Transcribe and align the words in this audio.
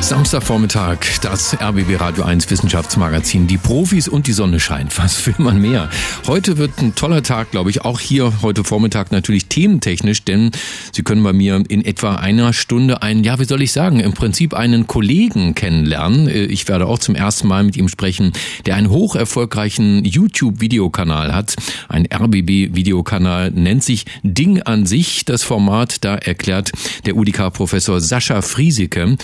Samstagvormittag, 0.00 0.98
das 1.22 1.60
RBB 1.60 2.00
Radio 2.00 2.22
1 2.22 2.50
Wissenschaftsmagazin. 2.50 3.46
Die 3.46 3.58
Profis 3.58 4.08
und 4.08 4.26
die 4.26 4.32
Sonne 4.32 4.60
scheint. 4.60 4.96
Was 4.96 5.26
will 5.26 5.34
man 5.38 5.60
mehr? 5.60 5.90
Heute 6.26 6.56
wird 6.56 6.78
ein 6.78 6.94
toller 6.94 7.22
Tag, 7.22 7.50
glaube 7.50 7.70
ich. 7.70 7.84
Auch 7.84 8.00
hier 8.00 8.32
heute 8.40 8.64
Vormittag 8.64 9.12
natürlich 9.12 9.46
thementechnisch, 9.46 10.24
denn 10.24 10.52
Sie 10.92 11.02
können 11.02 11.22
bei 11.22 11.32
mir 11.32 11.62
in 11.68 11.84
etwa 11.84 12.14
einer 12.14 12.52
Stunde 12.52 13.02
einen, 13.02 13.24
ja, 13.24 13.38
wie 13.38 13.44
soll 13.44 13.60
ich 13.60 13.72
sagen, 13.72 14.00
im 14.00 14.14
Prinzip 14.14 14.54
einen 14.54 14.86
Kollegen 14.86 15.54
kennenlernen. 15.54 16.28
Ich 16.28 16.68
werde 16.68 16.86
auch 16.86 17.00
zum 17.00 17.14
ersten 17.14 17.48
Mal 17.48 17.64
mit 17.64 17.76
ihm 17.76 17.88
sprechen, 17.88 18.32
der 18.66 18.76
einen 18.76 18.90
hoch 18.90 19.16
erfolgreichen 19.16 20.04
YouTube-Videokanal 20.04 21.34
hat. 21.34 21.56
Ein 21.88 22.06
RBB-Videokanal 22.06 23.50
nennt 23.50 23.82
sich 23.84 24.06
Ding 24.22 24.62
an 24.62 24.86
sich. 24.86 25.24
Das 25.24 25.42
Format, 25.42 26.04
da 26.04 26.14
erklärt 26.14 26.72
der 27.04 27.16
UDK-Professor 27.16 28.00
Sascha 28.00 28.40
Friesike 28.40 29.18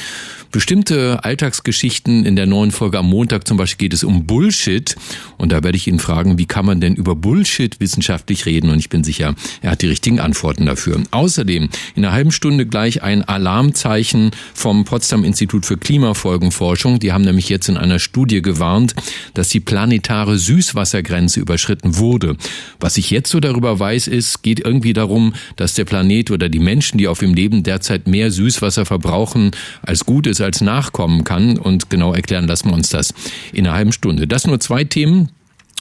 bestimmte 0.50 1.24
Alltagsgeschichten. 1.24 2.24
In 2.24 2.36
der 2.36 2.46
neuen 2.46 2.70
Folge 2.70 2.98
am 2.98 3.08
Montag 3.08 3.46
zum 3.46 3.56
Beispiel 3.56 3.88
geht 3.88 3.94
es 3.94 4.04
um 4.04 4.26
Bullshit. 4.26 4.94
Und 5.38 5.52
da 5.52 5.62
werde 5.62 5.76
ich 5.76 5.86
ihn 5.86 5.98
fragen, 5.98 6.38
wie 6.38 6.46
kann 6.46 6.66
man 6.66 6.80
denn 6.80 6.94
über 6.94 7.16
Bullshit 7.16 7.80
wissenschaftlich 7.80 8.46
reden? 8.46 8.70
Und 8.70 8.78
ich 8.78 8.88
bin 8.88 9.04
sicher, 9.04 9.34
er 9.62 9.72
hat 9.72 9.82
die 9.82 9.88
richtigen 9.88 10.20
Antworten 10.20 10.66
dafür. 10.66 11.02
Außerdem 11.10 11.68
in 11.94 12.04
einer 12.04 12.14
halben 12.14 12.32
Stunde 12.32 12.66
gleich 12.66 13.02
ein 13.02 13.22
Alarmzeichen 13.22 14.30
vom 14.54 14.84
Potsdam 14.84 15.24
Institut 15.24 15.66
für 15.66 15.76
Klimafolgenforschung. 15.76 16.98
Die 16.98 17.12
haben 17.12 17.24
nämlich 17.24 17.48
jetzt 17.48 17.68
in 17.68 17.76
einer 17.76 17.98
Studie 17.98 18.42
gewarnt, 18.42 18.94
dass 19.34 19.48
die 19.48 19.60
planetare 19.60 20.38
Süßwassergrenze 20.38 21.40
überschritten 21.40 21.96
wurde. 21.96 22.36
Was 22.80 22.96
ich 22.96 23.10
jetzt 23.10 23.30
so 23.30 23.40
darüber 23.40 23.78
weiß, 23.78 24.08
ist, 24.08 24.42
geht 24.42 24.60
irgendwie 24.60 24.92
darum, 24.92 25.34
dass 25.56 25.74
der 25.74 25.84
Planet 25.84 26.30
oder 26.30 26.48
die 26.48 26.58
Menschen, 26.58 26.98
die 26.98 27.08
auf 27.08 27.22
ihm 27.22 27.34
leben, 27.34 27.62
derzeit 27.62 28.06
mehr 28.06 28.30
Süßwasser 28.30 28.86
verbrauchen, 28.86 29.50
als 29.82 30.04
gut 30.04 30.26
ist, 30.26 30.40
als 30.44 30.60
nachkommen 30.60 31.24
kann. 31.24 31.58
Und 31.58 31.90
genau 31.90 32.12
erklären 32.12 32.46
lassen 32.46 32.68
wir 32.68 32.74
uns 32.74 32.90
das 32.90 33.14
in 33.52 33.66
einer 33.66 33.76
halben 33.76 33.92
Stunde. 33.92 34.26
Das 34.26 34.46
nur 34.46 34.60
zwei 34.60 34.84
Themen 34.84 35.30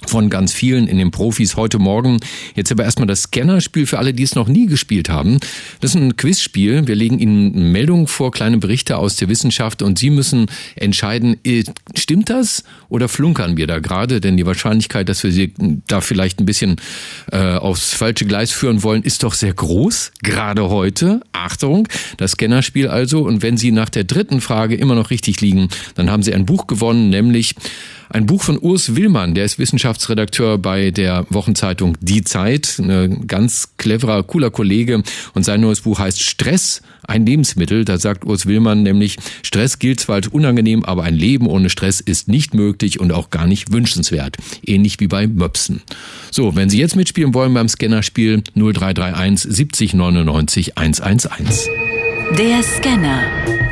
von 0.08 0.30
ganz 0.30 0.54
vielen 0.54 0.88
in 0.88 0.98
den 0.98 1.12
Profis 1.12 1.56
heute 1.56 1.80
Morgen. 1.80 2.20
Jetzt 2.56 2.72
aber 2.72 2.84
erstmal 2.84 3.08
das 3.08 3.24
Scannerspiel 3.24 3.88
für 3.88 4.00
alle, 4.00 4.14
die 4.14 4.24
es 4.24 4.36
noch 4.36 4.48
nie 4.48 4.68
gespielt 4.68 5.10
haben. 5.10 5.40
Das 5.82 5.92
ist 5.92 6.02
ein 6.02 6.18
Quizspiel. 6.18 6.88
Wir 6.88 6.96
legen 6.96 7.20
Ihnen 7.20 7.72
Meldungen 7.72 8.08
vor, 8.08 8.32
kleine 8.32 8.58
Berichte 8.58 8.98
aus 8.98 9.16
der 9.16 9.30
Wissenschaft 9.30 9.82
und 9.82 10.00
Sie 10.00 10.10
müssen 10.10 10.48
entscheiden, 10.76 11.38
äh, 11.44 11.64
stimmt 11.96 12.30
das 12.30 12.64
oder 12.90 13.08
flunkern 13.08 13.58
wir 13.58 13.68
da 13.68 13.80
gerade? 13.80 14.22
Denn 14.22 14.38
die 14.38 14.46
Wahrscheinlichkeit, 14.46 15.10
dass 15.10 15.24
wir 15.24 15.32
Sie 15.32 15.54
da 15.88 16.02
vielleicht 16.02 16.40
ein 16.40 16.46
bisschen 16.46 16.78
äh, 17.32 17.56
aufs 17.56 17.94
falsche 17.94 18.26
Gleis 18.26 18.52
führen 18.52 18.84
wollen, 18.84 19.04
ist 19.04 19.24
doch 19.24 19.34
sehr 19.34 19.54
groß. 19.54 20.12
Gerade 20.22 20.70
heute. 20.70 21.22
Achtung, 21.32 21.88
das 22.18 22.32
Scannerspiel 22.32 22.88
also. 22.88 23.24
Und 23.24 23.42
wenn 23.42 23.58
Sie 23.58 23.72
nach 23.72 23.90
der 23.90 24.04
dritten 24.04 24.42
Frage 24.42 24.76
immer 24.76 24.96
noch 24.96 25.10
richtig 25.10 25.42
liegen, 25.42 25.70
dann 25.96 26.12
haben 26.12 26.24
Sie 26.24 26.34
ein 26.34 26.46
Buch 26.46 26.68
gewonnen, 26.68 27.10
nämlich 27.10 27.56
ein 28.14 28.28
Buch 28.28 28.44
von 28.44 28.60
Urs 28.60 28.96
Willmann, 28.96 29.34
der 29.34 29.44
ist 29.44 29.58
Wissenschaftsredakteur 29.84 30.60
bei 30.60 30.92
der 30.92 31.26
Wochenzeitung 31.30 31.98
Die 32.00 32.24
Zeit. 32.24 32.80
Ein 32.80 33.28
ganz 33.28 33.76
cleverer, 33.76 34.24
cooler 34.24 34.50
Kollege. 34.50 35.04
Und 35.34 35.44
sein 35.44 35.60
neues 35.60 35.82
Buch 35.82 36.00
heißt 36.00 36.22
Stress, 36.24 36.82
ein 37.06 37.26
Lebensmittel. 37.26 37.84
Da 37.84 37.98
sagt 37.98 38.24
Urs 38.24 38.46
Willmann 38.46 38.84
nämlich, 38.84 39.18
Stress 39.42 39.80
gilt 39.80 40.00
zwar 40.00 40.16
als 40.16 40.30
unangenehm, 40.30 40.86
aber 40.86 41.04
ein 41.04 41.16
Leben 41.16 41.48
ohne 41.48 41.70
Stress 41.70 42.00
ist 42.00 42.30
nicht 42.30 42.54
möglich 42.54 43.02
und 43.02 43.12
auch 43.12 43.30
gar 43.30 43.46
nicht 43.46 43.74
wünschenswert. 43.74 44.38
Ähnlich 44.66 45.02
wie 45.02 45.08
bei 45.08 45.28
Möpsen. 45.28 45.82
So, 46.32 46.56
wenn 46.56 46.70
Sie 46.70 46.80
jetzt 46.80 46.96
mitspielen 46.96 47.34
wollen 47.34 47.54
beim 47.54 47.68
Scannerspiel 47.68 48.42
0331 48.56 49.52
70 49.52 49.94
99 49.96 50.78
111. 50.78 51.68
Der 52.38 52.64
Scanner. 52.64 53.22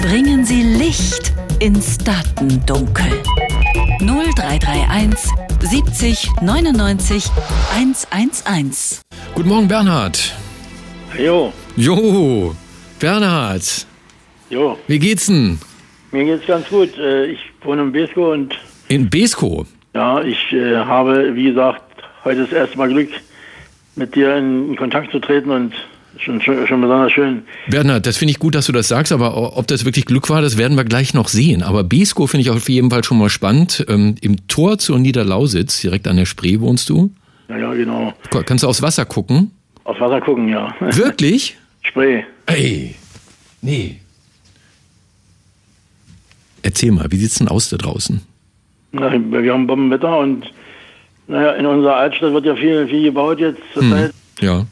Bringen 0.01 0.43
Sie 0.43 0.61
Licht 0.61 1.31
ins 1.59 1.97
Datendunkel. 1.99 3.13
0331 3.99 5.31
70 5.61 6.29
99 6.41 7.23
111. 7.73 9.01
Guten 9.35 9.49
Morgen, 9.49 9.67
Bernhard. 9.67 10.33
Jo. 11.17 11.53
Jo, 11.75 12.55
Bernhard. 12.99 13.85
Jo. 14.49 14.77
Wie 14.87 14.99
geht's 14.99 15.27
denn? 15.27 15.59
Mir 16.11 16.25
geht's 16.25 16.45
ganz 16.47 16.67
gut. 16.67 16.97
Äh, 16.97 17.27
ich 17.27 17.39
wohne 17.63 17.83
in 17.83 17.91
Besko 17.91 18.33
und. 18.33 18.57
In 18.89 19.09
Besko? 19.09 19.65
Ja, 19.93 20.21
ich 20.21 20.51
äh, 20.51 20.75
habe, 20.75 21.35
wie 21.35 21.45
gesagt, 21.45 21.81
heute 22.23 22.41
das 22.41 22.51
erste 22.51 22.77
Mal 22.77 22.89
Glück, 22.89 23.09
mit 23.95 24.15
dir 24.15 24.35
in 24.35 24.75
Kontakt 24.75 25.11
zu 25.11 25.19
treten 25.19 25.51
und 25.51 25.73
Schon, 26.17 26.41
schon, 26.41 26.67
schon 26.67 26.81
besonders 26.81 27.11
schön. 27.11 27.43
Bernhard, 27.67 28.05
das 28.05 28.17
finde 28.17 28.31
ich 28.31 28.39
gut, 28.39 28.53
dass 28.53 28.65
du 28.67 28.71
das 28.71 28.87
sagst, 28.87 29.11
aber 29.11 29.57
ob 29.57 29.65
das 29.67 29.85
wirklich 29.85 30.05
Glück 30.05 30.29
war, 30.29 30.41
das 30.41 30.57
werden 30.57 30.77
wir 30.77 30.83
gleich 30.83 31.13
noch 31.13 31.27
sehen. 31.29 31.63
Aber 31.63 31.83
Besko 31.83 32.27
finde 32.27 32.41
ich 32.41 32.49
auf 32.49 32.67
jeden 32.69 32.91
Fall 32.91 33.03
schon 33.03 33.17
mal 33.17 33.29
spannend. 33.29 33.85
Ähm, 33.87 34.15
Im 34.21 34.47
Tor 34.47 34.77
zur 34.77 34.99
Niederlausitz, 34.99 35.81
direkt 35.81 36.07
an 36.07 36.17
der 36.17 36.25
Spree 36.25 36.59
wohnst 36.59 36.89
du? 36.89 37.11
Ja, 37.49 37.57
ja, 37.57 37.73
genau. 37.73 38.13
Kannst 38.45 38.63
du 38.63 38.67
aufs 38.67 38.81
Wasser 38.81 39.05
gucken? 39.05 39.51
Aufs 39.83 39.99
Wasser 39.99 40.21
gucken, 40.21 40.47
ja. 40.47 40.75
Wirklich? 40.79 41.57
Spree. 41.81 42.23
Ey, 42.45 42.95
nee. 43.61 43.97
Erzähl 46.61 46.91
mal, 46.91 47.11
wie 47.11 47.17
sieht's 47.17 47.39
denn 47.39 47.47
aus 47.47 47.69
da 47.69 47.77
draußen? 47.77 48.21
Na, 48.91 49.11
wir 49.11 49.53
haben 49.53 49.65
Bombenwetter 49.67 50.19
und 50.19 50.51
naja, 51.27 51.53
in 51.53 51.65
unserer 51.65 51.95
Altstadt 51.95 52.33
wird 52.33 52.45
ja 52.45 52.55
viel, 52.55 52.87
viel 52.87 53.03
gebaut 53.03 53.39
jetzt 53.39 53.61
zur 53.73 53.83
Hm, 53.83 54.09
ja. 54.41 54.65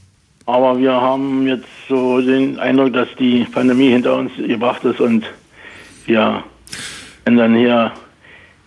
Aber 0.50 0.80
wir 0.80 0.92
haben 0.92 1.48
jetzt 1.48 1.68
so 1.88 2.20
den 2.22 2.60
Eindruck, 2.60 2.94
dass 2.94 3.08
die 3.20 3.46
Pandemie 3.52 3.90
hinter 3.90 4.16
uns 4.18 4.32
gebracht 4.36 4.84
ist 4.84 5.00
und 5.00 5.26
wir 6.06 6.44
dann 7.26 7.56
hier 7.56 7.92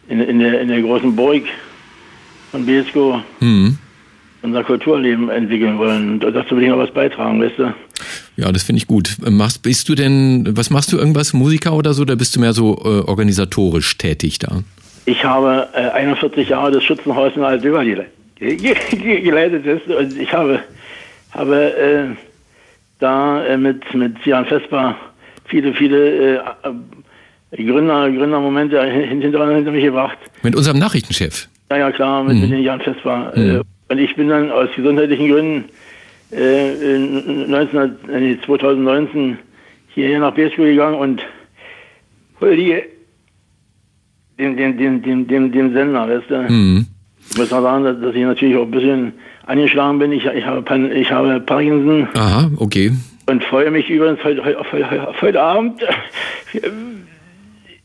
in, 0.09 0.21
in, 0.21 0.39
der, 0.39 0.61
in 0.61 0.69
der 0.69 0.81
großen 0.83 1.15
Burg 1.17 1.43
von 2.51 2.65
Besko 2.65 3.21
Hm. 3.41 3.77
unser 4.43 4.63
Kulturleben 4.63 5.29
entwickeln 5.29 5.79
wollen. 5.79 6.23
Und 6.23 6.35
dazu 6.35 6.57
will 6.57 6.63
ich 6.63 6.69
noch 6.69 6.79
was 6.79 6.93
beitragen, 6.93 7.43
weißt 7.43 7.59
du? 7.59 7.75
Ja, 8.37 8.53
das 8.53 8.63
finde 8.63 8.79
ich 8.79 8.87
gut. 8.87 9.17
Machst, 9.29 9.63
bist 9.63 9.89
du 9.89 9.95
denn, 9.95 10.57
was 10.57 10.71
machst 10.71 10.93
du 10.93 10.99
irgendwas, 10.99 11.33
Musiker 11.33 11.73
oder 11.73 11.93
so, 11.95 12.03
oder 12.03 12.17
bist 12.17 12.37
du 12.37 12.41
mehr 12.41 12.53
so 12.53 12.77
äh, 12.85 13.09
organisatorisch 13.09 13.99
tätig 13.99 14.39
da? 14.39 14.63
Ich 15.05 15.25
habe 15.25 15.69
äh, 15.75 15.91
41 15.91 16.49
Jahre 16.49 16.71
das 16.71 16.85
Schützenhaus 16.85 17.33
in 17.35 17.43
Altdöber 17.43 17.85
gele 17.85 18.07
ge 18.43 18.75
ge 18.91 19.21
geleitet 19.21 19.65
und 19.87 20.19
ich 20.19 20.33
habe, 20.33 20.61
habe 21.33 21.77
äh, 21.77 22.05
da 22.99 23.45
äh, 23.45 23.57
mit, 23.57 23.93
mit 23.95 24.25
Jan 24.25 24.45
Vesper 24.47 24.97
viele, 25.47 25.73
viele 25.75 26.37
äh, 26.37 26.41
äh, 27.53 27.65
Gründer, 27.65 28.11
Gründermomente 28.11 28.83
hin- 28.85 29.21
hinter, 29.21 29.55
hinter 29.55 29.71
mich 29.73 29.85
gebracht. 29.85 30.19
Mit 30.43 30.55
unserem 30.57 30.79
Nachrichtenchef. 30.79 31.49
Ja, 31.71 31.79
ja, 31.79 31.91
klar, 31.93 32.25
mit, 32.25 32.37
Mhm. 32.37 32.51
mit 32.51 32.61
Jan 32.65 32.81
Vesper. 32.81 33.33
Mhm. 33.37 33.57
Äh, 33.57 33.63
und 33.93 33.99
ich 33.99 34.15
bin 34.17 34.29
dann 34.29 34.51
aus 34.51 34.69
gesundheitlichen 34.75 35.29
Gründen 35.31 35.65
äh, 36.33 36.95
in 36.97 37.51
19, 37.51 37.79
äh, 38.09 38.21
nee, 38.21 38.39
2019 38.45 39.39
hierher 39.95 40.21
nach 40.21 40.33
Besko 40.35 40.63
gegangen 40.63 40.95
und 40.97 41.21
den, 44.39 44.57
den, 44.57 44.77
den, 44.79 45.03
den, 45.03 45.27
den, 45.29 45.53
den 45.53 45.73
Sender, 45.73 46.09
weißt 46.09 46.31
du. 46.31 46.43
Mhm. 46.53 46.87
Ich 47.31 47.37
muss 47.39 47.51
mal 47.51 47.63
sagen, 47.63 47.85
dass 47.85 48.15
ich 48.15 48.23
natürlich 48.23 48.57
auch 48.57 48.63
ein 48.65 48.71
bisschen 48.71 49.13
angeschlagen 49.47 49.99
bin. 49.99 50.13
Ich, 50.13 50.25
ich, 50.27 50.45
habe, 50.47 50.63
Pan- 50.63 50.93
ich 50.93 51.11
habe 51.11 51.41
Parkinson 51.41 52.09
Aha, 52.15 52.51
okay. 52.59 52.93
und 53.27 53.43
freue 53.45 53.71
mich 53.71 53.89
übrigens 53.91 54.23
heute, 54.25 54.45
heute, 54.45 55.21
heute, 55.21 55.41
Abend 55.43 55.83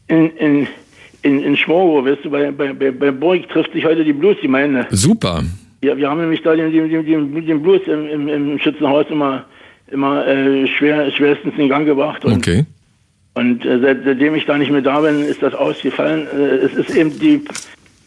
in, 0.08 0.30
in, 0.38 0.68
in, 1.24 1.44
in 1.44 1.58
Schmorgo, 1.58 2.06
weißt 2.06 2.26
du, 2.26 2.30
bei, 2.30 2.52
bei, 2.52 2.74
bei, 2.74 2.92
bei 2.92 3.12
Burg 3.12 3.48
trifft 3.50 3.74
sich 3.74 3.86
heute 3.86 4.04
die 4.04 4.14
Blues-Gemeinde. 4.14 4.88
Super. 4.92 5.44
Ja, 5.82 5.96
wir 5.98 6.10
haben 6.10 6.22
nämlich 6.22 6.42
da 6.42 6.56
den, 6.56 6.72
den, 6.72 6.90
den, 6.90 7.46
den 7.46 7.62
Blues 7.62 7.82
im, 7.88 8.08
im, 8.10 8.28
im 8.28 8.60
Schützenhaus 8.60 9.06
immer, 9.10 9.46
immer 9.92 10.26
äh, 10.28 10.68
schwer, 10.68 11.10
schwerstens 11.12 11.54
in 11.58 11.70
Gang 11.70 11.86
gebracht. 11.86 12.26
Und, 12.26 12.38
Okay. 12.38 12.66
und 13.36 13.64
äh, 13.66 13.80
seit, 13.80 14.04
seitdem 14.04 14.36
ich 14.36 14.46
da 14.46 14.58
nicht 14.58 14.72
mehr 14.72 14.82
da 14.82 15.02
bin, 15.02 15.24
ist 15.24 15.44
das 15.44 15.54
ausgefallen. 15.54 16.28
Äh, 16.36 16.66
es 16.66 16.74
ist 16.74 16.96
eben 16.96 17.18
die, 17.20 17.42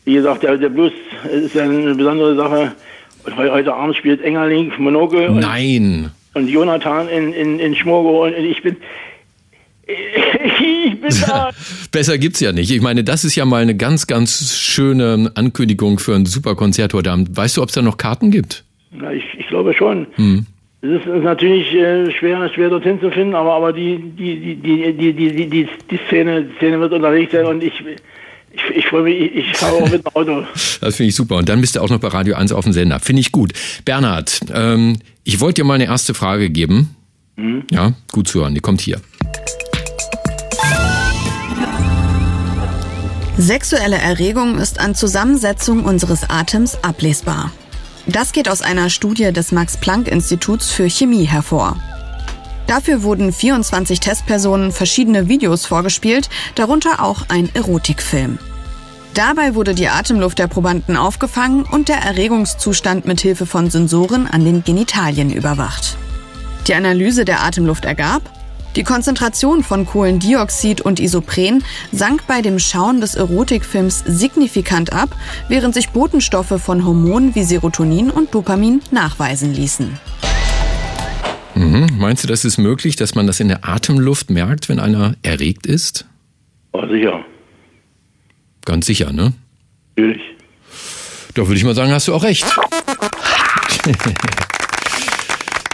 wie 0.04 0.14
gesagt, 0.14 0.42
der, 0.42 0.56
der 0.56 0.68
Blues 0.68 0.92
ist 1.30 1.54
ja 1.54 1.62
eine 1.64 1.94
besondere 1.94 2.34
Sache. 2.36 2.72
Und 3.24 3.36
heute 3.36 3.74
Abend 3.74 3.96
spielt 3.96 4.22
Engerling, 4.22 4.72
Monoke. 4.78 5.30
Nein. 5.30 6.10
Und, 6.34 6.42
und 6.42 6.48
Jonathan 6.48 7.08
in, 7.08 7.32
in, 7.32 7.58
in 7.58 7.74
Schmorgo 7.76 8.24
und 8.24 8.34
ich 8.34 8.62
bin. 8.62 8.76
ich 9.86 11.00
bin. 11.00 11.10
Besser 11.92 12.18
gibt's 12.18 12.40
ja 12.40 12.52
nicht. 12.52 12.70
Ich 12.70 12.80
meine, 12.80 13.04
das 13.04 13.24
ist 13.24 13.36
ja 13.36 13.44
mal 13.44 13.62
eine 13.62 13.76
ganz, 13.76 14.06
ganz 14.06 14.56
schöne 14.56 15.32
Ankündigung 15.34 15.98
für 15.98 16.14
ein 16.14 16.26
super 16.26 16.54
Konzert 16.54 16.94
heute 16.94 17.10
Abend. 17.10 17.36
Weißt 17.36 17.56
du, 17.56 17.62
ob 17.62 17.68
es 17.68 17.74
da 17.74 17.82
noch 17.82 17.96
Karten 17.96 18.30
gibt? 18.30 18.64
Na, 18.92 19.12
ich, 19.12 19.24
ich 19.38 19.46
glaube 19.48 19.74
schon. 19.74 20.06
Hm. 20.16 20.46
Es 20.82 20.88
ist, 20.88 21.06
natürlich 21.06 21.74
äh, 21.74 22.10
schwer, 22.10 22.48
schwer 22.48 22.70
dorthin 22.70 22.98
zu 23.00 23.10
finden, 23.10 23.34
aber, 23.34 23.52
aber 23.52 23.72
die, 23.72 23.98
die, 23.98 24.40
die, 24.40 24.56
die, 24.56 25.12
die, 25.12 25.12
die, 25.12 25.50
die, 25.50 25.68
die 25.90 26.00
Szene, 26.06 26.48
Szene 26.56 26.80
wird 26.80 26.94
unterwegs 26.94 27.32
sein 27.32 27.44
und 27.44 27.62
ich, 27.62 27.74
ich, 28.52 28.76
ich 28.76 28.86
freue 28.86 29.02
mich, 29.02 29.20
ich, 29.20 29.36
ich 29.36 29.56
fahre 29.56 29.76
auch 29.76 29.90
mit 29.90 30.04
dem 30.04 30.14
Auto. 30.14 30.44
Das 30.80 30.96
finde 30.96 31.10
ich 31.10 31.14
super. 31.14 31.36
Und 31.36 31.48
dann 31.48 31.60
bist 31.60 31.76
du 31.76 31.80
auch 31.80 31.90
noch 31.90 32.00
bei 32.00 32.08
Radio 32.08 32.34
1 32.34 32.52
auf 32.52 32.64
dem 32.64 32.72
Sender. 32.72 33.00
Finde 33.00 33.20
ich 33.20 33.32
gut. 33.32 33.52
Bernhard, 33.84 34.40
ähm, 34.52 34.98
ich 35.24 35.40
wollte 35.40 35.60
dir 35.60 35.64
mal 35.64 35.74
eine 35.74 35.84
erste 35.84 36.14
Frage 36.14 36.50
geben. 36.50 36.96
Mhm. 37.36 37.64
Ja, 37.70 37.92
gut 38.12 38.28
zu 38.28 38.40
hören. 38.40 38.54
Die 38.54 38.60
kommt 38.60 38.80
hier. 38.80 39.00
Sexuelle 43.36 43.96
Erregung 43.96 44.58
ist 44.58 44.80
an 44.80 44.94
Zusammensetzung 44.94 45.84
unseres 45.84 46.28
Atems 46.28 46.82
ablesbar. 46.82 47.52
Das 48.06 48.32
geht 48.32 48.48
aus 48.48 48.60
einer 48.60 48.90
Studie 48.90 49.32
des 49.32 49.52
Max-Planck-Instituts 49.52 50.70
für 50.70 50.90
Chemie 50.90 51.24
hervor. 51.24 51.76
Dafür 52.70 53.02
wurden 53.02 53.32
24 53.32 53.98
Testpersonen 53.98 54.70
verschiedene 54.70 55.26
Videos 55.26 55.66
vorgespielt, 55.66 56.30
darunter 56.54 57.02
auch 57.02 57.22
ein 57.26 57.52
Erotikfilm. 57.52 58.38
Dabei 59.12 59.56
wurde 59.56 59.74
die 59.74 59.88
Atemluft 59.88 60.38
der 60.38 60.46
Probanden 60.46 60.96
aufgefangen 60.96 61.64
und 61.64 61.88
der 61.88 61.96
Erregungszustand 61.96 63.06
mit 63.06 63.20
Hilfe 63.22 63.44
von 63.44 63.70
Sensoren 63.70 64.28
an 64.28 64.44
den 64.44 64.62
Genitalien 64.62 65.32
überwacht. 65.32 65.96
Die 66.68 66.74
Analyse 66.74 67.24
der 67.24 67.42
Atemluft 67.42 67.84
ergab, 67.84 68.22
die 68.76 68.84
Konzentration 68.84 69.64
von 69.64 69.84
Kohlendioxid 69.84 70.80
und 70.80 71.00
Isopren 71.00 71.64
sank 71.90 72.28
bei 72.28 72.40
dem 72.40 72.60
Schauen 72.60 73.00
des 73.00 73.16
Erotikfilms 73.16 74.04
signifikant 74.06 74.92
ab, 74.92 75.10
während 75.48 75.74
sich 75.74 75.90
Botenstoffe 75.90 76.62
von 76.62 76.86
Hormonen 76.86 77.34
wie 77.34 77.42
Serotonin 77.42 78.12
und 78.12 78.32
Dopamin 78.32 78.80
nachweisen 78.92 79.52
ließen. 79.52 79.98
Mhm. 81.54 81.88
Meinst 81.98 82.24
du, 82.24 82.28
das 82.28 82.44
ist 82.44 82.58
möglich, 82.58 82.96
dass 82.96 83.14
man 83.14 83.26
das 83.26 83.40
in 83.40 83.48
der 83.48 83.68
Atemluft 83.68 84.30
merkt, 84.30 84.68
wenn 84.68 84.78
einer 84.78 85.14
erregt 85.22 85.66
ist? 85.66 86.06
Oh, 86.72 86.86
sicher. 86.86 87.24
Ganz 88.64 88.86
sicher, 88.86 89.12
ne? 89.12 89.32
Natürlich. 89.96 90.22
Doch 91.34 91.46
würde 91.46 91.56
ich 91.56 91.64
mal 91.64 91.74
sagen, 91.74 91.92
hast 91.92 92.08
du 92.08 92.14
auch 92.14 92.22
recht. 92.22 92.44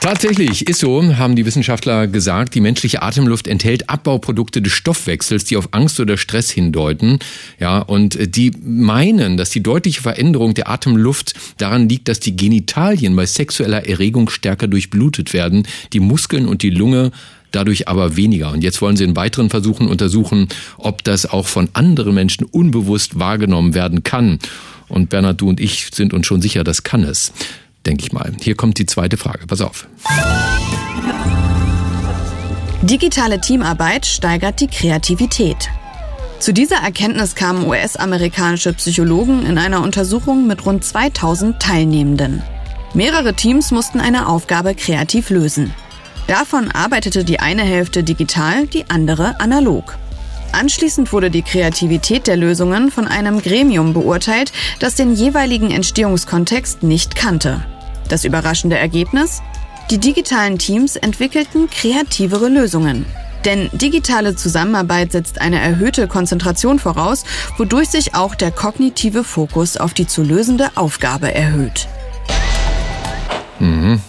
Tatsächlich 0.07 0.69
ist 0.69 0.79
so, 0.79 1.17
haben 1.17 1.35
die 1.35 1.45
Wissenschaftler 1.47 2.07
gesagt, 2.07 2.55
die 2.55 2.61
menschliche 2.61 3.03
Atemluft 3.03 3.49
enthält 3.49 3.91
Abbauprodukte 3.91 4.63
des 4.63 4.73
Stoffwechsels, 4.73 5.43
die 5.47 5.57
auf 5.57 5.71
Angst 5.73 5.99
oder 5.99 6.17
Stress 6.17 6.49
hindeuten. 6.49 7.19
Ja, 7.59 7.81
und 7.81 8.17
die 8.37 8.53
meinen, 8.63 9.37
dass 9.37 9.51
die 9.51 9.65
deutliche 9.65 10.01
Veränderung 10.01 10.55
der 10.55 10.69
Atemluft 10.69 11.35
daran 11.59 11.89
liegt, 11.89 12.07
dass 12.07 12.21
die 12.21 12.37
Genitalien 12.37 13.17
bei 13.17 13.27
sexueller 13.27 13.85
Erregung 13.89 14.31
stärker 14.31 14.69
durchblutet 14.69 15.33
werden, 15.33 15.67
die 15.93 15.99
Muskeln 15.99 16.47
und 16.47 16.63
die 16.63 16.71
Lunge 16.71 17.11
dadurch 17.51 17.89
aber 17.89 18.17
weniger. 18.17 18.53
Und 18.53 18.63
jetzt 18.63 18.81
wollen 18.81 18.97
sie 18.97 19.03
in 19.03 19.17
weiteren 19.17 19.51
Versuchen 19.51 19.89
untersuchen, 19.89 20.47
ob 20.79 21.03
das 21.03 21.27
auch 21.27 21.49
von 21.49 21.69
anderen 21.73 22.15
Menschen 22.15 22.45
unbewusst 22.45 23.19
wahrgenommen 23.19 23.75
werden 23.75 24.05
kann. 24.05 24.39
Und 24.87 25.09
Bernhard, 25.09 25.41
du 25.41 25.49
und 25.49 25.59
ich 25.59 25.89
sind 25.93 26.15
uns 26.15 26.29
schon 26.29 26.41
sicher, 26.41 26.63
das 26.63 26.85
kann 26.85 27.03
es 27.03 27.33
denke 27.87 28.05
ich 28.05 28.13
mal. 28.13 28.33
Hier 28.41 28.57
kommt 28.57 28.79
die 28.79 28.87
zweite 28.87 29.17
Frage. 29.17 29.47
Pass 29.47 29.61
auf. 29.61 29.87
Digitale 32.83 33.41
Teamarbeit 33.41 34.07
steigert 34.07 34.61
die 34.61 34.69
Kreativität. 34.69 35.71
Zu 36.39 36.53
dieser 36.53 36.77
Erkenntnis 36.77 37.35
kamen 37.35 37.67
US-amerikanische 37.67 38.75
Psychologen 38.75 39.47
in 39.47 39.59
einer 39.59 39.83
Untersuchung 39.83 40.47
mit 40.47 40.67
rund 40.67 40.85
2000 40.85 41.61
Teilnehmenden. 41.61 42.43
Mehrere 42.95 43.35
Teams 43.35 43.71
mussten 43.73 44.01
eine 44.01 44.29
Aufgabe 44.29 44.75
kreativ 44.75 45.31
lösen. 45.31 45.75
Davon 46.27 46.71
arbeitete 46.71 47.25
die 47.25 47.41
eine 47.41 47.63
Hälfte 47.63 48.05
digital, 48.05 48.67
die 48.67 48.89
andere 48.91 49.41
analog. 49.41 49.97
Anschließend 50.53 51.13
wurde 51.13 51.31
die 51.31 51.43
Kreativität 51.43 52.27
der 52.27 52.37
Lösungen 52.37 52.91
von 52.91 53.07
einem 53.07 53.43
Gremium 53.43 53.93
beurteilt, 53.93 54.53
das 54.79 54.95
den 54.95 55.15
jeweiligen 55.15 55.71
Entstehungskontext 55.71 56.83
nicht 56.83 57.17
kannte. 57.17 57.65
Das 58.09 58.25
überraschende 58.25 58.77
Ergebnis? 58.77 59.43
Die 59.91 59.99
digitalen 59.99 60.59
Teams 60.59 60.97
entwickelten 60.97 61.71
kreativere 61.71 62.49
Lösungen. 62.49 63.07
Denn 63.45 63.71
digitale 63.73 64.35
Zusammenarbeit 64.35 65.13
setzt 65.13 65.41
eine 65.41 65.61
erhöhte 65.61 66.09
Konzentration 66.09 66.81
voraus, 66.81 67.25
wodurch 67.57 67.89
sich 67.89 68.17
auch 68.17 68.35
der 68.35 68.51
kognitive 68.51 69.23
Fokus 69.23 69.77
auf 69.77 69.95
die 69.95 70.09
zu 70.09 70.25
lösende 70.25 70.71
Aufgabe 70.75 71.33
erhöht. 71.33 71.87
Mhm. 73.61 74.01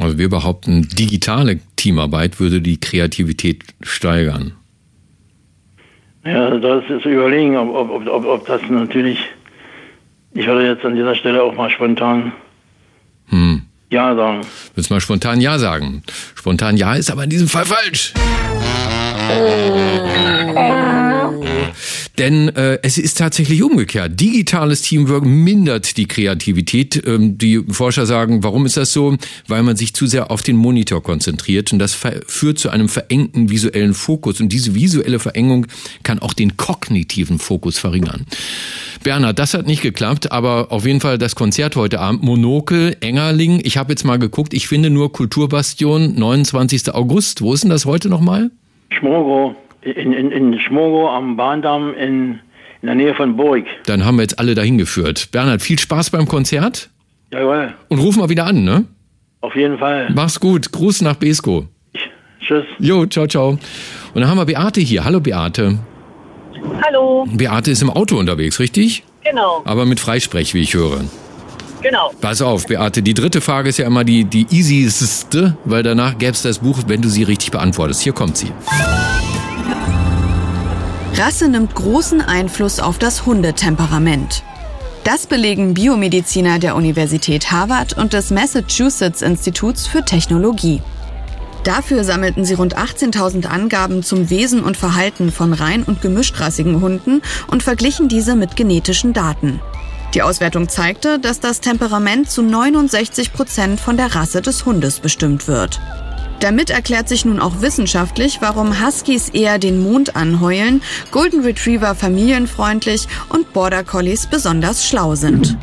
Also 0.00 0.16
wir 0.16 0.30
behaupten, 0.30 0.88
digitale 0.88 1.60
Teamarbeit 1.76 2.40
würde 2.40 2.60
die 2.60 2.80
Kreativität 2.80 3.64
steigern. 3.82 4.52
Ja, 6.24 6.56
das 6.56 6.84
ist 6.88 7.02
zu 7.02 7.10
überlegen, 7.10 7.56
ob, 7.56 7.90
ob, 7.90 8.06
ob, 8.06 8.24
ob 8.24 8.46
das 8.46 8.60
natürlich, 8.68 9.18
ich 10.34 10.46
würde 10.46 10.66
jetzt 10.66 10.84
an 10.84 10.94
dieser 10.94 11.14
Stelle 11.14 11.42
auch 11.42 11.54
mal 11.54 11.70
spontan 11.70 12.32
hm. 13.28 13.62
Ja 13.90 14.14
sagen. 14.14 14.46
Willst 14.74 14.90
du 14.90 14.94
mal 14.94 15.00
spontan 15.00 15.40
Ja 15.40 15.58
sagen? 15.58 16.02
Spontan 16.34 16.76
Ja 16.76 16.94
ist 16.94 17.10
aber 17.10 17.24
in 17.24 17.30
diesem 17.30 17.48
Fall 17.48 17.64
falsch. 17.64 18.12
Denn 22.18 22.48
äh, 22.56 22.80
es 22.82 22.98
ist 22.98 23.18
tatsächlich 23.18 23.62
umgekehrt. 23.62 24.20
Digitales 24.20 24.82
Teamwork 24.82 25.24
mindert 25.24 25.96
die 25.96 26.06
Kreativität. 26.06 27.00
Ähm, 27.06 27.38
die 27.38 27.62
Forscher 27.70 28.06
sagen, 28.06 28.42
warum 28.42 28.66
ist 28.66 28.76
das 28.76 28.92
so? 28.92 29.16
Weil 29.46 29.62
man 29.62 29.76
sich 29.76 29.94
zu 29.94 30.06
sehr 30.06 30.30
auf 30.30 30.42
den 30.42 30.56
Monitor 30.56 31.02
konzentriert 31.02 31.72
und 31.72 31.78
das 31.78 31.96
führt 32.26 32.58
zu 32.58 32.70
einem 32.70 32.88
verengten 32.88 33.50
visuellen 33.50 33.94
Fokus. 33.94 34.40
Und 34.40 34.52
diese 34.52 34.74
visuelle 34.74 35.20
Verengung 35.20 35.66
kann 36.02 36.18
auch 36.18 36.32
den 36.32 36.56
kognitiven 36.56 37.38
Fokus 37.38 37.78
verringern. 37.78 38.26
Bernhard, 39.04 39.38
das 39.38 39.54
hat 39.54 39.68
nicht 39.68 39.82
geklappt, 39.82 40.32
aber 40.32 40.72
auf 40.72 40.84
jeden 40.84 41.00
Fall 41.00 41.18
das 41.18 41.36
Konzert 41.36 41.76
heute 41.76 42.00
Abend. 42.00 42.24
Monokel, 42.24 42.96
Engerling. 43.00 43.60
Ich 43.62 43.76
habe 43.76 43.92
jetzt 43.92 44.04
mal 44.04 44.18
geguckt, 44.18 44.54
ich 44.54 44.66
finde 44.66 44.90
nur 44.90 45.12
Kulturbastion, 45.12 46.16
29. 46.16 46.92
August. 46.92 47.42
Wo 47.42 47.54
ist 47.54 47.62
denn 47.62 47.70
das 47.70 47.86
heute 47.86 48.08
nochmal? 48.08 48.50
Schmogo. 48.90 49.54
In, 49.82 50.12
in, 50.12 50.30
in 50.30 50.58
Schmogo 50.60 51.08
am 51.08 51.36
Bahndamm 51.36 51.94
in, 51.94 52.40
in 52.82 52.86
der 52.86 52.94
Nähe 52.94 53.14
von 53.14 53.36
Burg. 53.36 53.64
Dann 53.86 54.04
haben 54.04 54.16
wir 54.16 54.22
jetzt 54.22 54.38
alle 54.38 54.54
dahin 54.54 54.76
geführt. 54.78 55.28
Bernhard, 55.30 55.62
viel 55.62 55.78
Spaß 55.78 56.10
beim 56.10 56.26
Konzert. 56.26 56.90
Jawohl. 57.30 57.74
Und 57.88 57.98
ruf 58.00 58.16
mal 58.16 58.28
wieder 58.28 58.46
an, 58.46 58.64
ne? 58.64 58.84
Auf 59.40 59.54
jeden 59.54 59.78
Fall. 59.78 60.10
Mach's 60.14 60.40
gut. 60.40 60.72
Gruß 60.72 61.02
nach 61.02 61.14
Besko. 61.14 61.66
Tschüss. 62.40 62.64
Jo, 62.78 63.06
ciao, 63.06 63.26
ciao. 63.26 63.50
Und 63.50 64.20
dann 64.20 64.28
haben 64.28 64.38
wir 64.38 64.46
Beate 64.46 64.80
hier. 64.80 65.04
Hallo, 65.04 65.20
Beate. 65.20 65.78
Hallo. 66.84 67.26
Beate 67.30 67.70
ist 67.70 67.82
im 67.82 67.90
Auto 67.90 68.16
unterwegs, 68.18 68.58
richtig? 68.58 69.04
Genau. 69.22 69.62
Aber 69.64 69.84
mit 69.84 70.00
Freisprech, 70.00 70.54
wie 70.54 70.62
ich 70.62 70.74
höre. 70.74 71.04
Genau. 71.82 72.10
Pass 72.20 72.42
auf, 72.42 72.66
Beate, 72.66 73.02
die 73.02 73.14
dritte 73.14 73.40
Frage 73.40 73.68
ist 73.68 73.78
ja 73.78 73.86
immer 73.86 74.02
die, 74.02 74.24
die 74.24 74.46
easieste, 74.50 75.56
weil 75.64 75.82
danach 75.82 76.18
gäbe 76.18 76.32
es 76.32 76.42
das 76.42 76.58
Buch, 76.58 76.80
wenn 76.86 77.02
du 77.02 77.08
sie 77.08 77.22
richtig 77.22 77.52
beantwortest. 77.52 78.00
Hier 78.02 78.12
kommt 78.12 78.36
sie. 78.36 78.50
Rasse 81.18 81.48
nimmt 81.48 81.74
großen 81.74 82.20
Einfluss 82.20 82.78
auf 82.78 82.96
das 82.96 83.26
Hundetemperament. 83.26 84.44
Das 85.02 85.26
belegen 85.26 85.74
Biomediziner 85.74 86.60
der 86.60 86.76
Universität 86.76 87.50
Harvard 87.50 87.98
und 87.98 88.12
des 88.12 88.30
Massachusetts 88.30 89.20
Instituts 89.20 89.88
für 89.88 90.04
Technologie. 90.04 90.80
Dafür 91.64 92.04
sammelten 92.04 92.44
sie 92.44 92.54
rund 92.54 92.78
18.000 92.78 93.46
Angaben 93.46 94.04
zum 94.04 94.30
Wesen 94.30 94.62
und 94.62 94.76
Verhalten 94.76 95.32
von 95.32 95.54
rein- 95.54 95.82
und 95.82 96.02
gemischtrassigen 96.02 96.80
Hunden 96.80 97.20
und 97.48 97.64
verglichen 97.64 98.08
diese 98.08 98.36
mit 98.36 98.54
genetischen 98.54 99.12
Daten. 99.12 99.58
Die 100.14 100.22
Auswertung 100.22 100.68
zeigte, 100.68 101.18
dass 101.18 101.40
das 101.40 101.60
Temperament 101.60 102.30
zu 102.30 102.42
69 102.42 103.32
Prozent 103.32 103.80
von 103.80 103.96
der 103.96 104.14
Rasse 104.14 104.40
des 104.40 104.64
Hundes 104.64 105.00
bestimmt 105.00 105.48
wird. 105.48 105.80
Damit 106.40 106.70
erklärt 106.70 107.08
sich 107.08 107.24
nun 107.24 107.40
auch 107.40 107.60
wissenschaftlich, 107.62 108.38
warum 108.40 108.84
Huskies 108.84 109.28
eher 109.30 109.58
den 109.58 109.82
Mond 109.82 110.14
anheulen, 110.14 110.82
Golden 111.10 111.42
Retriever 111.42 111.94
familienfreundlich 111.94 113.08
und 113.28 113.52
Border 113.52 113.82
Collies 113.82 114.26
besonders 114.26 114.86
schlau 114.86 115.16
sind. 115.16 115.56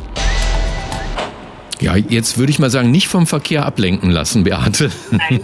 Ja, 1.80 1.96
jetzt 1.96 2.38
würde 2.38 2.50
ich 2.50 2.58
mal 2.58 2.70
sagen, 2.70 2.90
nicht 2.90 3.08
vom 3.08 3.26
Verkehr 3.26 3.64
ablenken 3.64 4.10
lassen, 4.10 4.44
Beate. 4.44 4.90
Nein, 5.10 5.40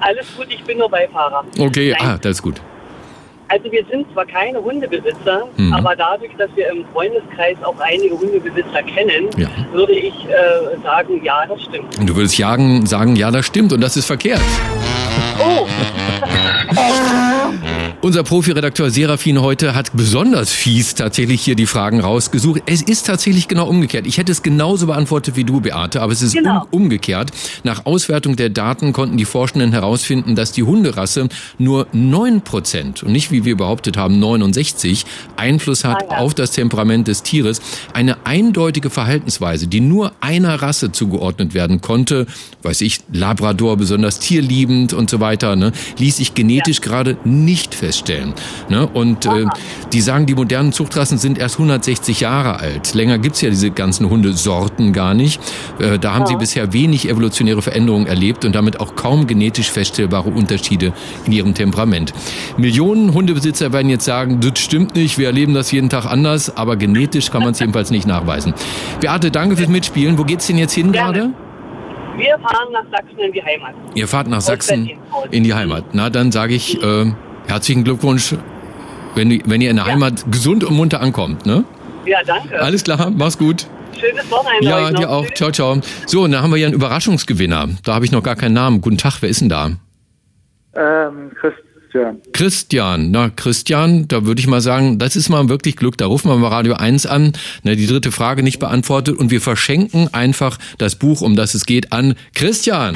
alles 0.00 0.26
gut, 0.36 0.46
ich 0.50 0.62
bin 0.64 0.78
nur 0.78 0.88
Beifahrer. 0.88 1.44
Okay, 1.58 1.94
Nein. 1.98 2.08
ah, 2.08 2.18
das 2.20 2.36
ist 2.36 2.42
gut. 2.42 2.60
Also 3.48 3.72
wir 3.72 3.84
sind 3.90 4.10
zwar 4.12 4.26
keine 4.26 4.62
Hundebesitzer, 4.62 5.48
mhm. 5.56 5.72
aber 5.72 5.96
dadurch, 5.96 6.32
dass 6.36 6.50
wir 6.54 6.70
im 6.70 6.84
Freundeskreis 6.92 7.56
auch 7.62 7.78
einige 7.80 8.18
Hundebesitzer 8.18 8.82
kennen, 8.82 9.30
ja. 9.36 9.48
würde 9.72 9.94
ich 9.94 10.14
äh, 10.26 10.78
sagen, 10.82 11.24
ja, 11.24 11.46
das 11.46 11.62
stimmt. 11.62 11.98
Und 11.98 12.08
du 12.08 12.14
würdest 12.14 12.36
jagen, 12.36 12.84
sagen, 12.86 13.16
ja, 13.16 13.30
das 13.30 13.46
stimmt 13.46 13.72
und 13.72 13.80
das 13.80 13.96
ist 13.96 14.06
verkehrt. 14.06 14.42
Oh! 15.38 15.66
Unser 18.00 18.22
Profiredakteur 18.22 18.90
Serafin 18.90 19.42
heute 19.42 19.74
hat 19.74 19.90
besonders 19.92 20.52
fies 20.52 20.94
tatsächlich 20.94 21.40
hier 21.40 21.56
die 21.56 21.66
Fragen 21.66 21.98
rausgesucht. 21.98 22.62
Es 22.66 22.80
ist 22.80 23.06
tatsächlich 23.06 23.48
genau 23.48 23.66
umgekehrt. 23.66 24.06
Ich 24.06 24.18
hätte 24.18 24.30
es 24.30 24.44
genauso 24.44 24.86
beantwortet 24.86 25.34
wie 25.34 25.42
du, 25.42 25.60
Beate, 25.60 26.00
aber 26.00 26.12
es 26.12 26.22
ist 26.22 26.32
genau. 26.32 26.68
um, 26.70 26.82
umgekehrt. 26.82 27.32
Nach 27.64 27.86
Auswertung 27.86 28.36
der 28.36 28.50
Daten 28.50 28.92
konnten 28.92 29.16
die 29.16 29.24
Forschenden 29.24 29.72
herausfinden, 29.72 30.36
dass 30.36 30.52
die 30.52 30.62
Hunderasse 30.62 31.28
nur 31.58 31.88
neun 31.92 32.42
Prozent 32.42 33.02
und 33.02 33.10
nicht 33.10 33.32
wie 33.32 33.44
wir 33.44 33.56
behauptet 33.56 33.96
haben 33.96 34.20
69 34.20 35.04
Einfluss 35.36 35.82
hat 35.82 36.04
ah, 36.04 36.12
ja. 36.12 36.18
auf 36.18 36.34
das 36.34 36.52
Temperament 36.52 37.08
des 37.08 37.24
Tieres. 37.24 37.60
Eine 37.94 38.24
eindeutige 38.24 38.90
Verhaltensweise, 38.90 39.66
die 39.66 39.80
nur 39.80 40.12
einer 40.20 40.62
Rasse 40.62 40.92
zugeordnet 40.92 41.52
werden 41.52 41.80
konnte, 41.80 42.28
weiß 42.62 42.80
ich, 42.82 43.00
Labrador 43.12 43.76
besonders 43.76 44.20
tierliebend 44.20 44.92
und 44.92 45.10
so 45.10 45.18
weiter, 45.18 45.56
ne, 45.56 45.72
ließ 45.98 46.18
sich 46.18 46.34
genetisch 46.34 46.78
ja. 46.78 46.84
gerade 46.84 47.16
nicht 47.24 47.74
feststellen 47.74 47.87
feststellen. 47.88 48.34
Ne? 48.68 48.86
Und 48.86 49.24
äh, 49.24 49.46
die 49.92 50.02
sagen, 50.02 50.26
die 50.26 50.34
modernen 50.34 50.72
Zuchtrassen 50.72 51.16
sind 51.16 51.38
erst 51.38 51.56
160 51.56 52.20
Jahre 52.20 52.60
alt. 52.60 52.92
Länger 52.92 53.18
gibt's 53.18 53.40
ja 53.40 53.48
diese 53.48 53.70
ganzen 53.70 54.10
Hundesorten 54.10 54.92
gar 54.92 55.14
nicht. 55.14 55.40
Äh, 55.78 55.98
da 55.98 56.12
haben 56.12 56.22
ja. 56.22 56.26
sie 56.26 56.36
bisher 56.36 56.72
wenig 56.74 57.08
evolutionäre 57.08 57.62
Veränderungen 57.62 58.06
erlebt 58.06 58.44
und 58.44 58.54
damit 58.54 58.78
auch 58.80 58.94
kaum 58.94 59.26
genetisch 59.26 59.70
feststellbare 59.70 60.28
Unterschiede 60.28 60.92
in 61.24 61.32
ihrem 61.32 61.54
Temperament. 61.54 62.12
Millionen 62.58 63.14
Hundebesitzer 63.14 63.72
werden 63.72 63.88
jetzt 63.88 64.04
sagen, 64.04 64.40
das 64.40 64.58
stimmt 64.58 64.94
nicht, 64.94 65.16
wir 65.16 65.26
erleben 65.26 65.54
das 65.54 65.72
jeden 65.72 65.88
Tag 65.88 66.04
anders, 66.04 66.54
aber 66.54 66.76
genetisch 66.76 67.30
kann 67.30 67.42
man 67.42 67.52
es 67.52 67.58
jedenfalls 67.60 67.90
nicht 67.90 68.06
nachweisen. 68.06 68.52
Beate, 69.00 69.30
danke 69.30 69.56
fürs 69.56 69.68
Mitspielen. 69.68 70.18
Wo 70.18 70.24
geht's 70.24 70.46
denn 70.46 70.58
jetzt 70.58 70.74
hin 70.74 70.92
gerade? 70.92 71.30
Wir 72.18 72.36
fahren 72.40 72.72
nach 72.72 72.84
Sachsen 72.90 73.18
in 73.20 73.32
die 73.32 73.42
Heimat. 73.42 73.74
Ihr 73.94 74.08
fahrt 74.08 74.26
nach 74.26 74.40
Sachsen 74.40 74.90
in 75.30 75.44
die 75.44 75.54
Heimat. 75.54 75.84
Na, 75.92 76.10
dann 76.10 76.32
sage 76.32 76.54
ich, 76.54 76.82
äh, 76.82 77.12
Herzlichen 77.48 77.82
Glückwunsch, 77.82 78.34
wenn, 79.14 79.42
wenn 79.46 79.60
ihr 79.62 79.70
in 79.70 79.76
der 79.76 79.86
ja. 79.86 79.92
Heimat 79.92 80.30
gesund 80.30 80.64
und 80.64 80.76
munter 80.76 81.00
ankommt. 81.00 81.46
Ne? 81.46 81.64
Ja, 82.04 82.18
danke. 82.24 82.60
Alles 82.60 82.84
klar, 82.84 83.10
mach's 83.10 83.38
gut. 83.38 83.66
Schönes 83.98 84.30
Wochenende. 84.30 84.68
Ja, 84.68 84.90
dir 84.90 85.10
auch. 85.10 85.26
Ciao, 85.34 85.50
ciao. 85.50 85.80
So, 86.06 86.24
und 86.24 86.32
dann 86.32 86.42
haben 86.42 86.50
wir 86.50 86.58
ja 86.58 86.66
einen 86.66 86.74
Überraschungsgewinner. 86.74 87.70
Da 87.84 87.94
habe 87.94 88.04
ich 88.04 88.12
noch 88.12 88.22
gar 88.22 88.36
keinen 88.36 88.52
Namen. 88.52 88.82
Guten 88.82 88.98
Tag, 88.98 89.22
wer 89.22 89.30
ist 89.30 89.40
denn 89.40 89.48
da? 89.48 89.70
Ähm, 90.76 91.32
Christian. 91.40 92.20
Christian, 92.34 93.10
na 93.10 93.30
Christian, 93.30 94.06
da 94.08 94.26
würde 94.26 94.40
ich 94.40 94.46
mal 94.46 94.60
sagen, 94.60 94.98
das 94.98 95.16
ist 95.16 95.30
mal 95.30 95.48
wirklich 95.48 95.76
Glück. 95.76 95.96
Da 95.96 96.04
rufen 96.04 96.30
wir 96.30 96.36
mal 96.36 96.48
Radio 96.48 96.74
1 96.74 97.06
an, 97.06 97.32
na, 97.62 97.74
die 97.74 97.86
dritte 97.86 98.12
Frage 98.12 98.42
nicht 98.42 98.58
beantwortet 98.58 99.16
und 99.16 99.30
wir 99.30 99.40
verschenken 99.40 100.12
einfach 100.12 100.58
das 100.76 100.96
Buch, 100.96 101.22
um 101.22 101.34
das 101.34 101.54
es 101.54 101.64
geht, 101.64 101.94
an 101.94 102.14
Christian. 102.34 102.94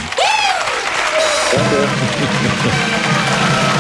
Danke. 1.52 1.88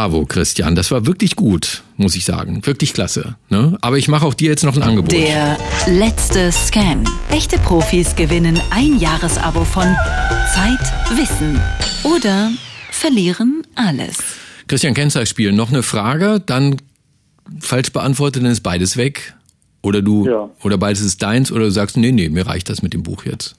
Bravo, 0.00 0.24
Christian. 0.24 0.74
Das 0.74 0.90
war 0.90 1.04
wirklich 1.04 1.36
gut, 1.36 1.82
muss 1.98 2.16
ich 2.16 2.24
sagen. 2.24 2.64
Wirklich 2.64 2.94
klasse. 2.94 3.36
Ne? 3.50 3.76
Aber 3.82 3.98
ich 3.98 4.08
mache 4.08 4.24
auch 4.24 4.32
dir 4.32 4.48
jetzt 4.48 4.64
noch 4.64 4.74
ein 4.74 4.82
Angebot. 4.82 5.12
Der 5.12 5.58
letzte 5.88 6.50
Scan. 6.52 7.04
Echte 7.30 7.58
Profis 7.58 8.16
gewinnen 8.16 8.58
ein 8.70 8.98
Jahresabo 8.98 9.62
von 9.62 9.94
Zeit, 10.54 11.18
Wissen 11.18 11.60
oder 12.02 12.50
verlieren 12.90 13.62
alles. 13.74 14.16
Christian 14.68 14.94
Kennzeichenspiel. 14.94 15.52
Noch 15.52 15.68
eine 15.68 15.82
Frage, 15.82 16.40
dann 16.46 16.76
falsch 17.58 17.92
beantwortet, 17.92 18.42
dann 18.42 18.52
ist 18.52 18.62
beides 18.62 18.96
weg. 18.96 19.34
Oder 19.82 20.00
du, 20.00 20.26
ja. 20.26 20.48
oder 20.64 20.78
beides 20.78 21.02
ist 21.02 21.22
deins, 21.22 21.52
oder 21.52 21.64
du 21.64 21.70
sagst, 21.70 21.98
nee, 21.98 22.10
nee, 22.10 22.30
mir 22.30 22.46
reicht 22.46 22.70
das 22.70 22.82
mit 22.82 22.94
dem 22.94 23.02
Buch 23.02 23.26
jetzt. 23.26 23.54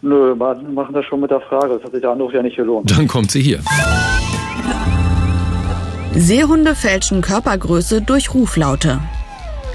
Nö, 0.00 0.34
wir 0.34 0.54
machen 0.72 0.94
das 0.94 1.04
schon 1.04 1.20
mit 1.20 1.30
der 1.30 1.42
Frage. 1.42 1.74
Das 1.74 1.84
hat 1.84 1.92
sich 1.92 2.00
der 2.00 2.12
Anruf 2.12 2.32
ja 2.32 2.42
nicht 2.42 2.56
gelohnt. 2.56 2.90
Dann 2.90 3.06
kommt 3.06 3.30
sie 3.30 3.42
hier. 3.42 3.60
Seehunde 6.14 6.74
fälschen 6.74 7.20
Körpergröße 7.20 8.00
durch 8.00 8.32
Ruflaute. 8.34 9.00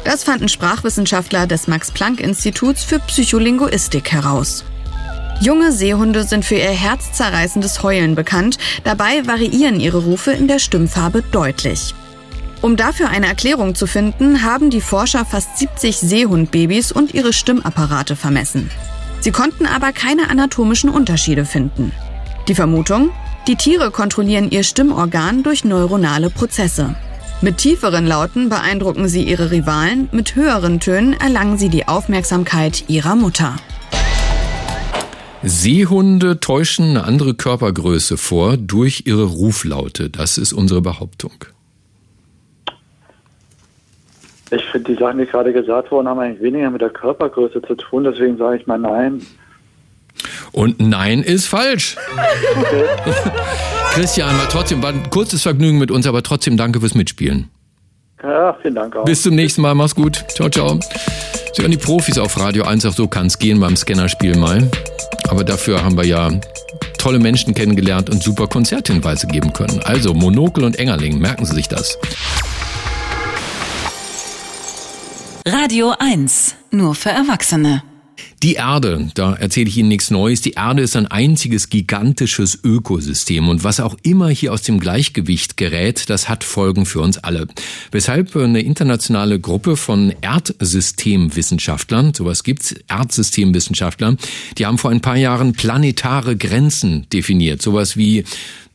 Das 0.04 0.24
fanden 0.24 0.50
Sprachwissenschaftler 0.50 1.48
des 1.48 1.68
Max-Planck-Instituts 1.68 2.84
für 2.84 3.00
Psycholinguistik 3.00 4.12
heraus. 4.12 4.66
Junge 5.40 5.72
Seehunde 5.72 6.24
sind 6.24 6.44
für 6.44 6.56
ihr 6.56 6.70
herzzerreißendes 6.70 7.84
Heulen 7.84 8.16
bekannt, 8.16 8.58
dabei 8.84 9.26
variieren 9.26 9.80
ihre 9.80 10.00
Rufe 10.00 10.32
in 10.32 10.48
der 10.48 10.60
Stimmfarbe 10.60 11.24
deutlich. 11.32 11.94
Um 12.62 12.78
dafür 12.78 13.10
eine 13.10 13.28
Erklärung 13.28 13.76
zu 13.76 13.88
finden, 13.88 14.44
haben 14.44 14.70
die 14.70 14.82
Forscher 14.82 15.26
fast 15.26 15.58
70 15.58 15.98
Seehundbabys 15.98 16.92
und 16.92 17.14
ihre 17.14 17.34
Stimmapparate 17.34 18.16
vermessen. 18.16 18.72
Sie 19.20 19.32
konnten 19.32 19.66
aber 19.66 19.92
keine 19.92 20.30
anatomischen 20.30 20.90
Unterschiede 20.90 21.46
finden. 21.46 21.92
Die 22.48 22.56
Vermutung? 22.56 23.12
Die 23.46 23.58
Tiere 23.58 23.92
kontrollieren 23.92 24.52
ihr 24.52 24.64
Stimmorgan 24.64 25.44
durch 25.44 25.66
neuronale 25.66 26.30
Prozesse. 26.30 26.96
Mit 27.42 27.58
tieferen 27.58 28.08
Lauten 28.08 28.48
beeindrucken 28.48 29.10
sie 29.10 29.24
ihre 29.24 29.52
Rivalen, 29.52 30.08
mit 30.14 30.36
höheren 30.36 30.80
Tönen 30.80 31.12
erlangen 31.12 31.58
sie 31.58 31.68
die 31.68 31.86
Aufmerksamkeit 31.86 32.86
ihrer 32.88 33.18
Mutter. 33.18 33.58
Seehunde 35.44 36.40
täuschen 36.40 36.92
eine 36.92 37.04
andere 37.04 37.34
Körpergröße 37.34 38.16
vor 38.16 38.56
durch 38.56 39.04
ihre 39.08 39.26
Ruflaute. 39.26 40.10
Das 40.10 40.38
ist 40.38 40.54
unsere 40.54 40.80
Behauptung. 40.82 41.34
Ich 44.52 44.64
finde, 44.72 44.94
die 44.94 44.98
Sachen, 44.98 45.18
die 45.18 45.26
gerade 45.26 45.52
gesagt 45.52 45.92
wurden, 45.92 46.08
haben 46.08 46.20
eigentlich 46.20 46.42
weniger 46.42 46.70
mit 46.72 46.82
der 46.82 46.92
Körpergröße 46.92 47.62
zu 47.62 47.76
tun. 47.76 48.06
Deswegen 48.06 48.38
sage 48.38 48.56
ich 48.56 48.68
mal 48.68 48.80
nein. 48.80 49.22
Und 50.54 50.80
nein 50.80 51.24
ist 51.24 51.48
falsch. 51.48 51.98
Okay. 52.58 52.84
Christian, 53.94 54.38
war 54.38 54.48
trotzdem 54.48 54.82
war 54.82 54.90
ein 54.90 55.10
kurzes 55.10 55.42
Vergnügen 55.42 55.80
mit 55.80 55.92
uns, 55.92 56.08
aber 56.08 56.24
trotzdem 56.24 56.58
danke 56.58 56.80
fürs 56.80 56.96
Mitspielen. 56.96 57.50
Ja, 58.22 58.56
vielen 58.62 58.76
Dank 58.76 58.96
auch. 58.96 59.04
Bis 59.04 59.24
zum 59.24 59.36
nächsten 59.36 59.62
Mal. 59.62 59.76
Mach's 59.76 59.96
gut. 59.96 60.24
Ciao, 60.30 60.50
ciao. 60.50 60.80
Sie 61.54 61.62
hören 61.62 61.72
die 61.72 61.78
Profis 61.78 62.18
auf 62.18 62.40
Radio 62.40 62.64
1, 62.64 62.86
auch 62.86 62.94
so 62.94 63.08
kann's 63.08 63.38
gehen 63.38 63.60
beim 63.60 63.76
Scannerspiel 63.76 64.38
mal. 64.38 64.70
Aber 65.28 65.44
dafür 65.44 65.84
haben 65.84 65.98
wir 65.98 66.06
ja 66.06 66.32
tolle 66.98 67.20
Menschen 67.20 67.54
kennengelernt 67.54 68.10
und 68.10 68.24
super 68.24 68.48
Konzerthinweise 68.48 69.28
geben 69.28 69.52
können. 69.54 69.82
Also 69.84 70.14
Monokel 70.14 70.64
und 70.64 70.80
Engerling, 70.80 71.20
merken 71.20 71.46
Sie 71.46 71.54
sich 71.54 71.68
das. 71.68 71.98
Radio 75.46 75.94
1, 76.00 76.56
nur 76.72 76.96
für 76.96 77.10
Erwachsene. 77.10 77.84
Die 78.44 78.56
Erde, 78.56 79.10
da 79.14 79.36
erzähle 79.36 79.70
ich 79.70 79.78
Ihnen 79.78 79.88
nichts 79.88 80.12
Neues. 80.12 80.42
Die 80.42 80.52
Erde 80.52 80.82
ist 80.82 80.98
ein 80.98 81.08
einziges 81.08 81.70
gigantisches 81.70 82.60
Ökosystem 82.62 83.48
und 83.48 83.64
was 83.64 83.80
auch 83.80 83.96
immer 84.04 84.28
hier 84.28 84.52
aus 84.52 84.64
dem 84.64 84.82
Gleichgewicht 84.82 85.56
gerät, 85.56 86.10
das 86.10 86.28
hat 86.28 86.44
Folgen 86.44 86.86
für 86.86 87.00
uns 87.00 87.18
alle. 87.18 87.48
Weshalb 87.92 88.36
eine 88.36 88.60
internationale 88.60 89.40
Gruppe 89.40 89.78
von 89.78 90.14
Erdsystemwissenschaftlern, 90.20 92.14
sowas 92.14 92.44
gibt's, 92.44 92.76
Erdsystemwissenschaftler, 92.90 94.18
die 94.58 94.66
haben 94.66 94.78
vor 94.78 94.92
ein 94.92 95.00
paar 95.00 95.16
Jahren 95.16 95.54
planetare 95.54 96.36
Grenzen 96.36 97.08
definiert, 97.14 97.62
sowas 97.62 97.96
wie 97.96 98.26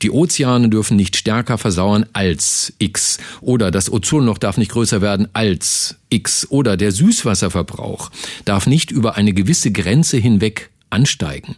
die 0.01 0.11
Ozeane 0.11 0.71
dürfen 0.71 0.97
nicht 0.97 1.17
stärker 1.17 1.59
versauern 1.59 2.07
als 2.13 2.73
X. 2.79 3.19
Oder 3.43 3.71
das 3.71 3.93
Ozonloch 3.93 4.39
darf 4.39 4.57
nicht 4.57 4.71
größer 4.71 5.03
werden 5.03 5.29
als 5.35 5.97
X. 6.11 6.47
Oder 6.51 6.77
der 6.77 6.93
Süßwasserverbrauch 6.93 8.11
darf 8.45 8.67
nicht 8.67 8.91
über 8.91 9.17
eine 9.17 9.33
gewisse 9.33 9.71
Grenze 9.73 10.17
hinweg 10.17 10.71
ansteigen. 10.91 11.57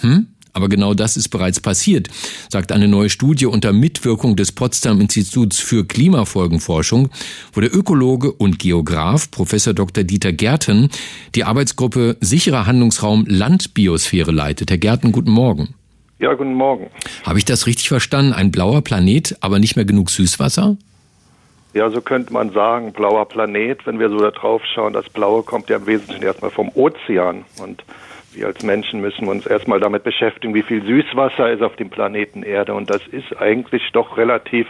Hm? 0.00 0.26
Aber 0.54 0.68
genau 0.68 0.92
das 0.92 1.16
ist 1.16 1.30
bereits 1.30 1.60
passiert, 1.60 2.08
sagt 2.50 2.72
eine 2.72 2.86
neue 2.86 3.08
Studie 3.08 3.46
unter 3.46 3.72
Mitwirkung 3.72 4.36
des 4.36 4.52
Potsdam 4.52 5.00
Instituts 5.00 5.58
für 5.58 5.86
Klimafolgenforschung, 5.86 7.08
wo 7.52 7.60
der 7.60 7.74
Ökologe 7.74 8.32
und 8.32 8.58
Geograf 8.58 9.30
Professor 9.30 9.72
Dr. 9.72 10.04
Dieter 10.04 10.32
Gärten 10.32 10.90
die 11.34 11.44
Arbeitsgruppe 11.44 12.18
Sicherer 12.20 12.66
Handlungsraum 12.66 13.24
Landbiosphäre 13.26 14.30
leitet. 14.30 14.70
Herr 14.70 14.78
Gärten, 14.78 15.12
guten 15.12 15.30
Morgen. 15.30 15.74
Ja, 16.18 16.34
guten 16.34 16.54
Morgen. 16.54 16.88
Habe 17.24 17.38
ich 17.38 17.44
das 17.46 17.66
richtig 17.66 17.88
verstanden? 17.88 18.32
Ein 18.34 18.50
blauer 18.50 18.82
Planet, 18.82 19.36
aber 19.40 19.58
nicht 19.58 19.76
mehr 19.76 19.86
genug 19.86 20.10
Süßwasser? 20.10 20.76
Ja, 21.74 21.90
so 21.90 22.00
könnte 22.00 22.32
man 22.32 22.50
sagen, 22.50 22.92
blauer 22.92 23.26
Planet, 23.26 23.86
wenn 23.86 23.98
wir 23.98 24.10
so 24.10 24.18
da 24.18 24.30
drauf 24.30 24.62
schauen, 24.74 24.92
das 24.92 25.08
Blaue 25.08 25.42
kommt 25.42 25.70
ja 25.70 25.76
im 25.76 25.86
Wesentlichen 25.86 26.22
erstmal 26.22 26.50
vom 26.50 26.70
Ozean. 26.74 27.44
Und 27.62 27.82
wir 28.34 28.46
als 28.46 28.62
Menschen 28.62 29.00
müssen 29.00 29.26
uns 29.28 29.46
erstmal 29.46 29.80
damit 29.80 30.04
beschäftigen, 30.04 30.54
wie 30.54 30.62
viel 30.62 30.84
Süßwasser 30.84 31.50
ist 31.50 31.62
auf 31.62 31.76
dem 31.76 31.90
Planeten 31.90 32.42
Erde. 32.42 32.74
Und 32.74 32.90
das 32.90 33.00
ist 33.10 33.36
eigentlich 33.38 33.82
doch 33.92 34.16
relativ 34.16 34.66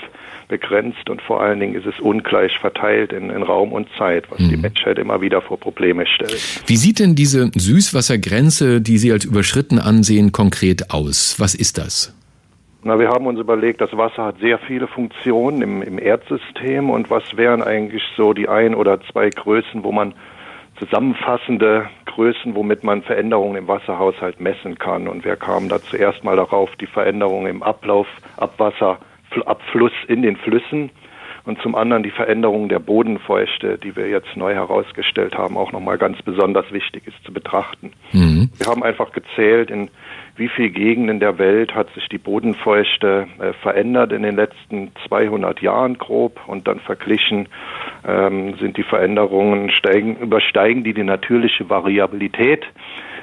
begrenzt 0.49 1.09
und 1.09 1.23
vor 1.23 1.41
allen 1.41 1.61
Dingen 1.61 1.75
ist 1.75 1.87
es 1.87 1.99
ungleich 1.99 2.53
verteilt 2.59 3.13
in, 3.13 3.31
in 3.31 3.43
Raum 3.43 3.73
und 3.73 3.89
Zeit, 3.97 4.31
was 4.31 4.39
mhm. 4.39 4.49
die 4.51 4.57
Menschheit 4.59 4.99
immer 4.99 5.21
wieder 5.23 5.41
vor 5.41 5.59
Probleme 5.59 6.05
stellt. 6.07 6.63
Wie 6.67 6.77
sieht 6.77 6.99
denn 6.99 7.15
diese 7.15 7.51
Süßwassergrenze, 7.55 8.81
die 8.81 8.99
Sie 8.99 9.13
als 9.13 9.25
überschritten 9.25 9.79
ansehen, 9.79 10.31
konkret 10.31 10.91
aus? 10.91 11.37
Was 11.39 11.55
ist 11.55 11.79
das? 11.79 12.15
Na, 12.85 12.99
wir 12.99 13.11
haben 13.11 13.27
uns 13.27 13.39
überlegt, 13.39 13.81
das 13.81 13.97
Wasser 13.97 14.25
hat 14.25 14.39
sehr 14.41 14.59
viele 14.59 14.89
Funktionen 14.89 15.63
im, 15.63 15.83
im 15.83 15.99
Erdsystem 16.01 16.91
und 16.91 17.11
was 17.11 17.37
wären 17.37 17.63
eigentlich 17.63 18.03
so 18.17 18.33
die 18.33 18.49
ein 18.49 18.75
oder 18.75 19.01
zwei 19.03 19.31
Größen, 19.31 19.85
wo 19.85 19.93
man 19.93 20.15
zusammenfassende 20.81 21.89
Größen, 22.07 22.57
womit 22.57 22.83
man 22.83 23.03
Veränderungen 23.03 23.57
im 23.57 23.69
Wasserhaushalt 23.69 24.41
messen 24.41 24.79
kann. 24.79 25.07
Und 25.07 25.25
wir 25.25 25.37
kamen 25.37 25.69
da 25.69 25.81
zuerst 25.81 26.25
mal 26.25 26.35
darauf, 26.35 26.75
die 26.77 26.87
Veränderungen 26.87 27.47
im 27.47 27.63
Ablauf, 27.63 28.09
Abwasserabfluss 28.37 29.93
in 30.09 30.23
den 30.23 30.37
Flüssen 30.37 30.91
und 31.45 31.61
zum 31.63 31.75
anderen 31.75 32.03
die 32.03 32.11
Veränderung 32.11 32.69
der 32.69 32.79
Bodenfeuchte, 32.79 33.79
die 33.79 33.95
wir 33.97 34.09
jetzt 34.09 34.37
neu 34.37 34.55
herausgestellt 34.55 35.37
haben, 35.37 35.57
auch 35.57 35.73
nochmal 35.73 35.99
ganz 35.99 36.21
besonders 36.23 36.71
wichtig 36.73 37.07
ist 37.07 37.23
zu 37.25 37.33
betrachten. 37.33 37.93
Mhm. 38.13 38.51
Wir 38.57 38.67
haben 38.67 38.83
einfach 38.83 39.13
gezählt, 39.13 39.71
in 39.71 39.89
wie 40.37 40.49
viel 40.49 40.71
Gegenden 40.71 41.21
der 41.21 41.39
Welt 41.39 41.75
hat 41.75 41.93
sich 41.95 42.09
die 42.09 42.19
Bodenfeuchte 42.19 43.27
äh, 43.39 43.53
verändert 43.53 44.13
in 44.13 44.23
den 44.23 44.37
letzten 44.37 44.91
200 45.07 45.61
Jahren 45.61 45.99
grob 45.99 46.41
und 46.47 46.67
dann 46.67 46.81
verglichen 46.81 47.49
ähm, 48.07 48.55
sind 48.59 48.77
die 48.77 48.83
Veränderungen 48.83 49.71
steigen, 49.71 50.17
übersteigen 50.17 50.85
die 50.85 50.95
die 50.95 51.05
natürliche 51.05 51.69
Variabilität, 51.69 52.65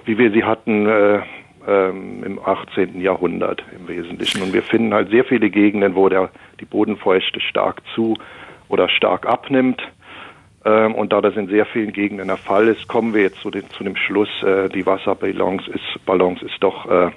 wie 0.06 0.18
wir 0.18 0.32
sie 0.32 0.44
hatten 0.44 0.86
äh, 0.88 1.20
ähm, 1.68 2.24
im 2.24 2.40
18. 2.40 3.02
Jahrhundert 3.02 3.64
im 3.76 3.88
Wesentlichen. 3.88 4.44
Und 4.44 4.54
wir 4.54 4.64
finden 4.64 4.94
halt 4.94 5.10
sehr 5.10 5.26
viele 5.26 5.50
Gegenden, 5.50 5.96
wo 5.96 6.10
der, 6.10 6.30
die 6.60 6.66
Bodenfeuchte 6.66 7.40
stark 7.42 7.82
zu 7.96 8.18
oder 8.70 8.88
stark 8.88 9.26
abnimmt. 9.26 9.82
Ähm, 10.66 10.96
und 10.96 11.14
da 11.14 11.22
das 11.22 11.36
in 11.36 11.48
sehr 11.48 11.66
vielen 11.66 11.94
Gegenden 11.94 12.28
der 12.28 12.38
Fall 12.38 12.68
ist, 12.68 12.88
kommen 12.88 13.14
wir 13.14 13.22
jetzt 13.22 13.40
zu, 13.42 13.50
den, 13.50 13.70
zu 13.70 13.84
dem 13.84 13.96
Schluss, 13.96 14.30
äh, 14.44 14.70
die 14.70 14.86
Wasserbalance 14.86 15.70
ist, 15.72 16.06
Balance 16.06 16.44
ist 16.44 16.58
doch 16.60 16.90
äh, 16.90 17.12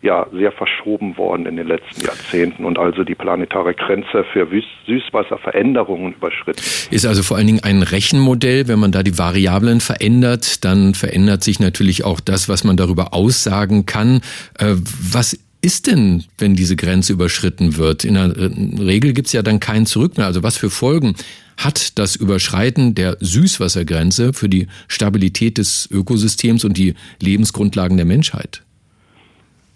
ja 0.00 0.26
sehr 0.32 0.52
verschoben 0.52 1.16
worden 1.16 1.46
in 1.46 1.56
den 1.56 1.66
letzten 1.66 2.02
Jahrzehnten 2.04 2.64
und 2.64 2.78
also 2.78 3.02
die 3.04 3.14
planetare 3.14 3.74
Grenze 3.74 4.24
für 4.32 4.48
Süßwasserveränderungen 4.86 6.14
überschritten. 6.14 6.62
Ist 6.90 7.04
also 7.04 7.22
vor 7.22 7.36
allen 7.36 7.48
Dingen 7.48 7.62
ein 7.62 7.82
Rechenmodell. 7.82 8.68
Wenn 8.68 8.78
man 8.78 8.92
da 8.92 9.02
die 9.02 9.18
Variablen 9.18 9.80
verändert, 9.80 10.64
dann 10.64 10.94
verändert 10.94 11.42
sich 11.42 11.58
natürlich 11.60 12.04
auch 12.04 12.20
das, 12.20 12.48
was 12.48 12.64
man 12.64 12.76
darüber 12.76 13.12
aussagen 13.12 13.86
kann. 13.86 14.20
Äh, 14.58 14.76
was 14.76 15.36
ist 15.60 15.88
denn, 15.88 16.24
wenn 16.38 16.54
diese 16.54 16.76
Grenze 16.76 17.12
überschritten 17.12 17.76
wird? 17.76 18.04
In 18.04 18.14
der 18.14 18.34
Regel 18.36 19.12
gibt 19.12 19.26
es 19.26 19.32
ja 19.32 19.42
dann 19.42 19.58
kein 19.58 19.86
Zurück 19.86 20.16
mehr. 20.16 20.26
Also 20.26 20.44
was 20.44 20.56
für 20.56 20.70
Folgen 20.70 21.16
hat 21.58 21.98
das 21.98 22.16
Überschreiten 22.16 22.94
der 22.94 23.16
Süßwassergrenze 23.20 24.32
für 24.32 24.48
die 24.48 24.68
Stabilität 24.86 25.58
des 25.58 25.88
Ökosystems 25.90 26.64
und 26.64 26.78
die 26.78 26.94
Lebensgrundlagen 27.20 27.96
der 27.96 28.06
Menschheit? 28.06 28.62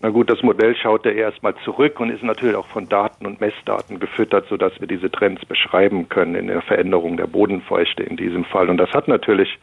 Na 0.01 0.09
gut, 0.09 0.31
das 0.31 0.43
Modell 0.43 0.75
schaut 0.75 1.05
ja 1.05 1.13
erstmal 1.13 1.55
zurück 1.65 2.01
und 2.01 2.11
ist 2.11 2.25
natürlich 2.25 2.57
auch 2.57 2.67
von 2.67 2.89
Daten 2.89 3.27
und 3.27 3.41
Messdaten 3.41 4.01
gefüttert, 4.01 4.47
sodass 4.49 4.73
wir 4.81 4.89
diese 4.89 5.11
Trends 5.11 5.45
beschreiben 5.45 6.09
können 6.09 6.35
in 6.35 6.49
der 6.49 6.63
Veränderung 6.63 7.17
der 7.17 7.29
Bodenfeuchte 7.29 8.03
in 8.03 8.17
diesem 8.17 8.45
Fall. 8.45 8.69
Und 8.69 8.79
das 8.79 8.91
hat 8.91 9.07
natürlich 9.07 9.59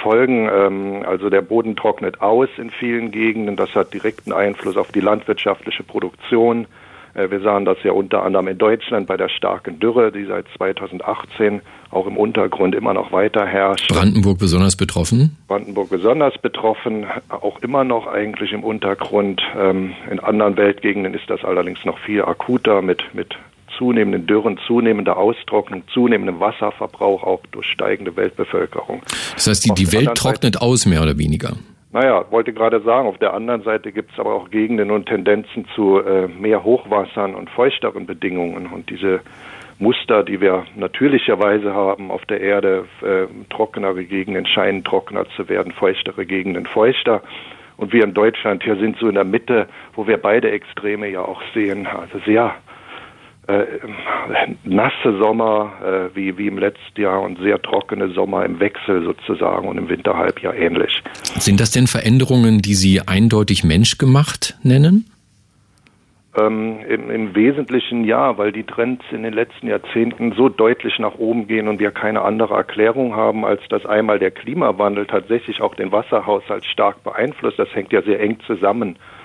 Folgen. 0.00 0.48
Ähm, 0.50 1.04
also 1.06 1.30
der 1.30 1.42
Boden 1.42 1.76
trocknet 1.76 2.20
aus 2.20 2.48
in 2.56 2.70
vielen 2.70 3.10
Gegenden. 3.10 3.56
Das 3.56 3.74
hat 3.74 3.92
direkten 3.92 4.32
Einfluss 4.32 4.76
auf 4.76 4.92
die 4.92 5.00
landwirtschaftliche 5.00 5.82
Produktion. 5.82 6.66
Äh, 7.16 7.30
wir 7.30 7.40
sahen 7.40 7.64
das 7.64 7.78
ja 7.82 7.92
unter 7.92 8.22
anderem 8.22 8.48
in 8.48 8.58
Deutschland 8.58 9.06
bei 9.06 9.16
der 9.16 9.28
starken 9.28 9.80
Dürre, 9.80 10.12
die 10.12 10.24
seit 10.26 10.46
2018 10.56 11.62
auch 11.90 12.06
im 12.06 12.16
Untergrund 12.16 12.74
immer 12.74 12.92
noch 12.92 13.12
weiter 13.12 13.46
herrscht. 13.46 13.88
Brandenburg 13.88 14.38
besonders 14.38 14.76
betroffen? 14.76 15.36
Brandenburg 15.48 15.90
besonders 15.90 16.36
betroffen, 16.38 17.06
auch 17.28 17.60
immer 17.60 17.84
noch 17.84 18.06
eigentlich 18.06 18.52
im 18.52 18.62
Untergrund. 18.62 19.40
Ähm, 19.58 19.92
in 20.10 20.20
anderen 20.20 20.56
Weltgegenden 20.56 21.14
ist 21.14 21.28
das 21.28 21.44
allerdings 21.44 21.84
noch 21.84 21.98
viel 21.98 22.22
akuter 22.22 22.82
mit, 22.82 23.02
mit 23.14 23.34
zunehmenden 23.78 24.26
Dürren, 24.26 24.58
zunehmender 24.66 25.16
Austrocknung, 25.16 25.82
zunehmendem 25.92 26.40
Wasserverbrauch 26.40 27.22
auch 27.22 27.40
durch 27.52 27.66
steigende 27.66 28.16
Weltbevölkerung. 28.16 29.02
Das 29.34 29.46
heißt, 29.46 29.64
die, 29.64 29.74
die 29.74 29.92
Welt 29.92 30.14
trocknet 30.14 30.60
aus, 30.60 30.86
mehr 30.86 31.02
oder 31.02 31.18
weniger? 31.18 31.56
Naja, 31.92 32.24
wollte 32.30 32.52
gerade 32.52 32.80
sagen, 32.80 33.06
auf 33.06 33.18
der 33.18 33.32
anderen 33.32 33.62
Seite 33.62 33.92
gibt 33.92 34.12
es 34.12 34.18
aber 34.18 34.34
auch 34.34 34.50
Gegenden 34.50 34.90
und 34.90 35.06
Tendenzen 35.06 35.66
zu 35.74 36.00
äh, 36.00 36.28
mehr 36.28 36.64
Hochwassern 36.64 37.34
und 37.34 37.48
feuchteren 37.50 38.06
Bedingungen. 38.06 38.66
Und 38.66 38.90
diese 38.90 39.20
Muster, 39.78 40.24
die 40.24 40.40
wir 40.40 40.64
natürlicherweise 40.74 41.74
haben 41.74 42.10
auf 42.10 42.24
der 42.26 42.40
Erde, 42.40 42.86
äh, 43.02 43.26
trockenere 43.50 44.04
Gegenden 44.04 44.46
scheinen 44.46 44.84
trockener 44.84 45.26
zu 45.36 45.48
werden, 45.48 45.72
feuchtere 45.72 46.26
Gegenden 46.26 46.66
feuchter. 46.66 47.22
Und 47.76 47.92
wir 47.92 48.02
in 48.04 48.14
Deutschland 48.14 48.64
hier 48.64 48.76
sind 48.76 48.96
so 48.98 49.08
in 49.08 49.14
der 49.14 49.24
Mitte, 49.24 49.68
wo 49.94 50.06
wir 50.06 50.16
beide 50.16 50.50
Extreme 50.50 51.08
ja 51.08 51.20
auch 51.20 51.42
sehen. 51.54 51.86
Also 51.86 52.18
sehr 52.24 52.54
nasse 54.64 55.18
Sommer 55.18 55.72
äh, 56.12 56.16
wie, 56.16 56.36
wie 56.36 56.48
im 56.48 56.58
letzten 56.58 57.00
Jahr 57.00 57.22
und 57.22 57.38
sehr 57.38 57.62
trockene 57.62 58.08
Sommer 58.10 58.44
im 58.44 58.58
Wechsel 58.58 59.04
sozusagen 59.04 59.68
und 59.68 59.78
im 59.78 59.88
Winterhalbjahr 59.88 60.54
ähnlich. 60.54 61.02
Sind 61.38 61.60
das 61.60 61.70
denn 61.70 61.86
Veränderungen, 61.86 62.60
die 62.60 62.74
Sie 62.74 63.00
eindeutig 63.06 63.62
menschgemacht 63.62 64.58
nennen? 64.64 65.08
Ähm, 66.36 66.80
im, 66.88 67.08
Im 67.10 67.34
Wesentlichen 67.36 68.04
ja, 68.04 68.36
weil 68.36 68.50
die 68.50 68.64
Trends 68.64 69.04
in 69.12 69.22
den 69.22 69.32
letzten 69.32 69.68
Jahrzehnten 69.68 70.32
so 70.32 70.48
deutlich 70.48 70.98
nach 70.98 71.14
oben 71.14 71.46
gehen 71.46 71.68
und 71.68 71.78
wir 71.78 71.92
keine 71.92 72.22
andere 72.22 72.54
Erklärung 72.54 73.14
haben, 73.14 73.44
als 73.44 73.62
dass 73.70 73.86
einmal 73.86 74.18
der 74.18 74.32
Klimawandel 74.32 75.06
tatsächlich 75.06 75.60
auch 75.60 75.76
den 75.76 75.92
Wasserhaushalt 75.92 76.64
stark 76.64 77.04
beeinflusst. 77.04 77.58
Das 77.58 77.72
hängt 77.74 77.92
ja 77.92 78.02
sehr 78.02 78.20
eng 78.20 78.38
zusammen 78.46 78.96
äh, 78.96 79.15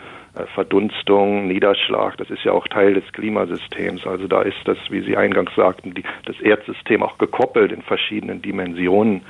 Verdunstung, 0.54 1.48
Niederschlag, 1.48 2.15
das 2.17 2.30
ist 2.30 2.44
ja 2.44 2.54
auch 2.54 2.67
Teil 2.67 2.94
des 2.94 3.04
Klimasystems. 3.12 4.08
Also 4.08 4.28
da 4.28 4.41
ist 4.41 4.60
das, 4.65 4.78
wie 4.89 5.02
Sie 5.02 5.17
eingangs 5.17 5.54
sagten, 5.56 5.94
die, 5.94 6.04
das 6.26 6.39
Erdsystem 6.39 7.04
auch 7.04 7.17
gekoppelt 7.17 7.72
in 7.72 7.82
verschiedenen 7.82 8.41
Dimensionen. 8.41 9.24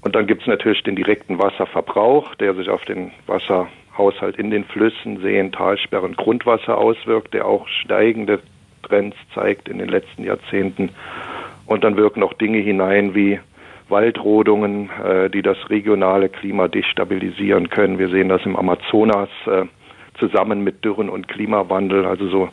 Und 0.00 0.16
dann 0.16 0.26
gibt 0.26 0.42
es 0.42 0.48
natürlich 0.48 0.82
den 0.82 0.96
direkten 0.96 1.38
Wasserverbrauch, 1.38 2.34
der 2.36 2.54
sich 2.54 2.68
auf 2.68 2.84
den 2.84 3.12
Wasserhaushalt 3.26 4.36
in 4.36 4.50
den 4.50 4.64
Flüssen, 4.64 5.20
Seen, 5.20 5.52
Talsperren, 5.52 6.16
Grundwasser 6.16 6.76
auswirkt, 6.76 7.32
der 7.34 7.46
auch 7.46 7.66
steigende 7.68 8.40
Trends 8.82 9.16
zeigt 9.34 9.68
in 9.68 9.78
den 9.78 9.88
letzten 9.88 10.24
Jahrzehnten. 10.24 10.90
Und 11.66 11.84
dann 11.84 11.96
wirken 11.96 12.22
auch 12.22 12.34
Dinge 12.34 12.58
hinein 12.58 13.14
wie 13.14 13.40
Waldrodungen, 13.88 14.90
äh, 15.04 15.30
die 15.30 15.42
das 15.42 15.58
regionale 15.70 16.28
Klima 16.28 16.68
destabilisieren 16.68 17.70
können. 17.70 17.98
Wir 17.98 18.08
sehen 18.08 18.28
das 18.28 18.44
im 18.44 18.56
Amazonas. 18.56 19.28
Äh, 19.46 19.66
zusammen 20.18 20.62
mit 20.62 20.84
Dürren 20.84 21.08
und 21.08 21.28
Klimawandel, 21.28 22.06
also 22.06 22.28
so 22.28 22.48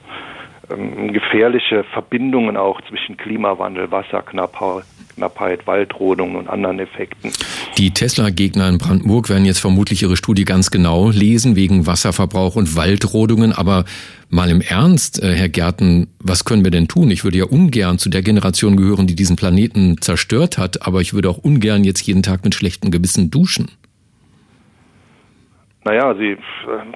ähm, 0.72 1.12
gefährliche 1.12 1.84
Verbindungen 1.92 2.56
auch 2.56 2.80
zwischen 2.88 3.18
Klimawandel, 3.18 3.92
Wasserknappheit, 3.92 5.68
Waldrodungen 5.68 6.38
und 6.38 6.48
anderen 6.48 6.80
Effekten. 6.80 7.32
Die 7.78 7.92
Tesla-Gegner 7.92 8.70
in 8.70 8.78
Brandenburg 8.78 9.30
werden 9.30 9.46
jetzt 9.46 9.60
vermutlich 9.60 10.04
ihre 10.04 10.16
Studie 10.16 10.46
ganz 10.46 10.72
genau 10.72 11.10
lesen 11.10 11.56
wegen 11.56 11.86
Wasserverbrauch 11.86 12.56
und 12.56 12.76
Waldrodungen. 12.78 13.52
Aber 13.52 13.84
mal 14.30 14.50
im 14.50 14.62
Ernst, 14.62 15.22
äh, 15.22 15.34
Herr 15.34 15.50
Gärten, 15.50 16.08
was 16.20 16.46
können 16.46 16.64
wir 16.64 16.72
denn 16.72 16.88
tun? 16.88 17.12
Ich 17.12 17.26
würde 17.26 17.40
ja 17.40 17.46
ungern 17.46 17.98
zu 17.98 18.10
der 18.10 18.22
Generation 18.22 18.78
gehören, 18.78 19.06
die 19.06 19.16
diesen 19.16 19.36
Planeten 19.36 19.98
zerstört 20.00 20.58
hat, 20.58 20.88
aber 20.88 21.02
ich 21.02 21.14
würde 21.14 21.30
auch 21.30 21.40
ungern 21.40 21.84
jetzt 21.84 22.02
jeden 22.02 22.24
Tag 22.24 22.46
mit 22.46 22.56
schlechtem 22.56 22.90
Gewissen 22.90 23.32
duschen. 23.32 23.70
Naja, 25.86 26.14
sie, 26.16 26.38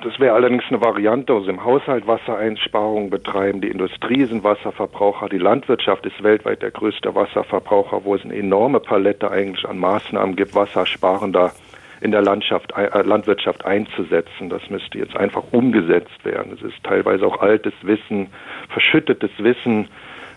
das 0.01 0.17
wäre 0.17 0.33
allerdings 0.35 0.63
eine 0.69 0.79
Variante, 0.79 1.33
also 1.33 1.49
im 1.49 1.63
Haushalt 1.63 2.07
Wassereinsparungen 2.07 3.09
betreiben, 3.09 3.59
die 3.59 3.67
Industrie 3.67 4.23
sind 4.23 4.45
Wasserverbraucher, 4.45 5.27
die 5.27 5.39
Landwirtschaft 5.39 6.05
ist 6.05 6.23
weltweit 6.23 6.61
der 6.61 6.71
größte 6.71 7.13
Wasserverbraucher, 7.13 8.05
wo 8.05 8.15
es 8.15 8.23
eine 8.23 8.35
enorme 8.35 8.79
Palette 8.79 9.29
eigentlich 9.29 9.67
an 9.67 9.77
Maßnahmen 9.77 10.37
gibt, 10.37 10.55
wassersparender 10.55 11.51
in 11.99 12.11
der 12.11 12.21
Landschaft, 12.21 12.71
äh, 12.77 13.01
Landwirtschaft 13.01 13.65
einzusetzen. 13.65 14.49
Das 14.49 14.69
müsste 14.69 14.99
jetzt 14.99 15.17
einfach 15.17 15.43
umgesetzt 15.51 16.23
werden. 16.23 16.53
Es 16.53 16.61
ist 16.61 16.81
teilweise 16.83 17.25
auch 17.25 17.41
altes 17.41 17.73
Wissen, 17.81 18.27
verschüttetes 18.69 19.31
Wissen, 19.39 19.89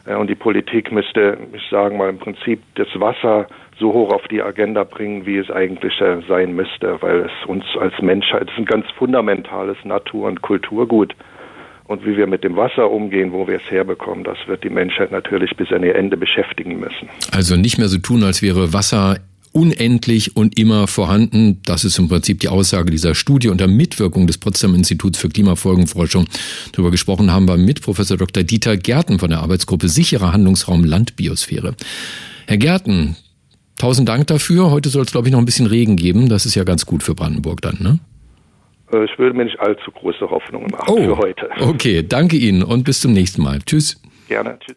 äh, 0.06 0.14
und 0.14 0.28
die 0.28 0.34
Politik 0.34 0.92
müsste, 0.92 1.38
ich 1.52 1.68
sagen 1.70 1.96
mal, 1.96 2.08
im 2.08 2.18
Prinzip 2.18 2.62
das 2.74 2.88
Wasser 2.98 3.46
so 3.80 3.92
hoch 3.92 4.12
auf 4.12 4.28
die 4.30 4.42
Agenda 4.42 4.84
bringen, 4.84 5.26
wie 5.26 5.38
es 5.38 5.50
eigentlich 5.50 6.00
äh, 6.00 6.18
sein 6.28 6.54
müsste, 6.54 6.98
weil 7.00 7.20
es 7.20 7.48
uns 7.48 7.64
als 7.80 7.94
Menschheit, 8.00 8.42
ist 8.42 8.58
ein 8.58 8.66
ganz 8.66 8.86
fundamentales 8.96 9.78
Natur- 9.84 10.28
und 10.28 10.42
Kulturgut. 10.42 11.14
Und 11.86 12.06
wie 12.06 12.16
wir 12.16 12.28
mit 12.28 12.44
dem 12.44 12.54
Wasser 12.54 12.88
umgehen, 12.88 13.32
wo 13.32 13.48
wir 13.48 13.56
es 13.56 13.68
herbekommen, 13.68 14.22
das 14.22 14.38
wird 14.46 14.62
die 14.62 14.70
Menschheit 14.70 15.10
natürlich 15.10 15.56
bis 15.56 15.72
an 15.72 15.82
ihr 15.82 15.96
Ende 15.96 16.16
beschäftigen 16.16 16.78
müssen. 16.78 17.08
Also 17.32 17.56
nicht 17.56 17.78
mehr 17.78 17.88
so 17.88 17.98
tun, 17.98 18.22
als 18.22 18.42
wäre 18.42 18.72
Wasser 18.72 19.16
unendlich 19.52 20.36
und 20.36 20.56
immer 20.56 20.86
vorhanden. 20.86 21.60
Das 21.64 21.84
ist 21.84 21.98
im 21.98 22.08
Prinzip 22.08 22.38
die 22.38 22.48
Aussage 22.48 22.92
dieser 22.92 23.16
Studie 23.16 23.48
unter 23.48 23.66
Mitwirkung 23.66 24.28
des 24.28 24.38
Potsdam 24.38 24.76
Instituts 24.76 25.18
für 25.18 25.28
Klimafolgenforschung. 25.28 26.26
Darüber 26.72 26.92
gesprochen 26.92 27.32
haben 27.32 27.48
wir 27.48 27.56
mit 27.56 27.82
Professor 27.82 28.16
Dr. 28.16 28.44
Dieter 28.44 28.76
Gärten 28.76 29.18
von 29.18 29.30
der 29.30 29.40
Arbeitsgruppe 29.40 29.88
Sicherer 29.88 30.32
Handlungsraum 30.32 30.84
Landbiosphäre. 30.84 31.74
Herr 32.46 32.58
Gärten, 32.58 33.16
tausend 33.80 34.08
Dank 34.08 34.26
dafür. 34.26 34.70
Heute 34.70 34.88
soll 34.88 35.02
es, 35.02 35.12
glaube 35.12 35.28
ich, 35.28 35.32
noch 35.32 35.38
ein 35.38 35.46
bisschen 35.46 35.66
Regen 35.66 35.96
geben. 35.96 36.28
Das 36.28 36.46
ist 36.46 36.54
ja 36.54 36.64
ganz 36.64 36.86
gut 36.86 37.02
für 37.02 37.14
Brandenburg 37.14 37.60
dann, 37.62 37.78
ne? 37.80 37.98
Äh, 38.92 39.04
ich 39.04 39.18
würde 39.18 39.36
mir 39.36 39.44
nicht 39.44 39.58
allzu 39.60 39.90
große 39.90 40.30
Hoffnungen 40.30 40.70
machen 40.70 40.86
oh, 40.88 40.96
für 40.96 41.16
heute. 41.16 41.48
Okay, 41.60 42.02
danke 42.06 42.36
Ihnen 42.36 42.62
und 42.62 42.84
bis 42.84 43.00
zum 43.00 43.12
nächsten 43.12 43.42
Mal. 43.42 43.60
Tschüss. 43.60 44.00
Gerne. 44.28 44.58
Tschüss. 44.60 44.76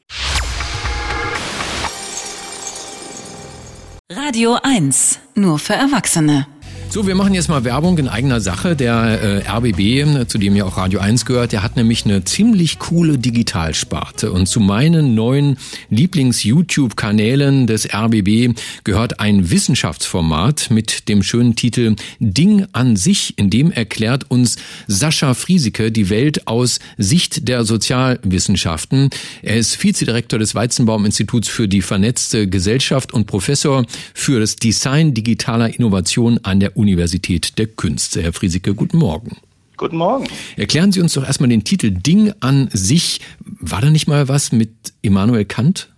Radio 4.11 4.57
1, 4.61 5.19
nur 5.35 5.59
für 5.59 5.73
Erwachsene. 5.73 6.47
So, 6.93 7.07
wir 7.07 7.15
machen 7.15 7.33
jetzt 7.33 7.49
mal 7.49 7.63
Werbung 7.63 7.97
in 7.97 8.07
eigener 8.07 8.39
Sache. 8.39 8.75
Der 8.75 9.19
äh, 9.19 9.49
RBB, 9.49 10.29
zu 10.29 10.37
dem 10.37 10.55
ja 10.55 10.65
auch 10.65 10.77
Radio 10.77 10.99
1 10.99 11.25
gehört, 11.25 11.51
der 11.51 11.63
hat 11.63 11.75
nämlich 11.75 12.05
eine 12.05 12.23
ziemlich 12.23 12.77
coole 12.77 13.17
Digitalsparte. 13.17 14.31
Und 14.31 14.45
zu 14.45 14.59
meinen 14.59 15.15
neuen 15.15 15.57
Lieblings-YouTube-Kanälen 15.89 17.65
des 17.65 17.91
RBB 17.91 18.55
gehört 18.83 19.19
ein 19.19 19.49
Wissenschaftsformat 19.49 20.69
mit 20.69 21.09
dem 21.09 21.23
schönen 21.23 21.55
Titel 21.55 21.95
Ding 22.19 22.67
an 22.73 22.95
sich. 22.95 23.39
In 23.39 23.49
dem 23.49 23.71
erklärt 23.71 24.29
uns 24.29 24.57
Sascha 24.85 25.33
Friesike 25.33 25.91
die 25.91 26.11
Welt 26.11 26.45
aus 26.47 26.77
Sicht 26.99 27.47
der 27.47 27.65
Sozialwissenschaften. 27.65 29.09
Er 29.41 29.55
ist 29.57 29.83
Vizedirektor 29.83 30.37
des 30.37 30.53
Weizenbaum-Instituts 30.53 31.49
für 31.49 31.67
die 31.67 31.81
vernetzte 31.81 32.47
Gesellschaft 32.47 33.15
und 33.15 33.25
Professor 33.25 33.83
für 34.13 34.39
das 34.39 34.57
Design 34.57 35.15
digitaler 35.15 35.73
Innovation 35.73 36.39
an 36.43 36.59
der 36.59 36.77
Universität 36.77 36.82
der 36.85 37.67
Künste. 37.67 38.21
Herr 38.21 38.33
Friesike, 38.33 38.73
guten 38.75 38.97
Morgen. 38.97 39.37
Guten 39.77 39.97
Morgen. 39.97 40.27
Erklären 40.55 40.91
Sie 40.91 41.01
uns 41.01 41.13
doch 41.13 41.25
erstmal 41.25 41.49
den 41.49 41.63
Titel 41.63 41.91
Ding 41.91 42.33
an 42.39 42.69
sich. 42.71 43.21
War 43.39 43.81
da 43.81 43.89
nicht 43.89 44.07
mal 44.07 44.27
was 44.27 44.51
mit 44.51 44.71
Immanuel 45.01 45.45
Kant? 45.45 45.89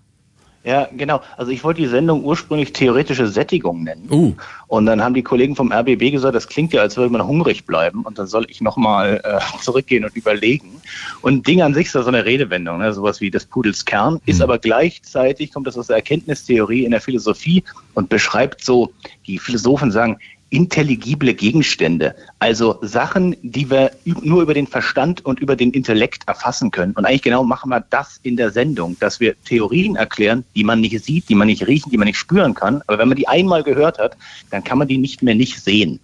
Ja, 0.66 0.90
genau. 0.98 1.22
Also 1.38 1.52
ich 1.52 1.64
wollte 1.64 1.82
die 1.82 1.88
Sendung 1.88 2.24
ursprünglich 2.24 2.74
theoretische 2.74 3.28
Sättigung 3.28 3.84
nennen. 3.84 4.08
Uh. 4.10 4.34
Und 4.66 4.88
dann 4.88 5.04
haben 5.04 5.14
die 5.14 5.22
Kollegen 5.22 5.56
vom 5.56 5.72
RBB 5.72 6.12
gesagt, 6.12 6.34
das 6.36 6.48
klingt 6.48 6.74
ja, 6.74 6.82
als 6.82 6.98
würde 6.98 7.12
man 7.12 7.26
hungrig 7.26 7.66
bleiben. 7.66 8.02
Und 8.02 8.18
dann 8.18 8.26
soll 8.26 8.48
ich 8.50 8.62
nochmal 8.62 9.22
äh, 9.24 9.40
zurückgehen 9.62 10.04
und 10.04 10.16
überlegen. 10.16 10.82
Und 11.22 11.46
Ding 11.46 11.62
an 11.62 11.76
sich 11.76 11.86
ist 11.86 11.96
da 11.96 12.02
so 12.02 12.08
eine 12.08 12.26
Redewendung, 12.26 12.80
ne? 12.80 12.92
sowas 12.94 13.22
wie 13.22 13.30
des 13.30 13.46
Pudels 13.46 13.86
Kern, 13.86 14.16
mhm. 14.16 14.22
ist 14.26 14.42
aber 14.42 14.58
gleichzeitig, 14.58 15.54
kommt 15.54 15.68
das 15.68 15.78
aus 15.78 15.88
der 15.88 15.98
Erkenntnistheorie 15.98 16.84
in 16.84 16.92
der 16.92 17.02
Philosophie 17.02 17.64
und 17.94 18.10
beschreibt 18.10 18.64
so, 18.64 18.92
die 19.28 19.38
Philosophen 19.38 19.92
sagen, 19.92 20.18
intelligible 20.50 21.34
Gegenstände, 21.34 22.16
also 22.40 22.78
Sachen, 22.82 23.36
die 23.42 23.70
wir 23.70 23.92
nur 24.06 24.42
über 24.42 24.54
den 24.54 24.68
Verstand 24.68 25.26
und 25.26 25.40
über 25.40 25.56
den 25.56 25.72
Intellekt 25.72 26.28
erfassen 26.28 26.72
können. 26.72 26.94
Und 26.94 27.06
eigentlich 27.06 27.24
genau 27.24 27.44
machen 27.44 27.70
wir 27.70 27.84
das 27.90 28.20
in 28.24 28.38
der 28.38 28.52
Sendung, 28.52 28.98
dass 29.00 29.20
wir 29.20 29.36
Theorien 29.44 29.96
erklären, 29.96 30.46
die 30.56 30.64
man 30.64 30.82
nicht 30.82 31.04
sieht, 31.04 31.30
die 31.30 31.36
man 31.36 31.48
nicht 31.48 31.66
riechen, 31.68 31.92
die 31.92 31.98
man 31.98 32.06
nicht 32.06 32.18
spüren 32.18 32.54
kann. 32.54 32.82
Aber 32.88 33.00
wenn 33.00 33.08
man 33.08 33.18
die 33.18 33.28
einmal 33.28 33.64
gehört 33.64 33.98
hat, 33.98 34.18
dann 34.52 34.64
kann 34.64 34.78
man 34.78 34.88
die 34.88 34.98
nicht 34.98 35.24
mehr 35.24 35.36
nicht 35.36 35.60
sehen. 35.62 36.00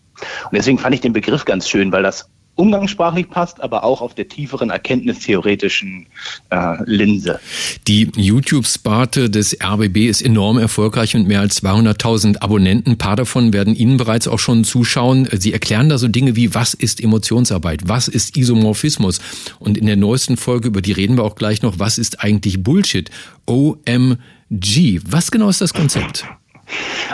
Und 0.45 0.53
deswegen 0.53 0.77
fand 0.77 0.95
ich 0.95 1.01
den 1.01 1.13
Begriff 1.13 1.45
ganz 1.45 1.69
schön, 1.69 1.91
weil 1.91 2.03
das 2.03 2.27
umgangssprachlich 2.61 3.27
passt, 3.27 3.61
aber 3.61 3.83
auch 3.83 4.01
auf 4.01 4.13
der 4.13 4.27
tieferen 4.27 4.69
erkenntnistheoretischen 4.69 6.05
äh, 6.51 6.75
Linse. 6.85 7.39
Die 7.87 8.11
YouTube-Sparte 8.15 9.31
des 9.31 9.57
RBB 9.59 10.07
ist 10.07 10.21
enorm 10.21 10.59
erfolgreich 10.59 11.15
und 11.15 11.27
mehr 11.27 11.39
als 11.39 11.63
200.000 11.63 12.37
Abonnenten. 12.41 12.91
Ein 12.91 12.97
paar 12.99 13.15
davon 13.15 13.51
werden 13.51 13.75
Ihnen 13.75 13.97
bereits 13.97 14.27
auch 14.27 14.37
schon 14.37 14.63
zuschauen. 14.63 15.27
Sie 15.31 15.51
erklären 15.51 15.89
da 15.89 15.97
so 15.97 16.07
Dinge 16.07 16.35
wie, 16.35 16.53
was 16.53 16.75
ist 16.75 17.01
Emotionsarbeit? 17.01 17.81
Was 17.87 18.07
ist 18.07 18.37
Isomorphismus? 18.37 19.19
Und 19.57 19.77
in 19.77 19.87
der 19.87 19.97
neuesten 19.97 20.37
Folge, 20.37 20.67
über 20.67 20.83
die 20.83 20.91
reden 20.91 21.17
wir 21.17 21.23
auch 21.23 21.35
gleich 21.35 21.63
noch, 21.63 21.79
was 21.79 21.97
ist 21.97 22.23
eigentlich 22.23 22.61
Bullshit? 22.61 23.09
OMG. 23.47 25.01
Was 25.03 25.31
genau 25.31 25.49
ist 25.49 25.61
das 25.61 25.73
Konzept? 25.73 26.25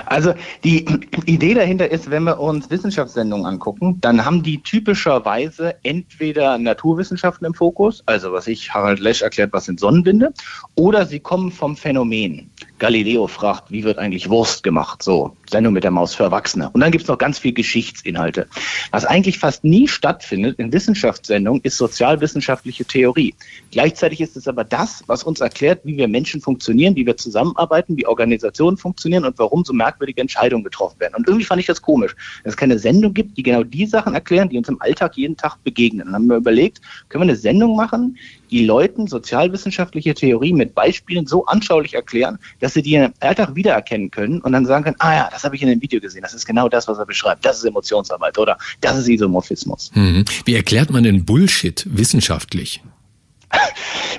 Also 0.05 0.33
die 0.63 0.85
Idee 1.25 1.53
dahinter 1.53 1.89
ist, 1.89 2.09
wenn 2.09 2.23
wir 2.23 2.39
uns 2.39 2.69
Wissenschaftssendungen 2.69 3.45
angucken, 3.45 3.99
dann 4.01 4.23
haben 4.23 4.43
die 4.43 4.61
typischerweise 4.61 5.75
entweder 5.83 6.57
Naturwissenschaften 6.57 7.45
im 7.45 7.53
Fokus, 7.53 8.03
also 8.05 8.31
was 8.31 8.47
ich 8.47 8.73
Harald 8.73 8.99
Lesch 8.99 9.21
erklärt, 9.21 9.53
was 9.53 9.65
sind 9.65 9.79
Sonnenwinde, 9.79 10.33
oder 10.75 11.05
sie 11.05 11.19
kommen 11.19 11.51
vom 11.51 11.75
Phänomen. 11.75 12.51
Galileo 12.79 13.27
fragt, 13.27 13.71
wie 13.71 13.83
wird 13.83 13.97
eigentlich 13.97 14.29
Wurst 14.29 14.61
gemacht? 14.63 15.01
So, 15.01 15.35
Sendung 15.49 15.73
mit 15.73 15.83
der 15.83 15.91
Maus 15.91 16.13
für 16.13 16.23
Erwachsene. 16.23 16.69
Und 16.69 16.81
dann 16.81 16.91
gibt 16.91 17.03
es 17.03 17.07
noch 17.07 17.17
ganz 17.17 17.39
viel 17.39 17.53
Geschichtsinhalte. 17.53 18.47
Was 18.91 19.05
eigentlich 19.05 19.39
fast 19.39 19.63
nie 19.63 19.87
stattfindet 19.87 20.59
in 20.59 20.71
Wissenschaftssendungen, 20.71 21.61
ist 21.63 21.77
sozialwissenschaftliche 21.77 22.85
Theorie. 22.85 23.33
Gleichzeitig 23.71 24.21
ist 24.21 24.37
es 24.37 24.47
aber 24.47 24.63
das, 24.63 25.03
was 25.07 25.23
uns 25.23 25.41
erklärt, 25.41 25.81
wie 25.85 25.97
wir 25.97 26.07
Menschen 26.07 26.39
funktionieren, 26.39 26.95
wie 26.95 27.05
wir 27.05 27.17
zusammenarbeiten, 27.17 27.97
wie 27.97 28.05
Organisationen 28.05 28.77
funktionieren 28.77 29.25
und 29.25 29.39
warum 29.39 29.65
so 29.65 29.73
merkwürdige 29.73 30.21
Entscheidungen 30.21 30.63
getroffen 30.63 30.99
werden. 30.99 31.15
Und 31.15 31.27
irgendwie 31.27 31.45
fand 31.45 31.59
ich 31.59 31.67
das 31.67 31.81
komisch, 31.81 32.15
dass 32.43 32.53
es 32.53 32.57
keine 32.57 32.77
Sendung 32.77 33.13
gibt, 33.13 33.37
die 33.37 33.43
genau 33.43 33.63
die 33.63 33.87
Sachen 33.87 34.13
erklären, 34.13 34.49
die 34.49 34.57
uns 34.57 34.69
im 34.69 34.79
Alltag 34.81 35.17
jeden 35.17 35.35
Tag 35.35 35.57
begegnen. 35.63 36.01
Und 36.01 36.13
dann 36.13 36.21
haben 36.21 36.27
wir 36.27 36.37
überlegt, 36.37 36.81
können 37.09 37.23
wir 37.23 37.29
eine 37.31 37.35
Sendung 37.35 37.75
machen, 37.75 38.17
die 38.51 38.65
Leuten 38.65 39.07
sozialwissenschaftliche 39.07 40.13
Theorie 40.13 40.53
mit 40.53 40.75
Beispielen 40.75 41.25
so 41.27 41.45
anschaulich 41.45 41.93
erklären, 41.93 42.39
dass 42.59 42.73
sie 42.73 42.81
die 42.81 42.95
im 42.95 43.13
Alltag 43.19 43.55
wiedererkennen 43.55 44.11
können 44.11 44.41
und 44.41 44.51
dann 44.51 44.65
sagen 44.65 44.83
können, 44.83 44.97
ah 44.99 45.15
ja, 45.15 45.29
das 45.31 45.43
habe 45.43 45.55
ich 45.55 45.61
in 45.61 45.67
dem 45.67 45.81
Video 45.81 45.99
gesehen, 45.99 46.21
das 46.21 46.33
ist 46.33 46.45
genau 46.45 46.69
das, 46.69 46.87
was 46.87 46.97
er 46.97 47.05
beschreibt, 47.05 47.45
das 47.45 47.59
ist 47.59 47.65
Emotionsarbeit 47.65 48.37
oder 48.37 48.57
das 48.81 48.97
ist 48.97 49.07
Isomorphismus. 49.07 49.91
Mhm. 49.93 50.25
Wie 50.45 50.55
erklärt 50.55 50.89
man 50.89 51.03
denn 51.03 51.25
Bullshit 51.25 51.85
wissenschaftlich? 51.89 52.81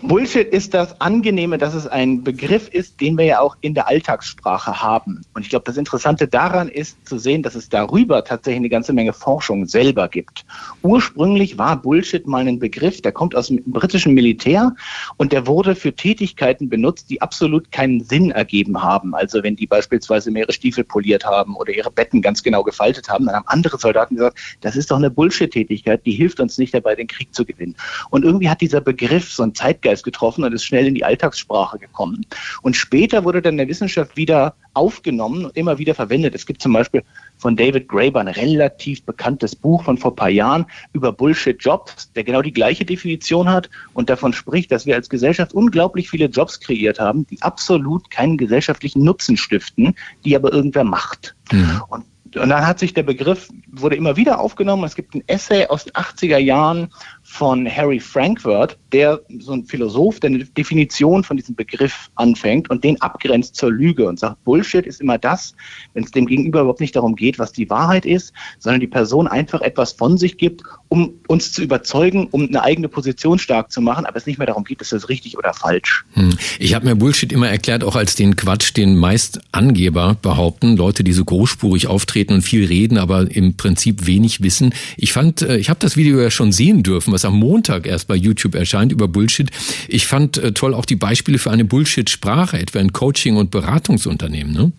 Bullshit 0.03 0.49
ist 0.49 0.75
das 0.75 1.01
Angenehme, 1.01 1.59
dass 1.59 1.75
es 1.75 1.87
ein 1.87 2.23
Begriff 2.23 2.69
ist, 2.69 3.01
den 3.01 3.19
wir 3.19 3.25
ja 3.25 3.41
auch 3.41 3.57
in 3.61 3.75
der 3.75 3.89
Alltagssprache 3.89 4.81
haben. 4.81 5.23
Und 5.35 5.43
ich 5.43 5.51
glaube, 5.51 5.65
das 5.65 5.77
Interessante 5.77 6.29
daran 6.29 6.69
ist 6.69 7.07
zu 7.07 7.19
sehen, 7.19 7.43
dass 7.43 7.55
es 7.55 7.69
darüber 7.69 8.25
tatsächlich 8.25 8.61
eine 8.61 8.69
ganze 8.69 8.93
Menge 8.93 9.13
Forschung 9.13 9.67
selber 9.67 10.09
gibt. 10.09 10.45
Ursprünglich 10.83 11.59
war 11.59 11.81
Bullshit 11.81 12.27
mal 12.27 12.47
ein 12.47 12.59
Begriff, 12.59 13.03
der 13.03 13.13
kommt 13.13 13.35
aus 13.35 13.49
dem 13.49 13.63
britischen 13.67 14.15
Militär 14.15 14.75
und 15.17 15.33
der 15.33 15.47
wurde 15.47 15.75
für 15.75 15.93
Tätigkeiten 15.93 16.69
benutzt, 16.69 17.11
die 17.11 17.21
absolut 17.21 17.71
keinen 17.73 18.03
Sinn 18.03 18.31
ergeben 18.31 18.83
haben. 18.83 19.15
Also 19.15 19.43
wenn 19.43 19.57
die 19.57 19.67
beispielsweise 19.67 20.31
mehrere 20.31 20.53
Stiefel 20.53 20.85
poliert 20.85 21.25
haben 21.25 21.57
oder 21.57 21.73
ihre 21.73 21.91
Betten 21.91 22.23
ganz 22.23 22.43
genau 22.43 22.63
gefaltet 22.63 23.09
haben, 23.09 23.27
dann 23.27 23.35
haben 23.35 23.49
andere 23.49 23.79
Soldaten 23.79 24.17
gesagt, 24.17 24.39
das 24.61 24.77
ist 24.77 24.91
doch 24.91 24.97
eine 24.97 25.11
Bullshit-Tätigkeit, 25.11 26.07
die 26.07 26.13
hilft 26.13 26.41
uns 26.41 26.57
nicht 26.57 26.73
dabei, 26.73 26.95
den 26.95 27.09
Krieg 27.09 27.35
zu 27.35 27.45
gewinnen. 27.45 27.75
Und 28.11 28.25
irgendwie 28.25 28.49
hat 28.49 28.61
dieser 28.61 28.81
Begriff 28.81 29.18
so 29.21 29.43
ein 29.43 29.55
Zeitgeist 29.55 30.05
getroffen 30.05 30.45
und 30.45 30.53
ist 30.53 30.65
schnell 30.65 30.87
in 30.87 30.95
die 30.95 31.05
Alltagssprache 31.05 31.79
gekommen. 31.79 32.27
Und 32.63 32.77
später 32.77 33.25
wurde 33.25 33.43
dann 33.43 33.55
in 33.55 33.59
der 33.59 33.69
Wissenschaft 33.69 34.17
wieder 34.17 34.55
aufgenommen 34.75 35.47
und 35.47 35.57
immer 35.57 35.79
wieder 35.79 35.95
verwendet. 35.95 36.35
Es 36.35 36.47
gibt 36.47 36.63
zum 36.63 36.73
Beispiel 36.73 37.03
von 37.37 37.57
David 37.57 37.89
Graeber 37.89 38.21
ein 38.21 38.29
relativ 38.29 39.03
bekanntes 39.03 39.57
Buch 39.57 39.85
von 39.85 39.99
vor 39.99 40.13
ein 40.13 40.17
paar 40.17 40.31
Jahren 40.31 40.67
über 40.93 41.13
Bullshit-Jobs, 41.13 42.13
der 42.13 42.25
genau 42.25 42.43
die 42.43 42.53
gleiche 42.53 42.85
Definition 42.85 43.49
hat 43.49 43.69
und 43.95 44.09
davon 44.09 44.33
spricht, 44.33 44.71
dass 44.71 44.87
wir 44.87 44.95
als 44.95 45.09
Gesellschaft 45.09 45.53
unglaublich 45.53 46.11
viele 46.11 46.27
Jobs 46.27 46.61
kreiert 46.61 47.01
haben, 47.01 47.27
die 47.27 47.43
absolut 47.43 48.11
keinen 48.11 48.37
gesellschaftlichen 48.37 49.03
Nutzen 49.03 49.37
stiften, 49.37 49.95
die 50.25 50.37
aber 50.37 50.53
irgendwer 50.53 50.85
macht. 50.85 51.35
Mhm. 51.51 51.83
Und 51.89 52.05
und 52.37 52.51
dann 52.51 52.67
hat 52.67 52.79
sich 52.79 52.93
der 52.95 53.03
Begriff, 53.03 53.49
wurde 53.71 53.97
immer 53.97 54.17
wieder 54.17 54.41
aufgenommen. 54.41 54.85
Es 54.85 54.95
gibt 54.95 55.15
ein 55.15 55.23
Essay 55.27 55.67
aus 55.67 55.85
den 55.85 55.95
80er 55.95 56.39
Jahren 56.39 56.93
von 57.31 57.69
Harry 57.69 58.01
Frankfurt, 58.01 58.79
der 58.91 59.21
so 59.39 59.53
ein 59.53 59.65
Philosoph, 59.67 60.19
der 60.19 60.31
eine 60.31 60.45
Definition 60.45 61.23
von 61.23 61.37
diesem 61.37 61.55
Begriff 61.55 62.11
anfängt 62.15 62.71
und 62.71 62.83
den 62.83 63.01
abgrenzt 63.03 63.55
zur 63.55 63.71
Lüge 63.71 64.09
und 64.09 64.19
sagt, 64.19 64.43
Bullshit 64.45 64.87
ist 64.87 65.01
immer 65.03 65.19
das, 65.19 65.55
wenn 65.93 66.05
es 66.05 66.11
dem 66.11 66.27
Gegenüber 66.27 66.63
überhaupt 66.63 66.81
nicht 66.81 66.97
darum 66.97 67.15
geht, 67.15 67.39
was 67.39 67.53
die 67.53 67.69
Wahrheit 67.69 68.07
ist, 68.07 68.33
sondern 68.59 68.81
die 68.81 68.89
Person 68.89 69.29
einfach 69.29 69.61
etwas 69.61 69.93
von 69.93 70.17
sich 70.17 70.39
gibt, 70.39 70.63
um 70.89 71.15
uns 71.27 71.53
zu 71.53 71.63
überzeugen, 71.63 72.29
um 72.31 72.49
eine 72.49 72.63
eigene 72.63 72.89
Position 72.89 73.39
stark 73.39 73.71
zu 73.71 73.81
machen, 73.81 74.07
aber 74.07 74.17
es 74.17 74.27
nicht 74.27 74.39
mehr 74.39 74.47
darum 74.47 74.65
geht, 74.65 74.81
ist 74.81 74.93
das 74.93 75.09
richtig 75.09 75.37
oder 75.37 75.53
falsch. 75.53 76.05
Hm. 76.15 76.31
Ich 76.59 76.75
habe 76.75 76.87
mir 76.87 76.97
Bullshit 76.97 77.33
immer 77.33 77.49
erklärt, 77.49 77.85
auch 77.85 77.97
als 77.97 78.15
den 78.15 78.37
Quatsch, 78.37 78.77
den 78.77 78.97
meist 78.97 79.41
Angeber 79.53 80.17
behaupten, 80.21 80.77
Leute, 80.77 81.05
die 81.05 81.13
so 81.13 81.25
großspurig 81.25 81.87
auftreten 81.87 82.35
und 82.35 82.43
viel 82.43 82.65
reden, 82.65 82.99
aber 82.99 83.31
im 83.31 83.57
Prinzip 83.57 84.07
wenig 84.07 84.43
wissen. 84.43 84.75
Ich 84.97 85.13
fand, 85.13 85.43
äh, 85.43 85.59
ich 85.59 85.69
habe 85.69 85.81
das 85.81 85.97
Video 85.97 86.21
ja 86.21 86.31
schon 86.31 86.53
sehen 86.53 86.83
dürfen, 86.83 87.13
was 87.13 87.25
am 87.25 87.39
Montag 87.39 87.87
erst 87.87 88.09
bei 88.09 88.17
YouTube 88.17 88.55
erscheint 88.55 88.93
über 88.93 89.09
Bullshit. 89.09 89.51
Ich 89.89 90.07
fand 90.07 90.39
äh, 90.39 90.53
toll 90.53 90.75
auch 90.75 90.87
die 90.87 90.97
Beispiele 90.97 91.39
für 91.39 91.51
eine 91.51 91.65
Bullshit-Sprache, 91.65 92.59
etwa 92.59 92.79
in 92.79 92.93
Coaching- 92.93 93.37
und 93.37 93.51
Beratungsunternehmen. 93.51 94.53
Ne? 94.53 94.73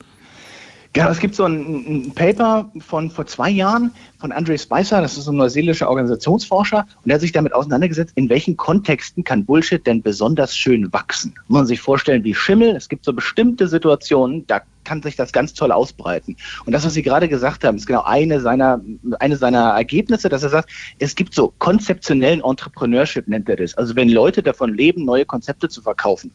Genau, 0.93 1.09
es 1.09 1.19
gibt 1.19 1.35
so 1.35 1.45
ein, 1.45 2.07
ein, 2.07 2.11
Paper 2.15 2.71
von 2.79 3.11
vor 3.11 3.27
zwei 3.27 3.51
Jahren 3.51 3.91
von 4.17 4.31
Andre 4.31 4.57
Spicer, 4.57 5.01
das 5.01 5.17
ist 5.17 5.27
ein 5.27 5.35
neuseelischer 5.35 5.87
Organisationsforscher, 5.87 6.79
und 6.79 7.05
der 7.05 7.15
hat 7.15 7.21
sich 7.21 7.31
damit 7.31 7.53
auseinandergesetzt, 7.53 8.13
in 8.15 8.27
welchen 8.27 8.57
Kontexten 8.57 9.23
kann 9.23 9.45
Bullshit 9.45 9.85
denn 9.85 10.01
besonders 10.01 10.57
schön 10.57 10.91
wachsen. 10.91 11.35
Muss 11.47 11.59
man 11.59 11.67
sich 11.67 11.79
vorstellen, 11.79 12.23
wie 12.23 12.33
Schimmel, 12.33 12.75
es 12.75 12.89
gibt 12.89 13.05
so 13.05 13.13
bestimmte 13.13 13.67
Situationen, 13.67 14.47
da 14.47 14.61
kann 14.83 15.01
sich 15.01 15.15
das 15.15 15.31
ganz 15.31 15.53
toll 15.53 15.71
ausbreiten. 15.71 16.35
Und 16.65 16.73
das, 16.73 16.85
was 16.85 16.93
Sie 16.93 17.03
gerade 17.03 17.27
gesagt 17.27 17.63
haben, 17.63 17.77
ist 17.77 17.85
genau 17.85 18.03
eine 18.03 18.41
seiner, 18.41 18.81
eine 19.19 19.37
seiner 19.37 19.69
Ergebnisse, 19.69 20.29
dass 20.29 20.43
er 20.43 20.49
sagt, 20.49 20.71
es 20.99 21.15
gibt 21.15 21.33
so 21.33 21.53
konzeptionellen 21.59 22.41
Entrepreneurship, 22.41 23.27
nennt 23.27 23.49
er 23.49 23.57
das. 23.57 23.75
Also 23.75 23.95
wenn 23.95 24.09
Leute 24.09 24.43
davon 24.43 24.73
leben, 24.73 25.05
neue 25.05 25.25
Konzepte 25.25 25.69
zu 25.69 25.81
verkaufen, 25.81 26.31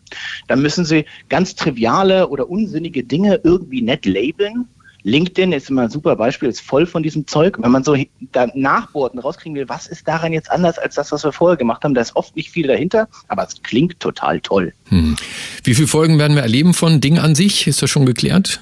dann 0.46 0.62
müssen 0.62 0.84
sie 0.84 1.04
ganz 1.28 1.54
triviale 1.54 2.28
oder 2.28 2.48
unsinnige 2.48 3.04
Dinge 3.04 3.40
irgendwie 3.42 3.82
nett 3.82 4.06
labeln 4.06 4.68
LinkedIn 5.04 5.52
ist 5.52 5.70
immer 5.70 5.82
ein 5.82 5.90
super 5.90 6.16
Beispiel, 6.16 6.48
ist 6.48 6.62
voll 6.62 6.86
von 6.86 7.02
diesem 7.02 7.26
Zeug. 7.26 7.58
Wenn 7.60 7.70
man 7.70 7.84
so 7.84 7.96
da 8.32 8.48
nachbohrt 8.54 9.12
und 9.12 9.20
rauskriegen 9.20 9.54
will, 9.54 9.68
was 9.68 9.86
ist 9.86 10.08
daran 10.08 10.32
jetzt 10.32 10.50
anders 10.50 10.78
als 10.78 10.94
das, 10.94 11.12
was 11.12 11.24
wir 11.24 11.32
vorher 11.32 11.56
gemacht 11.56 11.84
haben, 11.84 11.94
da 11.94 12.00
ist 12.00 12.16
oft 12.16 12.34
nicht 12.34 12.50
viel 12.50 12.66
dahinter, 12.66 13.08
aber 13.28 13.44
es 13.44 13.62
klingt 13.62 14.00
total 14.00 14.40
toll. 14.40 14.72
Hm. 14.88 15.16
Wie 15.62 15.74
viele 15.74 15.88
Folgen 15.88 16.18
werden 16.18 16.36
wir 16.36 16.42
erleben 16.42 16.74
von 16.74 17.00
Ding 17.00 17.18
an 17.18 17.34
sich? 17.34 17.66
Ist 17.66 17.82
das 17.82 17.90
schon 17.90 18.06
geklärt? 18.06 18.60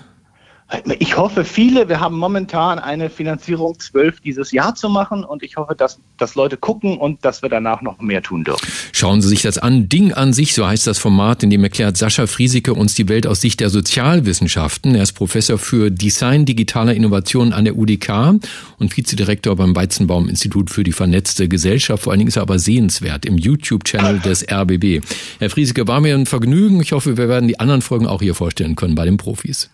Ich 0.99 1.17
hoffe 1.17 1.45
viele. 1.45 1.89
Wir 1.89 2.01
haben 2.01 2.19
momentan 2.19 2.79
eine 2.79 3.11
Finanzierung, 3.11 3.79
zwölf 3.79 4.21
dieses 4.21 4.53
Jahr 4.53 4.75
zu 4.75 4.89
machen 4.89 5.23
und 5.25 5.43
ich 5.43 5.57
hoffe, 5.57 5.75
dass, 5.75 5.99
dass 6.19 6.35
Leute 6.35 6.57
gucken 6.57 6.97
und 6.97 7.25
dass 7.25 7.43
wir 7.43 7.49
danach 7.49 7.83
noch 7.83 8.01
mehr 8.01 8.23
tun 8.23 8.45
dürfen. 8.45 8.67
Schauen 8.93 9.21
Sie 9.21 9.29
sich 9.29 9.43
das 9.43 9.59
an. 9.59 9.89
Ding 9.89 10.13
an 10.13 10.33
sich, 10.33 10.55
so 10.55 10.67
heißt 10.67 10.87
das 10.87 10.99
Format, 10.99 11.43
in 11.43 11.51
dem 11.51 11.63
erklärt 11.63 11.97
Sascha 11.97 12.27
Friesike 12.27 12.73
uns 12.73 12.95
die 12.95 13.09
Welt 13.09 13.27
aus 13.27 13.41
Sicht 13.41 13.61
der 13.61 13.69
Sozialwissenschaften. 13.69 14.95
Er 14.95 15.03
ist 15.03 15.13
Professor 15.13 15.59
für 15.59 15.91
Design 15.91 16.47
digitaler 16.47 16.95
Innovationen 16.95 17.53
an 17.53 17.65
der 17.65 17.77
UDK 17.77 18.41
und 18.79 18.97
Vizedirektor 18.97 19.57
beim 19.57 19.77
Weizenbaum 19.77 20.29
Institut 20.29 20.71
für 20.71 20.85
die 20.85 20.93
vernetzte 20.93 21.49
Gesellschaft. 21.49 22.03
Vor 22.03 22.13
allen 22.13 22.21
Dingen 22.21 22.29
ist 22.29 22.37
er 22.37 22.43
aber 22.43 22.59
sehenswert 22.59 23.27
im 23.27 23.37
YouTube-Channel 23.37 24.21
des 24.21 24.51
RBB. 24.51 25.05
Herr 25.39 25.51
Friesike, 25.51 25.87
war 25.87 26.01
mir 26.01 26.15
ein 26.15 26.27
Vergnügen. 26.27 26.81
Ich 26.81 26.93
hoffe, 26.93 27.17
wir 27.17 27.29
werden 27.29 27.49
die 27.49 27.61
anderen 27.61 27.83
Folgen 27.83 28.07
auch 28.07 28.23
hier 28.23 28.35
vorstellen 28.35 28.77
können 28.77 28.95
bei 28.95 29.05
den 29.05 29.19
Profis. 29.19 29.69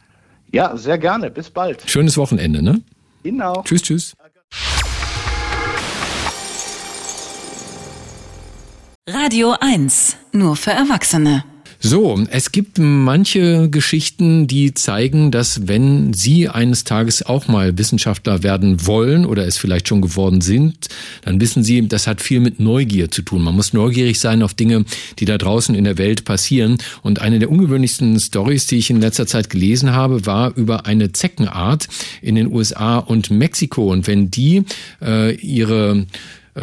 Ja, 0.52 0.76
sehr 0.76 0.98
gerne. 0.98 1.30
Bis 1.30 1.50
bald. 1.50 1.82
Schönes 1.88 2.16
Wochenende, 2.16 2.62
ne? 2.62 2.80
Genau. 3.22 3.62
Tschüss, 3.62 3.82
tschüss. 3.82 4.14
Radio 9.06 9.54
1, 9.60 10.16
nur 10.32 10.56
für 10.56 10.70
Erwachsene. 10.70 11.44
So, 11.80 12.24
es 12.30 12.50
gibt 12.50 12.78
manche 12.80 13.70
Geschichten, 13.70 14.48
die 14.48 14.74
zeigen, 14.74 15.30
dass 15.30 15.68
wenn 15.68 16.12
Sie 16.12 16.48
eines 16.48 16.82
Tages 16.82 17.24
auch 17.24 17.46
mal 17.46 17.78
Wissenschaftler 17.78 18.42
werden 18.42 18.84
wollen 18.84 19.24
oder 19.24 19.46
es 19.46 19.58
vielleicht 19.58 19.86
schon 19.86 20.02
geworden 20.02 20.40
sind, 20.40 20.88
dann 21.22 21.40
wissen 21.40 21.62
Sie, 21.62 21.86
das 21.86 22.08
hat 22.08 22.20
viel 22.20 22.40
mit 22.40 22.58
Neugier 22.58 23.12
zu 23.12 23.22
tun. 23.22 23.42
Man 23.42 23.54
muss 23.54 23.74
neugierig 23.74 24.18
sein 24.18 24.42
auf 24.42 24.54
Dinge, 24.54 24.86
die 25.20 25.24
da 25.24 25.38
draußen 25.38 25.72
in 25.76 25.84
der 25.84 25.98
Welt 25.98 26.24
passieren. 26.24 26.78
Und 27.02 27.20
eine 27.20 27.38
der 27.38 27.50
ungewöhnlichsten 27.50 28.18
Stories, 28.18 28.66
die 28.66 28.78
ich 28.78 28.90
in 28.90 29.00
letzter 29.00 29.28
Zeit 29.28 29.48
gelesen 29.48 29.92
habe, 29.92 30.26
war 30.26 30.56
über 30.56 30.84
eine 30.84 31.12
Zeckenart 31.12 31.86
in 32.20 32.34
den 32.34 32.52
USA 32.52 32.98
und 32.98 33.30
Mexiko. 33.30 33.92
Und 33.92 34.08
wenn 34.08 34.32
die 34.32 34.64
äh, 35.00 35.36
ihre 35.36 36.06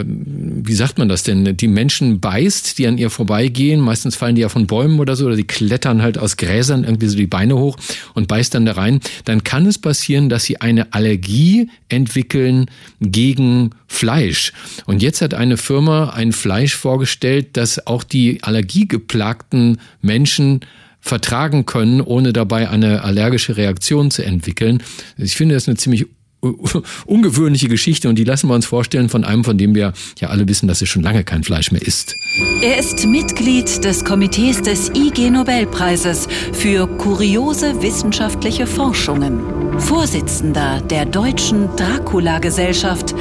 wie 0.03 0.73
sagt 0.73 0.97
man 0.97 1.07
das 1.07 1.23
denn, 1.23 1.55
die 1.57 1.67
Menschen 1.67 2.19
beißt, 2.19 2.77
die 2.77 2.87
an 2.87 2.97
ihr 2.97 3.09
vorbeigehen. 3.09 3.79
Meistens 3.79 4.15
fallen 4.15 4.35
die 4.35 4.41
ja 4.41 4.49
von 4.49 4.67
Bäumen 4.67 4.99
oder 4.99 5.15
so, 5.15 5.25
oder 5.25 5.35
die 5.35 5.47
klettern 5.47 6.01
halt 6.01 6.17
aus 6.17 6.37
Gräsern 6.37 6.83
irgendwie 6.83 7.07
so 7.07 7.17
die 7.17 7.27
Beine 7.27 7.57
hoch 7.57 7.77
und 8.13 8.27
beißt 8.27 8.53
dann 8.53 8.65
da 8.65 8.73
rein. 8.73 8.99
Dann 9.25 9.43
kann 9.43 9.65
es 9.65 9.77
passieren, 9.77 10.29
dass 10.29 10.43
sie 10.43 10.61
eine 10.61 10.93
Allergie 10.93 11.69
entwickeln 11.89 12.65
gegen 12.99 13.71
Fleisch. 13.87 14.53
Und 14.85 15.01
jetzt 15.01 15.21
hat 15.21 15.33
eine 15.33 15.57
Firma 15.57 16.09
ein 16.09 16.31
Fleisch 16.31 16.75
vorgestellt, 16.75 17.49
das 17.53 17.87
auch 17.87 18.03
die 18.03 18.43
allergiegeplagten 18.43 19.79
Menschen 20.01 20.61
vertragen 20.99 21.65
können, 21.65 22.01
ohne 22.01 22.33
dabei 22.33 22.69
eine 22.69 23.03
allergische 23.03 23.57
Reaktion 23.57 24.09
zu 24.09 24.25
entwickeln. 24.25 24.81
Ich 25.17 25.35
finde 25.35 25.53
das 25.53 25.67
eine 25.67 25.77
ziemlich 25.77 26.07
ungewöhnliche 27.05 27.67
Geschichte 27.67 28.09
und 28.09 28.15
die 28.17 28.23
lassen 28.23 28.47
wir 28.47 28.55
uns 28.55 28.65
vorstellen 28.65 29.09
von 29.09 29.23
einem, 29.23 29.43
von 29.43 29.57
dem 29.57 29.75
wir 29.75 29.93
ja 30.19 30.29
alle 30.29 30.47
wissen, 30.47 30.67
dass 30.67 30.81
er 30.81 30.87
schon 30.87 31.01
lange 31.01 31.23
kein 31.23 31.43
Fleisch 31.43 31.71
mehr 31.71 31.81
isst. 31.81 32.15
Er 32.61 32.79
ist 32.79 33.05
Mitglied 33.05 33.83
des 33.83 34.03
Komitees 34.03 34.61
des 34.61 34.89
IG 34.89 35.29
Nobelpreises 35.29 36.27
für 36.53 36.87
kuriose 36.87 37.81
wissenschaftliche 37.81 38.67
Forschungen, 38.67 39.79
Vorsitzender 39.79 40.81
der 40.81 41.05
deutschen 41.05 41.67
Dracula-Gesellschaft 41.75 43.13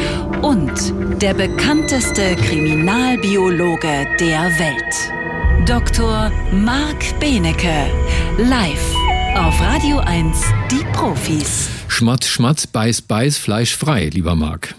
und 0.43 0.73
der 1.21 1.35
bekannteste 1.35 2.37
Kriminalbiologe 2.37 4.07
der 4.21 4.51
Welt. 4.59 5.13
Dr. 5.67 6.31
Marc 6.53 7.19
Benecke, 7.21 7.87
live 8.39 9.04
auf 9.35 9.61
Radio 9.61 9.99
1, 9.99 10.45
die 10.71 10.85
Profis. 10.93 11.69
Schmatz, 11.89 12.29
Schmatz, 12.29 12.69
Beiß, 12.69 13.03
Beiß, 13.03 13.37
Fleisch 13.37 13.77
frei, 13.77 14.09
lieber 14.13 14.37
Marc. 14.37 14.77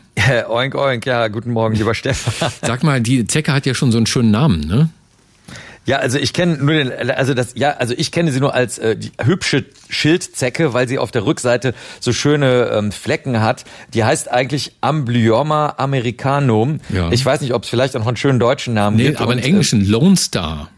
oink, 0.50 0.76
oink, 0.76 1.06
ja, 1.06 1.28
guten 1.28 1.52
Morgen, 1.52 1.76
lieber 1.76 1.94
Stefan. 1.94 2.52
Sag 2.62 2.82
mal, 2.82 3.02
die 3.02 3.28
Zecke 3.28 3.52
hat 3.52 3.66
ja 3.66 3.74
schon 3.74 3.92
so 3.92 3.98
einen 3.98 4.06
schönen 4.06 4.32
Namen, 4.32 4.62
ne? 4.62 4.90
Ja, 5.86 5.98
also 5.98 6.18
ich 6.18 6.34
kenne 6.34 6.58
nur 6.58 6.74
den, 6.74 6.92
also 7.12 7.34
das, 7.34 7.54
ja, 7.56 7.72
also 7.72 7.94
ich 7.96 8.12
kenne 8.12 8.32
sie 8.32 8.40
nur 8.40 8.54
als 8.54 8.80
äh, 8.80 8.96
die 8.96 9.12
hübsche 9.22 9.66
Schildzecke, 9.90 10.74
weil 10.74 10.88
sie 10.88 11.00
auf 11.00 11.12
der 11.12 11.26
Rückseite 11.26 11.76
so 12.00 12.12
schöne 12.14 12.72
ähm, 12.74 12.92
Flecken 12.92 13.42
hat. 13.42 13.66
Die 13.94 14.04
heißt 14.04 14.32
eigentlich 14.32 14.72
Amblyoma 14.82 15.76
americanum. 15.78 16.80
Ja. 16.90 17.12
Ich 17.12 17.24
weiß 17.24 17.42
nicht, 17.42 17.54
ob 17.54 17.64
es 17.64 17.70
vielleicht 17.70 17.96
auch 17.96 18.00
noch 18.00 18.08
einen 18.08 18.18
schönen 18.18 18.40
deutschen 18.40 18.74
Namen 18.74 18.96
nee, 18.96 19.08
gibt. 19.08 19.22
aber 19.22 19.34
einen 19.34 19.44
englischen 19.44 19.86
Lone 19.86 20.16
Star. 20.16 20.70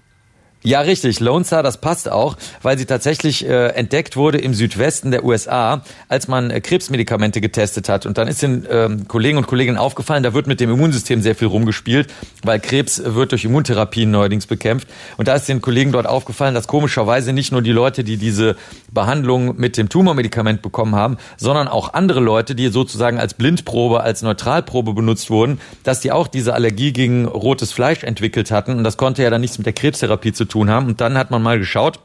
Ja, 0.64 0.82
richtig. 0.82 1.20
Lone 1.20 1.46
Star, 1.46 1.62
das 1.62 1.78
passt 1.78 2.10
auch, 2.12 2.36
weil 2.64 2.80
sie 2.80 2.86
tatsächlich 2.86 3.48
äh, 3.48 3.68
entdeckt 3.70 4.18
wurde 4.18 4.40
im 4.40 4.56
Südwesten 4.56 5.12
der 5.12 5.24
USA, 5.24 5.84
als 6.10 6.28
man 6.28 6.50
äh, 6.50 6.62
Krebsmedikamente 6.62 7.42
getestet 7.42 7.90
hat. 7.90 8.08
Und 8.08 8.18
dann 8.18 8.28
ist 8.28 8.42
den 8.42 8.68
ähm, 8.70 9.08
Kollegen 9.08 9.38
und 9.38 9.46
Kolleginnen 9.46 9.78
aufgefallen, 9.78 10.24
da 10.24 10.34
wird 10.34 10.48
mit 10.48 10.60
dem 10.60 10.72
Immunsystem 10.72 11.22
sehr 11.22 11.36
viel 11.36 11.48
rumgespielt, 11.48 12.12
weil 12.44 12.60
Krebs 12.60 13.02
wird 13.06 13.32
durch 13.32 13.46
Immuntherapien 13.46 14.10
neuerdings 14.10 14.48
bekämpft. 14.48 14.88
Und 15.16 15.28
da 15.28 15.36
ist 15.36 15.48
den 15.48 15.62
Kollegen 15.62 15.92
dort 15.92 16.08
aufgefallen, 16.08 16.56
dass 16.56 16.68
komischerweise 16.68 17.34
nicht 17.34 17.52
nur 17.52 17.62
die 17.62 17.72
Leute, 17.72 18.04
die 18.04 18.18
diese 18.18 18.56
Behandlung 18.92 19.58
mit 19.58 19.78
dem 19.78 19.90
Tumormedikament 19.90 20.64
bekommen 20.64 20.96
haben, 20.96 21.18
sondern 21.38 21.68
auch 21.68 21.94
andere 21.94 22.20
Leute, 22.20 22.56
die 22.56 22.70
sozusagen 22.70 23.20
als 23.20 23.36
Blindprobe, 23.36 24.02
als 24.02 24.24
Neutralprobe 24.24 24.96
benutzt 24.96 25.30
wurden, 25.30 25.62
dass 25.84 26.00
die 26.00 26.12
auch 26.12 26.28
diese 26.28 26.56
Allergie 26.56 26.94
gegen 26.94 27.26
rotes 27.26 27.72
Fleisch 27.72 28.04
entwickelt 28.04 28.50
hatten. 28.50 28.72
Und 28.72 28.84
das 28.84 28.98
konnte 28.98 29.22
ja 29.22 29.30
dann 29.30 29.42
nichts 29.42 29.60
mit 29.60 29.68
der 29.68 29.74
Krebstherapie 29.74 30.34
zu 30.34 30.47
tun 30.48 30.70
haben. 30.70 30.88
Und 30.88 31.02
dann 31.02 31.18
hat 31.18 31.32
man 31.32 31.42
mal 31.42 31.60
geschaut, 31.60 32.00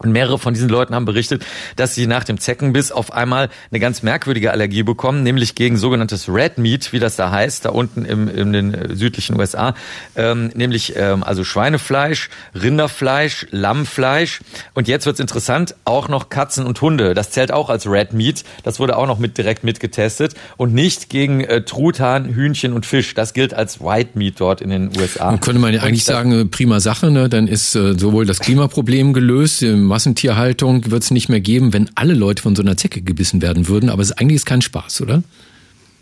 und 0.00 0.12
mehrere 0.12 0.38
von 0.38 0.54
diesen 0.54 0.68
Leuten 0.68 0.94
haben 0.94 1.04
berichtet, 1.04 1.44
dass 1.76 1.94
sie 1.94 2.06
nach 2.06 2.24
dem 2.24 2.38
Zeckenbiss 2.38 2.92
auf 2.92 3.12
einmal 3.12 3.48
eine 3.70 3.80
ganz 3.80 4.02
merkwürdige 4.02 4.50
Allergie 4.50 4.82
bekommen, 4.82 5.22
nämlich 5.22 5.54
gegen 5.54 5.76
sogenanntes 5.76 6.28
Red 6.28 6.58
Meat, 6.58 6.92
wie 6.92 6.98
das 6.98 7.16
da 7.16 7.30
heißt, 7.30 7.64
da 7.64 7.70
unten 7.70 8.04
im, 8.04 8.28
in 8.28 8.52
den 8.52 8.96
südlichen 8.96 9.38
USA, 9.38 9.74
ähm, 10.16 10.50
nämlich 10.54 10.94
ähm, 10.96 11.22
also 11.22 11.44
Schweinefleisch, 11.44 12.30
Rinderfleisch, 12.54 13.46
Lammfleisch 13.50 14.40
und 14.74 14.88
jetzt 14.88 15.06
wird's 15.06 15.20
interessant, 15.20 15.74
auch 15.84 16.08
noch 16.08 16.30
Katzen 16.30 16.66
und 16.66 16.80
Hunde. 16.80 17.14
Das 17.14 17.30
zählt 17.30 17.52
auch 17.52 17.70
als 17.70 17.86
Red 17.86 18.12
Meat. 18.12 18.44
Das 18.62 18.80
wurde 18.80 18.96
auch 18.96 19.06
noch 19.06 19.18
mit 19.18 19.38
direkt 19.38 19.62
mitgetestet 19.62 20.34
und 20.56 20.74
nicht 20.74 21.10
gegen 21.10 21.42
äh, 21.42 21.62
Truthahn, 21.62 22.26
Hühnchen 22.26 22.72
und 22.72 22.86
Fisch. 22.86 23.14
Das 23.14 23.34
gilt 23.34 23.54
als 23.54 23.80
White 23.80 24.10
Meat 24.14 24.34
dort 24.38 24.60
in 24.60 24.70
den 24.70 24.90
USA. 24.98 25.28
Und 25.30 25.42
könnte 25.42 25.60
man 25.60 25.72
ja 25.74 25.82
eigentlich 25.82 26.04
sagen, 26.04 26.50
prima 26.50 26.80
Sache, 26.80 27.10
ne? 27.10 27.28
dann 27.28 27.46
ist 27.46 27.74
äh, 27.74 27.98
sowohl 27.98 28.26
das 28.26 28.40
Klimaproblem 28.40 29.12
gelöst, 29.12 29.62
Massentierhaltung 29.92 30.90
wird 30.90 31.02
es 31.02 31.10
nicht 31.10 31.28
mehr 31.28 31.42
geben, 31.42 31.74
wenn 31.74 31.90
alle 31.96 32.14
Leute 32.14 32.42
von 32.42 32.56
so 32.56 32.62
einer 32.62 32.78
Zecke 32.78 33.02
gebissen 33.02 33.42
werden 33.42 33.68
würden. 33.68 33.90
Aber 33.90 34.00
es 34.00 34.12
eigentlich 34.12 34.36
ist 34.36 34.46
kein 34.46 34.62
Spaß, 34.62 35.02
oder? 35.02 35.22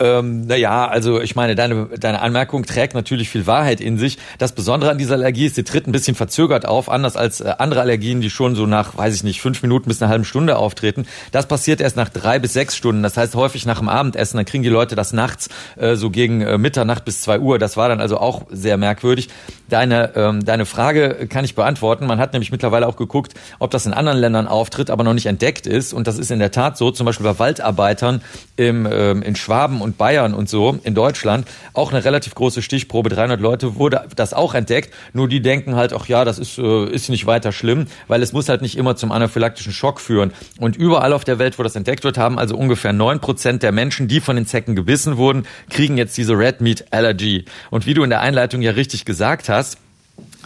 Ähm, 0.01 0.47
naja, 0.47 0.89
also 0.89 1.21
ich 1.21 1.37
meine, 1.37 1.55
deine, 1.55 1.87
deine 1.99 2.23
Anmerkung 2.23 2.65
trägt 2.65 2.95
natürlich 2.95 3.29
viel 3.29 3.47
Wahrheit 3.47 3.83
in 3.83 3.99
sich. 3.99 4.17
Das 4.39 4.53
Besondere 4.53 4.91
an 4.91 4.97
dieser 4.97 5.15
Allergie 5.17 5.45
ist, 5.45 5.57
sie 5.57 5.63
tritt 5.63 5.87
ein 5.87 5.93
bisschen 5.93 6.15
verzögert 6.15 6.67
auf, 6.67 6.89
anders 6.89 7.17
als 7.17 7.43
äh, 7.43 7.53
andere 7.59 7.83
Allergien, 7.83 8.23
die 8.23 8.31
schon 8.31 8.55
so 8.55 8.65
nach, 8.65 8.97
weiß 8.97 9.15
ich 9.15 9.25
nicht, 9.25 9.43
fünf 9.43 9.61
Minuten 9.61 9.89
bis 9.89 10.01
eine 10.01 10.11
halbe 10.11 10.25
Stunde 10.25 10.57
auftreten. 10.57 11.07
Das 11.33 11.47
passiert 11.47 11.83
erst 11.83 11.97
nach 11.97 12.09
drei 12.09 12.39
bis 12.39 12.55
sechs 12.55 12.77
Stunden. 12.77 13.03
Das 13.03 13.19
heißt 13.19 13.35
häufig 13.35 13.67
nach 13.67 13.79
dem 13.79 13.91
Abendessen. 13.91 14.39
Dann 14.39 14.47
kriegen 14.47 14.63
die 14.63 14.71
Leute 14.71 14.95
das 14.95 15.13
nachts 15.13 15.51
äh, 15.77 15.97
so 15.97 16.09
gegen 16.09 16.41
äh, 16.41 16.57
Mitternacht 16.57 17.05
bis 17.05 17.21
zwei 17.21 17.39
Uhr. 17.39 17.59
Das 17.59 17.77
war 17.77 17.91
dann 17.91 18.01
also 18.01 18.17
auch 18.17 18.47
sehr 18.51 18.79
merkwürdig. 18.79 19.29
Deine, 19.69 20.13
ähm, 20.17 20.45
deine 20.45 20.65
Frage 20.65 21.27
kann 21.29 21.45
ich 21.45 21.55
beantworten. 21.55 22.07
Man 22.07 22.19
hat 22.21 22.33
nämlich 22.33 22.51
mittlerweile 22.51 22.89
auch 22.89 22.97
geguckt, 22.97 23.35
ob 23.59 23.71
das 23.71 23.85
in 23.85 23.93
anderen 23.93 24.19
Ländern 24.19 24.49
auftritt, 24.49 24.89
aber 24.89 25.05
noch 25.05 25.15
nicht 25.15 25.27
entdeckt 25.27 25.67
ist. 25.67 25.93
Und 25.93 26.07
das 26.07 26.19
ist 26.19 26.31
in 26.31 26.39
der 26.39 26.53
Tat 26.53 26.79
so. 26.79 26.91
Zum 26.91 27.05
Beispiel 27.05 27.25
bei 27.25 27.39
Waldarbeitern 27.39 28.23
im, 28.57 28.89
ähm, 28.91 29.23
in 29.23 29.37
Schwaben 29.37 29.83
und 29.83 29.89
und 29.90 29.98
Bayern 29.98 30.35
und 30.35 30.48
so 30.48 30.79
in 30.85 30.94
Deutschland 30.94 31.46
auch 31.72 31.92
eine 31.92 32.05
relativ 32.05 32.35
große 32.35 32.62
Stichprobe, 32.62 33.11
300 33.11 33.40
Leute, 33.40 33.76
wurde 33.76 34.07
das 34.14 34.33
auch 34.33 34.55
entdeckt. 34.55 34.94
Nur 35.12 35.29
die 35.29 35.42
denken 35.42 35.74
halt, 35.74 35.92
ach 35.92 36.07
ja, 36.07 36.24
das 36.24 36.38
ist, 36.38 36.59
äh, 36.59 36.87
ist 36.87 37.09
nicht 37.09 37.26
weiter 37.26 37.50
schlimm, 37.53 37.87
weil 38.07 38.22
es 38.22 38.33
muss 38.33 38.48
halt 38.48 38.62
nicht 38.62 38.76
immer 38.76 38.94
zum 38.94 39.11
anaphylaktischen 39.11 39.72
Schock 39.72 40.00
führen. 40.00 40.33
Und 40.59 40.76
überall 40.76 41.12
auf 41.12 41.24
der 41.24 41.38
Welt, 41.38 41.59
wo 41.59 41.62
das 41.62 41.74
entdeckt 41.74 42.05
wird, 42.05 42.18
haben 42.18 42.38
also 42.38 42.57
ungefähr 42.57 42.92
neun 42.92 43.20
Prozent 43.20 43.62
der 43.62 43.72
Menschen, 43.72 44.07
die 44.07 44.20
von 44.20 44.37
den 44.37 44.46
Zecken 44.46 44.76
gebissen 44.76 45.16
wurden, 45.16 45.46
kriegen 45.68 45.96
jetzt 45.96 46.16
diese 46.16 46.38
Red 46.38 46.61
Meat 46.61 46.85
Allergy. 46.92 47.44
Und 47.70 47.87
wie 47.87 47.94
du 47.94 48.05
in 48.05 48.11
der 48.11 48.20
Einleitung 48.20 48.62
ja 48.62 48.72
richtig 48.72 49.05
gesagt 49.05 49.48
hast, 49.48 49.79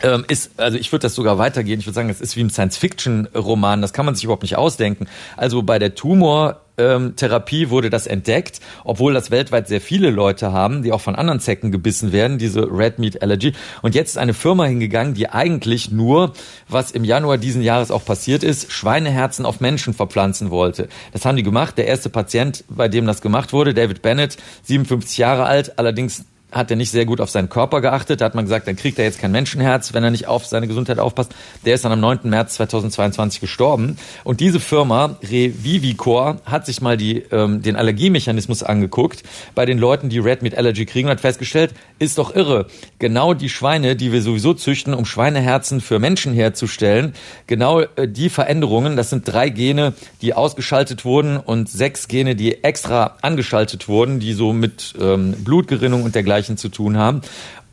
ähm, 0.03 0.25
ist, 0.29 0.53
also 0.59 0.77
ich 0.79 0.93
würde 0.93 1.03
das 1.03 1.15
sogar 1.15 1.39
weitergehen. 1.39 1.81
Ich 1.81 1.87
würde 1.87 1.95
sagen, 1.95 2.11
es 2.11 2.21
ist 2.21 2.37
wie 2.37 2.43
ein 2.43 2.51
Science-Fiction-Roman. 2.51 3.83
Das 3.83 3.93
kann 3.93 4.07
man 4.07 4.15
sich 4.15 4.25
überhaupt 4.25 4.43
nicht 4.43 4.57
ausdenken. 4.57 5.07
Also 5.37 5.63
bei 5.63 5.79
der 5.79 5.95
Tumor 5.95 6.61
ähm, 6.77 7.15
Therapie 7.17 7.71
wurde 7.71 7.91
das 7.91 8.07
entdeckt, 8.07 8.61
obwohl 8.83 9.15
das 9.15 9.31
weltweit 9.31 9.69
sehr 9.69 9.81
viele 9.81 10.11
Leute 10.11 10.53
haben, 10.53 10.83
die 10.83 10.93
auch 10.93 11.01
von 11.01 11.15
anderen 11.15 11.41
Zecken 11.41 11.71
gebissen 11.71 12.13
werden, 12.13 12.39
diese 12.39 12.69
Red 12.71 12.99
Meat 12.99 13.23
Allergy. 13.23 13.53
Und 13.83 13.95
jetzt 13.95 14.11
ist 14.11 14.19
eine 14.19 14.35
Firma 14.35 14.65
hingegangen, 14.65 15.15
die 15.15 15.29
eigentlich 15.29 15.91
nur, 15.91 16.33
was 16.69 16.91
im 16.91 17.05
Januar 17.05 17.39
diesen 17.39 17.63
Jahres 17.63 17.91
auch 17.91 18.05
passiert 18.05 18.43
ist, 18.43 18.73
Schweineherzen 18.73 19.47
auf 19.47 19.61
Menschen 19.61 19.95
verpflanzen 19.95 20.51
wollte. 20.51 20.89
Das 21.13 21.25
haben 21.25 21.37
die 21.37 21.43
gemacht. 21.43 21.79
Der 21.79 21.87
erste 21.87 22.11
Patient, 22.11 22.65
bei 22.69 22.89
dem 22.89 23.07
das 23.07 23.21
gemacht 23.21 23.53
wurde, 23.53 23.75
David 23.75 24.03
Bennett, 24.03 24.37
57 24.65 25.19
Jahre 25.19 25.45
alt, 25.45 25.79
allerdings 25.79 26.25
hat 26.55 26.71
er 26.71 26.77
nicht 26.77 26.91
sehr 26.91 27.05
gut 27.05 27.21
auf 27.21 27.31
seinen 27.31 27.49
Körper 27.49 27.81
geachtet. 27.81 28.21
Da 28.21 28.25
hat 28.27 28.35
man 28.35 28.45
gesagt, 28.45 28.69
dann 28.69 28.77
kriegt 28.77 28.99
er 28.99 29.05
jetzt 29.05 29.19
kein 29.19 29.33
Menschenherz, 29.33 29.93
wenn 29.93 30.05
er 30.05 30.11
nicht 30.11 30.29
auf 30.29 30.47
seine 30.47 30.69
Gesundheit 30.69 30.99
aufpasst. 30.99 31.35
Der 31.65 31.75
ist 31.75 31.85
dann 31.85 31.93
am 31.93 32.01
9. 32.01 32.21
März 32.25 32.55
2022 32.55 33.41
gestorben. 33.41 33.97
Und 34.23 34.41
diese 34.41 34.61
Firma, 34.61 35.17
Revivicor, 35.23 36.37
hat 36.47 36.65
sich 36.65 36.81
mal 36.81 36.97
die, 36.97 37.25
ähm, 37.33 37.61
den 37.63 37.75
Allergiemechanismus 37.75 38.63
angeguckt 38.63 39.25
bei 39.55 39.67
den 39.67 39.79
Leuten, 39.79 40.09
die 40.09 40.21
Red 40.21 40.43
Meat 40.43 40.57
Allergy 40.57 40.87
kriegen 40.87 41.09
und 41.09 41.13
hat 41.13 41.21
festgestellt, 41.21 41.75
ist 41.99 42.19
doch 42.19 42.35
irre. 42.35 42.67
Genau 43.01 43.35
die 43.35 43.49
Schweine, 43.49 43.97
die 43.97 44.13
wir 44.13 44.23
sowieso 44.23 44.55
züchten, 44.55 44.95
um 44.95 45.05
Schweineherzen 45.05 45.81
für 45.81 45.99
Menschen 45.99 46.33
herzustellen, 46.35 47.15
genau 47.49 47.81
äh, 47.81 48.07
die 48.07 48.29
Veränderungen, 48.29 48.97
das 48.97 49.11
sind 49.11 49.27
drei 49.27 49.49
Gene, 49.49 49.93
die 50.23 50.35
ausgeschaltet 50.35 51.05
wurden 51.05 51.37
und 51.37 51.69
sechs 51.69 52.07
Gene, 52.07 52.37
die 52.37 52.63
extra 52.63 53.17
angeschaltet 53.23 53.89
wurden, 53.89 54.21
die 54.21 54.35
so 54.35 54.53
mit 54.53 54.95
ähm, 55.01 55.33
Blutgerinnung 55.33 56.05
und 56.05 56.15
dergleichen 56.15 56.44
zu 56.57 56.69
tun 56.69 56.97
haben. 56.97 57.23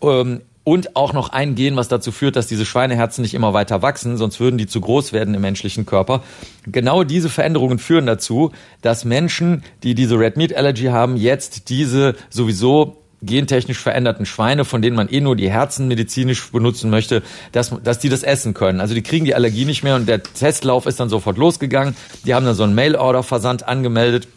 Ähm, 0.01 0.41
und 0.63 0.95
auch 0.95 1.13
noch 1.13 1.29
ein 1.29 1.55
Gen, 1.55 1.75
was 1.75 1.87
dazu 1.87 2.11
führt, 2.11 2.35
dass 2.35 2.45
diese 2.45 2.65
Schweineherzen 2.65 3.23
nicht 3.23 3.33
immer 3.33 3.53
weiter 3.53 3.81
wachsen, 3.81 4.17
sonst 4.17 4.39
würden 4.39 4.57
die 4.57 4.67
zu 4.67 4.79
groß 4.79 5.11
werden 5.11 5.33
im 5.33 5.41
menschlichen 5.41 5.85
Körper. 5.85 6.21
Genau 6.67 7.03
diese 7.03 7.29
Veränderungen 7.29 7.79
führen 7.79 8.05
dazu, 8.05 8.51
dass 8.81 9.03
Menschen, 9.03 9.63
die 9.81 9.95
diese 9.95 10.19
Red 10.19 10.37
Meat 10.37 10.55
Allergy 10.55 10.85
haben, 10.85 11.17
jetzt 11.17 11.69
diese 11.69 12.15
sowieso 12.29 12.97
gentechnisch 13.23 13.79
veränderten 13.79 14.25
Schweine, 14.25 14.65
von 14.65 14.81
denen 14.81 14.95
man 14.95 15.07
eh 15.09 15.21
nur 15.21 15.35
die 15.35 15.49
Herzen 15.49 15.87
medizinisch 15.87 16.51
benutzen 16.51 16.89
möchte, 16.89 17.21
dass, 17.51 17.71
dass 17.83 17.99
die 17.99 18.09
das 18.09 18.23
essen 18.23 18.53
können. 18.53 18.81
Also 18.81 18.95
die 18.95 19.03
kriegen 19.03 19.25
die 19.25 19.35
Allergie 19.35 19.65
nicht 19.65 19.83
mehr 19.83 19.95
und 19.95 20.07
der 20.07 20.23
Testlauf 20.23 20.85
ist 20.85 20.99
dann 20.99 21.09
sofort 21.09 21.37
losgegangen. 21.37 21.95
Die 22.25 22.33
haben 22.33 22.45
dann 22.45 22.55
so 22.55 22.63
einen 22.63 22.75
Mail-Order-Versand 22.75 23.67
angemeldet 23.67 24.27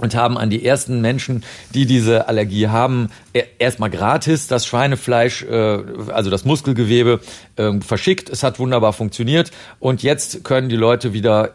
und 0.00 0.14
haben 0.14 0.36
an 0.36 0.50
die 0.50 0.64
ersten 0.64 1.00
Menschen, 1.00 1.44
die 1.74 1.86
diese 1.86 2.28
Allergie 2.28 2.68
haben, 2.68 3.08
e-, 3.32 3.44
erstmal 3.58 3.90
gratis 3.90 4.46
das 4.46 4.66
Schweinefleisch, 4.66 5.42
äh, 5.44 5.78
also 6.12 6.30
das 6.30 6.44
Muskelgewebe, 6.44 7.20
ähm, 7.56 7.82
verschickt. 7.82 8.28
Es 8.28 8.42
hat 8.42 8.58
wunderbar 8.58 8.92
funktioniert 8.92 9.50
und 9.80 10.02
jetzt 10.02 10.44
können 10.44 10.68
die 10.68 10.76
Leute 10.76 11.12
wieder 11.12 11.54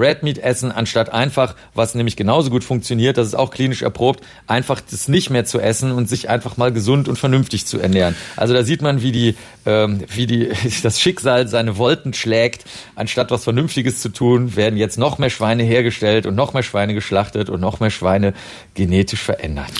Red 0.00 0.22
Meat 0.22 0.38
essen, 0.38 0.72
anstatt 0.72 1.12
einfach, 1.12 1.54
was 1.74 1.94
nämlich 1.94 2.16
genauso 2.16 2.50
gut 2.50 2.64
funktioniert, 2.64 3.18
das 3.18 3.28
ist 3.28 3.34
auch 3.34 3.50
klinisch 3.50 3.82
erprobt, 3.82 4.24
einfach 4.46 4.80
das 4.80 5.08
nicht 5.08 5.30
mehr 5.30 5.44
zu 5.44 5.60
essen 5.60 5.92
und 5.92 6.08
sich 6.08 6.28
einfach 6.28 6.56
mal 6.56 6.72
gesund 6.72 7.08
und 7.08 7.16
vernünftig 7.16 7.66
zu 7.66 7.78
ernähren. 7.78 8.16
Also 8.36 8.54
da 8.54 8.62
sieht 8.62 8.82
man, 8.82 9.02
wie 9.02 9.12
die, 9.12 9.36
ähm, 9.66 10.02
wie 10.08 10.26
die, 10.26 10.50
das 10.82 11.00
Schicksal 11.00 11.46
seine 11.48 11.76
Wolken 11.76 12.14
schlägt. 12.14 12.64
Anstatt 12.94 13.30
was 13.30 13.44
Vernünftiges 13.44 14.00
zu 14.00 14.08
tun, 14.08 14.56
werden 14.56 14.76
jetzt 14.76 14.98
noch 14.98 15.18
mehr 15.18 15.30
Schweine 15.30 15.62
hergestellt 15.62 16.26
und 16.26 16.34
noch 16.34 16.54
mehr 16.54 16.62
Schweine 16.62 16.94
geschlachtet 16.94 17.50
und 17.50 17.60
noch 17.60 17.80
mehr 17.80 17.90
Schweine 17.90 18.34
genetisch 18.74 19.22
verändert. 19.22 19.70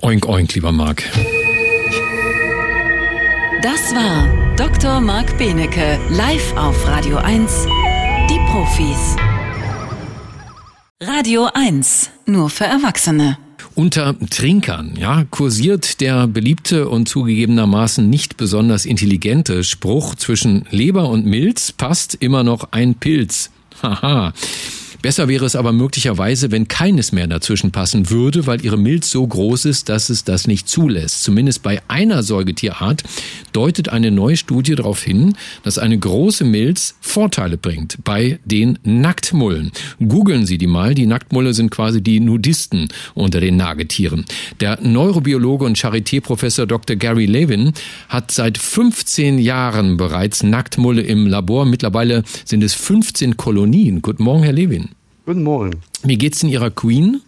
Oink, 0.00 0.26
oink, 0.26 0.54
lieber 0.54 0.72
Marc. 0.72 1.04
Das 3.62 3.94
war 3.94 4.56
Dr. 4.56 5.00
Marc 5.00 5.38
Benecke, 5.38 5.98
live 6.10 6.56
auf 6.56 6.86
Radio 6.88 7.18
1, 7.18 7.66
die 8.28 8.38
Profis. 8.50 9.31
Radio 11.04 11.48
1, 11.52 12.10
nur 12.26 12.48
für 12.48 12.62
Erwachsene. 12.62 13.36
Unter 13.74 14.14
Trinkern, 14.30 14.94
ja, 14.96 15.24
kursiert 15.28 16.00
der 16.00 16.28
beliebte 16.28 16.88
und 16.88 17.08
zugegebenermaßen 17.08 18.08
nicht 18.08 18.36
besonders 18.36 18.86
intelligente 18.86 19.64
Spruch 19.64 20.14
zwischen 20.14 20.64
Leber 20.70 21.08
und 21.08 21.26
Milz 21.26 21.72
passt 21.72 22.14
immer 22.14 22.44
noch 22.44 22.68
ein 22.70 22.94
Pilz. 22.94 23.50
Haha. 23.82 24.32
Besser 25.02 25.26
wäre 25.26 25.44
es 25.44 25.56
aber 25.56 25.72
möglicherweise, 25.72 26.52
wenn 26.52 26.68
keines 26.68 27.10
mehr 27.10 27.26
dazwischen 27.26 27.72
passen 27.72 28.08
würde, 28.08 28.46
weil 28.46 28.64
ihre 28.64 28.76
Milz 28.76 29.10
so 29.10 29.26
groß 29.26 29.64
ist, 29.64 29.88
dass 29.88 30.10
es 30.10 30.22
das 30.22 30.46
nicht 30.46 30.68
zulässt. 30.68 31.24
Zumindest 31.24 31.64
bei 31.64 31.82
einer 31.88 32.22
Säugetierart 32.22 33.02
deutet 33.52 33.88
eine 33.88 34.12
neue 34.12 34.36
Studie 34.36 34.76
darauf 34.76 35.02
hin, 35.02 35.34
dass 35.64 35.78
eine 35.78 35.98
große 35.98 36.44
Milz 36.44 36.94
Vorteile 37.00 37.56
bringt 37.56 37.98
bei 38.04 38.38
den 38.44 38.78
Nacktmullen. 38.84 39.72
Googeln 39.98 40.46
Sie 40.46 40.56
die 40.56 40.68
mal. 40.68 40.94
Die 40.94 41.06
Nacktmulle 41.06 41.52
sind 41.52 41.70
quasi 41.70 42.00
die 42.00 42.20
Nudisten 42.20 42.86
unter 43.14 43.40
den 43.40 43.56
Nagetieren. 43.56 44.24
Der 44.60 44.80
Neurobiologe 44.80 45.64
und 45.64 45.76
Charité-Professor 45.76 46.66
Dr. 46.66 46.94
Gary 46.94 47.26
Levin 47.26 47.72
hat 48.08 48.30
seit 48.30 48.56
15 48.56 49.40
Jahren 49.40 49.96
bereits 49.96 50.44
Nacktmulle 50.44 51.02
im 51.02 51.26
Labor. 51.26 51.64
Mittlerweile 51.64 52.22
sind 52.44 52.62
es 52.62 52.74
15 52.74 53.36
Kolonien. 53.36 54.00
Guten 54.00 54.22
Morgen, 54.22 54.44
Herr 54.44 54.52
Levin. 54.52 54.91
Guten 55.24 55.44
Morgen. 55.44 55.80
Wie 56.02 56.18
geht's 56.18 56.42
in 56.42 56.48
Ihrer 56.48 56.70
Queen? 56.70 57.22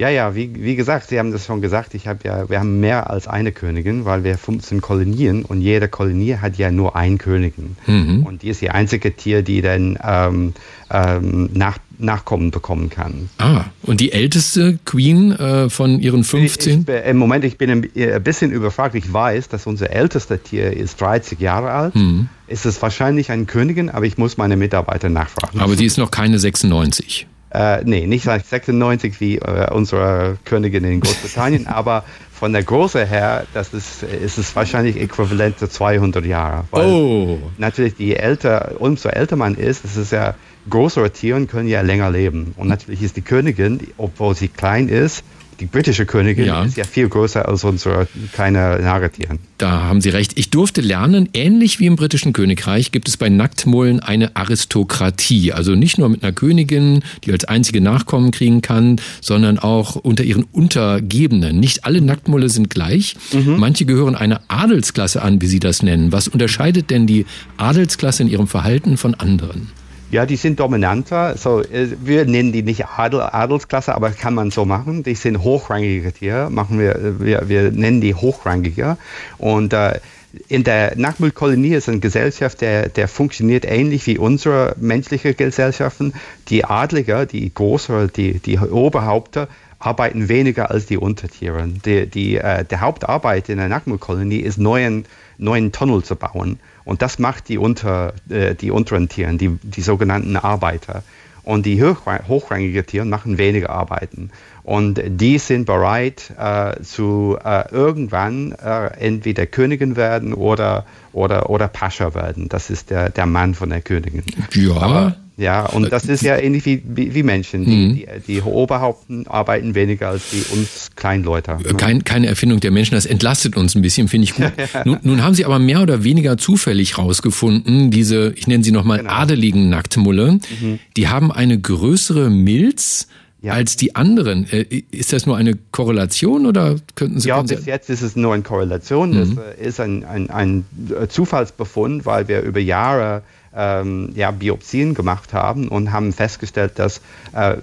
Ja, 0.00 0.08
ja, 0.08 0.34
wie, 0.34 0.50
wie 0.54 0.76
gesagt, 0.76 1.10
Sie 1.10 1.18
haben 1.18 1.30
das 1.30 1.44
schon 1.44 1.60
gesagt, 1.60 1.92
ich 1.92 2.08
habe 2.08 2.20
ja, 2.24 2.48
wir 2.48 2.58
haben 2.58 2.80
mehr 2.80 3.10
als 3.10 3.28
eine 3.28 3.52
Königin, 3.52 4.06
weil 4.06 4.24
wir 4.24 4.38
15 4.38 4.80
Kolonien 4.80 5.44
und 5.44 5.60
jede 5.60 5.88
Kolonie 5.88 6.36
hat 6.36 6.56
ja 6.56 6.70
nur 6.70 6.96
eine 6.96 7.18
Königin. 7.18 7.76
Mhm. 7.86 8.24
Und 8.24 8.40
die 8.40 8.48
ist 8.48 8.62
die 8.62 8.70
einzige 8.70 9.14
Tier, 9.14 9.42
die 9.42 9.60
dann 9.60 9.98
ähm, 10.02 10.54
ähm, 10.90 11.50
nach, 11.52 11.76
Nachkommen 11.98 12.50
bekommen 12.50 12.88
kann. 12.88 13.28
Ah, 13.36 13.66
und 13.82 14.00
die 14.00 14.12
älteste 14.12 14.78
Queen 14.86 15.32
äh, 15.32 15.68
von 15.68 16.00
ihren 16.00 16.24
15? 16.24 16.86
Ich, 16.88 16.88
ich, 16.88 17.06
Im 17.06 17.18
Moment, 17.18 17.44
ich 17.44 17.58
bin 17.58 17.68
ein, 17.68 17.90
ein, 17.94 18.22
bisschen 18.22 18.52
überfragt. 18.52 18.94
Ich 18.94 19.12
weiß, 19.12 19.48
dass 19.48 19.66
unser 19.66 19.90
ältester 19.90 20.42
Tier 20.42 20.74
ist 20.74 20.98
30 20.98 21.38
Jahre 21.40 21.72
alt. 21.72 21.94
Mhm. 21.94 22.30
Ist 22.48 22.64
es 22.64 22.80
wahrscheinlich 22.80 23.30
eine 23.30 23.44
Königin, 23.44 23.90
aber 23.90 24.06
ich 24.06 24.16
muss 24.16 24.38
meine 24.38 24.56
Mitarbeiter 24.56 25.10
nachfragen. 25.10 25.60
Aber 25.60 25.76
sie 25.76 25.84
ist 25.84 25.98
noch 25.98 26.10
keine 26.10 26.38
96. 26.38 27.26
Äh, 27.52 27.82
nee, 27.84 28.06
nicht 28.06 28.24
96 28.24 29.20
wie 29.20 29.38
äh, 29.38 29.70
unsere 29.72 30.38
Königin 30.44 30.84
in 30.84 31.00
Großbritannien, 31.00 31.66
aber 31.68 32.04
von 32.32 32.52
der 32.52 32.62
Größe 32.62 33.04
her, 33.04 33.44
das 33.52 33.74
ist, 33.74 34.02
ist 34.02 34.38
es 34.38 34.54
wahrscheinlich 34.56 34.96
äquivalent 34.96 35.58
zu 35.58 35.68
200 35.68 36.24
Jahre. 36.24 36.64
Weil 36.70 36.86
oh. 36.86 37.38
natürlich, 37.58 37.98
je 37.98 38.14
älter, 38.14 38.76
umso 38.78 39.08
älter 39.08 39.36
man 39.36 39.56
ist, 39.56 39.84
das 39.84 39.96
ist 39.96 40.12
ja 40.12 40.36
größere 40.68 41.10
Tiere 41.10 41.44
können 41.46 41.68
ja 41.68 41.80
länger 41.80 42.10
leben. 42.10 42.54
Und 42.56 42.68
natürlich 42.68 43.02
ist 43.02 43.16
die 43.16 43.22
Königin, 43.22 43.80
obwohl 43.98 44.34
sie 44.34 44.48
klein 44.48 44.88
ist, 44.88 45.24
die 45.60 45.66
britische 45.66 46.06
Königin 46.06 46.46
ja. 46.46 46.64
ist 46.64 46.76
ja 46.76 46.84
viel 46.84 47.08
größer 47.08 47.46
als 47.46 47.64
unsere 47.64 48.08
kleine 48.32 48.80
Nagetieren. 48.80 49.38
Da 49.58 49.82
haben 49.82 50.00
Sie 50.00 50.08
recht. 50.08 50.32
Ich 50.38 50.50
durfte 50.50 50.80
lernen, 50.80 51.28
ähnlich 51.34 51.78
wie 51.80 51.86
im 51.86 51.96
britischen 51.96 52.32
Königreich 52.32 52.92
gibt 52.92 53.08
es 53.08 53.18
bei 53.18 53.28
Nacktmullen 53.28 54.00
eine 54.00 54.34
Aristokratie. 54.36 55.52
Also 55.52 55.74
nicht 55.74 55.98
nur 55.98 56.08
mit 56.08 56.22
einer 56.22 56.32
Königin, 56.32 57.02
die 57.24 57.32
als 57.32 57.44
einzige 57.44 57.80
Nachkommen 57.80 58.30
kriegen 58.30 58.62
kann, 58.62 59.00
sondern 59.20 59.58
auch 59.58 59.96
unter 59.96 60.24
ihren 60.24 60.44
Untergebenen. 60.44 61.60
Nicht 61.60 61.84
alle 61.84 62.00
Nacktmulle 62.00 62.48
sind 62.48 62.70
gleich. 62.70 63.16
Mhm. 63.32 63.56
Manche 63.58 63.84
gehören 63.84 64.14
einer 64.14 64.40
Adelsklasse 64.48 65.20
an, 65.20 65.42
wie 65.42 65.46
Sie 65.46 65.60
das 65.60 65.82
nennen. 65.82 66.10
Was 66.10 66.26
unterscheidet 66.26 66.90
denn 66.90 67.06
die 67.06 67.26
Adelsklasse 67.58 68.22
in 68.22 68.30
ihrem 68.30 68.46
Verhalten 68.46 68.96
von 68.96 69.14
anderen? 69.14 69.68
Ja, 70.10 70.26
die 70.26 70.36
sind 70.36 70.58
dominanter. 70.58 71.36
So, 71.36 71.60
äh, 71.60 71.88
wir 72.02 72.24
nennen 72.24 72.52
die 72.52 72.62
nicht 72.62 72.86
Adel, 72.86 73.20
Adelsklasse, 73.20 73.94
aber 73.94 74.10
kann 74.10 74.34
man 74.34 74.50
so 74.50 74.64
machen. 74.64 75.02
Die 75.04 75.14
sind 75.14 75.42
hochrangige 75.42 76.12
Tiere. 76.12 76.50
Machen 76.50 76.78
wir, 76.78 76.96
äh, 76.96 77.20
wir, 77.20 77.48
wir 77.48 77.70
nennen 77.70 78.00
die 78.00 78.14
hochrangiger. 78.14 78.98
Und 79.38 79.72
äh, 79.72 80.00
in 80.48 80.64
der 80.64 80.96
Nachmüllkolonie 80.96 81.74
ist 81.74 81.88
eine 81.88 82.00
Gesellschaft, 82.00 82.60
der, 82.60 82.88
der 82.88 83.08
funktioniert 83.08 83.64
ähnlich 83.64 84.06
wie 84.06 84.18
unsere 84.18 84.74
menschliche 84.78 85.34
Gesellschaften. 85.34 86.12
Die 86.48 86.64
Adliger, 86.64 87.26
die 87.26 87.52
Große, 87.52 88.08
die, 88.14 88.38
die 88.38 88.58
Oberhaupter, 88.58 89.48
arbeiten 89.80 90.28
weniger 90.28 90.70
als 90.70 90.86
die 90.86 90.98
Untertiere. 90.98 91.66
Die, 91.66 92.06
die, 92.06 92.36
äh, 92.36 92.64
der 92.64 92.80
Hauptarbeit 92.80 93.48
in 93.48 93.56
der 93.56 93.68
Nachmüllkolonie 93.68 94.38
ist, 94.40 94.58
neuen, 94.58 95.06
neuen 95.38 95.72
Tunnel 95.72 96.04
zu 96.04 96.14
bauen. 96.14 96.60
Und 96.84 97.02
das 97.02 97.18
macht 97.18 97.48
die, 97.48 97.58
unter, 97.58 98.12
äh, 98.28 98.54
die 98.54 98.70
unteren 98.70 99.08
Tiere, 99.08 99.34
die, 99.34 99.58
die 99.62 99.80
sogenannten 99.80 100.36
Arbeiter. 100.36 101.02
Und 101.42 101.64
die 101.64 101.82
hochrangigen 101.82 102.86
Tiere 102.86 103.06
machen 103.06 103.38
weniger 103.38 103.70
Arbeiten. 103.70 104.30
Und 104.62 105.00
die 105.04 105.38
sind 105.38 105.64
bereit, 105.64 106.32
äh, 106.38 106.82
zu 106.82 107.38
äh, 107.42 107.72
irgendwann 107.72 108.52
äh, 108.52 108.88
entweder 108.98 109.46
Königin 109.46 109.96
werden 109.96 110.34
oder, 110.34 110.84
oder, 111.12 111.48
oder 111.48 111.66
Pascha 111.66 112.14
werden. 112.14 112.50
Das 112.50 112.68
ist 112.68 112.90
der, 112.90 113.08
der 113.08 113.24
Mann 113.24 113.54
von 113.54 113.70
der 113.70 113.80
Königin. 113.80 114.22
Ja. 114.52 114.76
Aber 114.76 115.16
ja, 115.40 115.64
und 115.64 115.90
das 115.90 116.04
ist 116.04 116.22
ja 116.22 116.36
ähnlich 116.36 116.66
wie, 116.66 116.82
wie, 116.84 117.22
Menschen. 117.22 117.64
Die, 117.64 117.70
mhm. 117.70 117.94
die, 117.94 118.06
die, 118.26 118.42
Oberhaupten 118.42 119.26
arbeiten 119.26 119.74
weniger 119.74 120.10
als 120.10 120.30
die 120.30 120.42
uns 120.54 120.90
Kleinleute. 120.96 121.56
Ne? 121.56 121.74
Kein, 121.78 122.04
keine 122.04 122.26
Erfindung 122.26 122.60
der 122.60 122.70
Menschen, 122.70 122.94
das 122.94 123.06
entlastet 123.06 123.56
uns 123.56 123.74
ein 123.74 123.80
bisschen, 123.80 124.08
finde 124.08 124.24
ich 124.24 124.34
gut. 124.34 124.52
nun, 124.84 124.98
nun, 125.02 125.22
haben 125.22 125.34
Sie 125.34 125.46
aber 125.46 125.58
mehr 125.58 125.80
oder 125.80 126.04
weniger 126.04 126.36
zufällig 126.36 126.98
rausgefunden, 126.98 127.90
diese, 127.90 128.34
ich 128.36 128.48
nenne 128.48 128.62
sie 128.62 128.70
nochmal 128.70 128.98
genau. 128.98 129.12
adeligen 129.12 129.70
Nacktmulle, 129.70 130.32
mhm. 130.60 130.78
die 130.98 131.08
haben 131.08 131.32
eine 131.32 131.58
größere 131.58 132.28
Milz 132.28 133.08
ja. 133.40 133.54
als 133.54 133.76
die 133.76 133.96
anderen. 133.96 134.46
Äh, 134.50 134.82
ist 134.90 135.14
das 135.14 135.24
nur 135.24 135.38
eine 135.38 135.54
Korrelation 135.72 136.44
oder 136.44 136.76
könnten 136.96 137.18
Sie... 137.18 137.28
Ja, 137.28 137.40
bis 137.40 137.64
jetzt 137.64 137.88
ist 137.88 138.02
es 138.02 138.14
nur 138.14 138.34
eine 138.34 138.42
Korrelation. 138.42 139.12
Mhm. 139.12 139.36
Das 139.36 139.44
äh, 139.58 139.66
ist 139.66 139.80
ein, 139.80 140.04
ein, 140.04 140.28
ein 140.28 140.66
Zufallsbefund, 141.08 142.04
weil 142.04 142.28
wir 142.28 142.42
über 142.42 142.60
Jahre 142.60 143.22
ähm, 143.54 144.12
ja, 144.14 144.30
Biopsien 144.30 144.94
gemacht 144.94 145.32
haben 145.32 145.68
und 145.68 145.92
haben 145.92 146.12
festgestellt, 146.12 146.78
dass, 146.78 147.00
äh, 147.32 147.56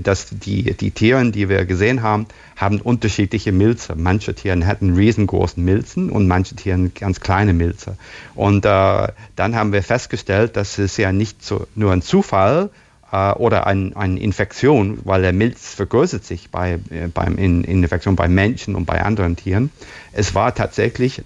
dass 0.00 0.28
die, 0.30 0.74
die 0.74 0.90
Tiere, 0.90 1.30
die 1.30 1.48
wir 1.48 1.64
gesehen 1.64 2.02
haben, 2.02 2.26
haben 2.56 2.80
unterschiedliche 2.80 3.50
Milze. 3.50 3.94
Manche 3.96 4.34
Tiere 4.34 4.66
hatten 4.66 4.94
riesengroßen 4.94 5.62
Milzen 5.64 6.10
und 6.10 6.28
manche 6.28 6.54
Tiere 6.54 6.90
ganz 6.90 7.20
kleine 7.20 7.52
Milze. 7.52 7.96
Und 8.34 8.64
äh, 8.64 9.08
dann 9.36 9.56
haben 9.56 9.72
wir 9.72 9.82
festgestellt, 9.82 10.56
dass 10.56 10.78
es 10.78 10.96
ja 10.96 11.12
nicht 11.12 11.44
so, 11.44 11.66
nur 11.74 11.92
ein 11.92 12.02
Zufall 12.02 12.70
äh, 13.10 13.32
oder 13.32 13.66
ein, 13.66 13.96
eine 13.96 14.20
Infektion, 14.20 15.00
weil 15.04 15.22
der 15.22 15.32
Milz 15.32 15.74
vergrößert 15.74 16.24
sich 16.24 16.50
bei, 16.50 16.78
äh, 16.90 17.08
beim, 17.12 17.38
in, 17.38 17.64
in 17.64 17.82
Infektion 17.82 18.14
bei 18.14 18.28
Menschen 18.28 18.76
und 18.76 18.84
bei 18.84 19.02
anderen 19.02 19.34
Tieren. 19.34 19.70
Es 20.12 20.36
war 20.36 20.54
tatsächlich, 20.54 21.22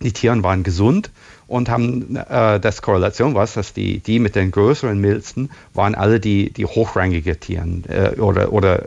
die 0.00 0.12
Tiere 0.12 0.40
waren 0.44 0.62
gesund 0.62 1.10
und 1.52 1.68
haben 1.68 2.16
äh, 2.16 2.58
das 2.58 2.80
Korrelation 2.80 3.34
was, 3.34 3.52
dass 3.52 3.74
die, 3.74 3.98
die 3.98 4.18
mit 4.18 4.36
den 4.36 4.50
größeren 4.50 4.98
Milzen 4.98 5.50
waren 5.74 5.94
alle 5.94 6.18
die, 6.18 6.50
die 6.50 6.64
hochrangige 6.64 7.38
Tieren 7.38 7.84
äh, 7.88 8.18
oder, 8.18 8.54
oder 8.54 8.84
äh, 8.84 8.86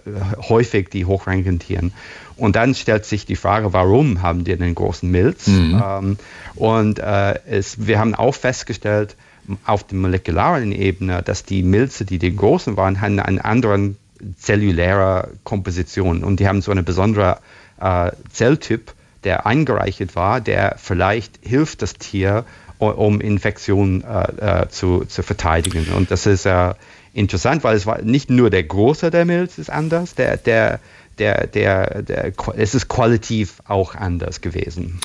häufig 0.49 0.89
die 0.89 1.05
hochrangigen 1.05 1.59
Tieren. 1.59 1.93
Und 2.38 2.55
dann 2.55 2.74
stellt 2.74 3.05
sich 3.05 3.28
die 3.28 3.36
Frage, 3.36 3.72
warum 3.72 4.24
haben 4.24 4.45
die 4.45 4.57
den 4.57 4.74
großen 4.74 5.09
Milz? 5.09 5.45
Mhm. 5.45 5.84
Ähm, 5.86 6.18
und 6.55 6.97
äh, 6.97 7.39
es, 7.45 7.86
wir 7.86 7.99
haben 7.99 8.16
auch 8.16 8.34
festgestellt, 8.34 9.16
auf 9.63 9.84
der 9.84 9.99
molekularen 9.99 10.72
Ebene, 10.72 11.22
dass 11.22 11.43
die 11.43 11.61
Milze, 11.61 12.03
die 12.03 12.18
die 12.18 12.36
großen 12.36 12.78
waren, 12.78 12.99
haben 12.99 13.20
einen 13.20 13.38
anderen 13.38 13.95
zelluläre 14.39 15.30
Komposition 15.43 16.24
und 16.24 16.39
die 16.39 16.47
haben 16.47 16.63
so 16.63 16.72
eine 16.72 16.82
besondere 16.82 17.38
äh, 17.80 18.09
Zelltyp, 18.32 18.95
der 19.26 19.45
eingereicht 19.45 20.15
war, 20.15 20.39
der 20.39 20.76
vielleicht 20.78 21.39
hilft 21.41 21.82
das 21.82 21.95
Tier, 21.95 22.45
um 22.78 23.21
Infektionen 23.21 24.03
äh, 24.03 24.61
äh, 24.63 24.69
zu, 24.69 25.05
zu 25.05 25.23
verteidigen. 25.23 25.88
Und 25.95 26.11
das 26.11 26.26
ist 26.26 26.45
äh, 26.45 26.73
interessant, 27.13 27.63
weil 27.63 27.76
es 27.76 27.86
war 27.86 28.01
nicht 28.01 28.30
nur 28.30 28.49
der 28.49 28.63
Große 28.63 29.11
der 29.11 29.26
Milz 29.26 29.57
ist 29.57 29.69
anders, 29.69 30.15
der, 30.15 30.38
der, 30.38 30.80
der, 31.17 31.47
der, 31.47 32.01
der, 32.03 32.34
es 32.57 32.76
ist 32.76 32.88
qualitativ 32.89 33.61
auch 33.65 33.95
anders 33.95 34.41
gewesen. 34.41 34.99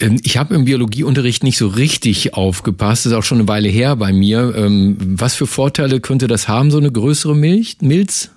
Ähm, 0.00 0.20
ich 0.24 0.36
habe 0.36 0.54
im 0.54 0.64
Biologieunterricht 0.64 1.44
nicht 1.44 1.56
so 1.56 1.68
richtig 1.68 2.34
aufgepasst, 2.34 3.06
das 3.06 3.12
ist 3.12 3.18
auch 3.18 3.22
schon 3.22 3.38
eine 3.38 3.48
Weile 3.48 3.68
her 3.68 3.96
bei 3.96 4.12
mir. 4.12 4.52
Ähm, 4.56 4.96
was 5.00 5.34
für 5.34 5.46
Vorteile 5.46 6.00
könnte 6.00 6.26
das 6.26 6.48
haben, 6.48 6.70
so 6.70 6.78
eine 6.78 6.90
größere 6.90 7.36
Milch, 7.36 7.78
Milz? 7.80 8.30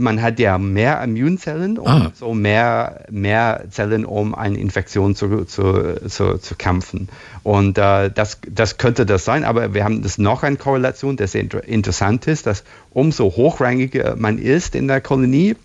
Man 0.00 0.22
hat 0.22 0.38
ja 0.38 0.58
mehr 0.58 1.02
Immunzellen 1.02 1.78
und 1.78 1.88
ah. 1.88 2.12
so 2.14 2.34
mehr, 2.34 3.04
mehr 3.10 3.64
Zellen, 3.70 4.04
um 4.04 4.34
eine 4.34 4.58
Infektion 4.58 5.14
zu, 5.14 5.44
zu, 5.44 6.08
zu, 6.08 6.38
zu 6.38 6.54
kämpfen. 6.56 7.08
Und 7.42 7.78
äh, 7.78 8.10
das, 8.10 8.38
das 8.48 8.78
könnte 8.78 9.06
das 9.06 9.24
sein, 9.24 9.44
aber 9.44 9.74
wir 9.74 9.84
haben 9.84 10.02
das 10.02 10.18
noch 10.18 10.42
eine 10.42 10.56
Korrelation, 10.56 11.16
das 11.16 11.34
interessant 11.34 12.26
ist, 12.26 12.46
dass 12.46 12.64
umso 12.90 13.24
hochrangiger 13.36 14.16
man 14.16 14.38
ist 14.38 14.74
in 14.74 14.88
der 14.88 15.00
Kolonie, 15.00 15.56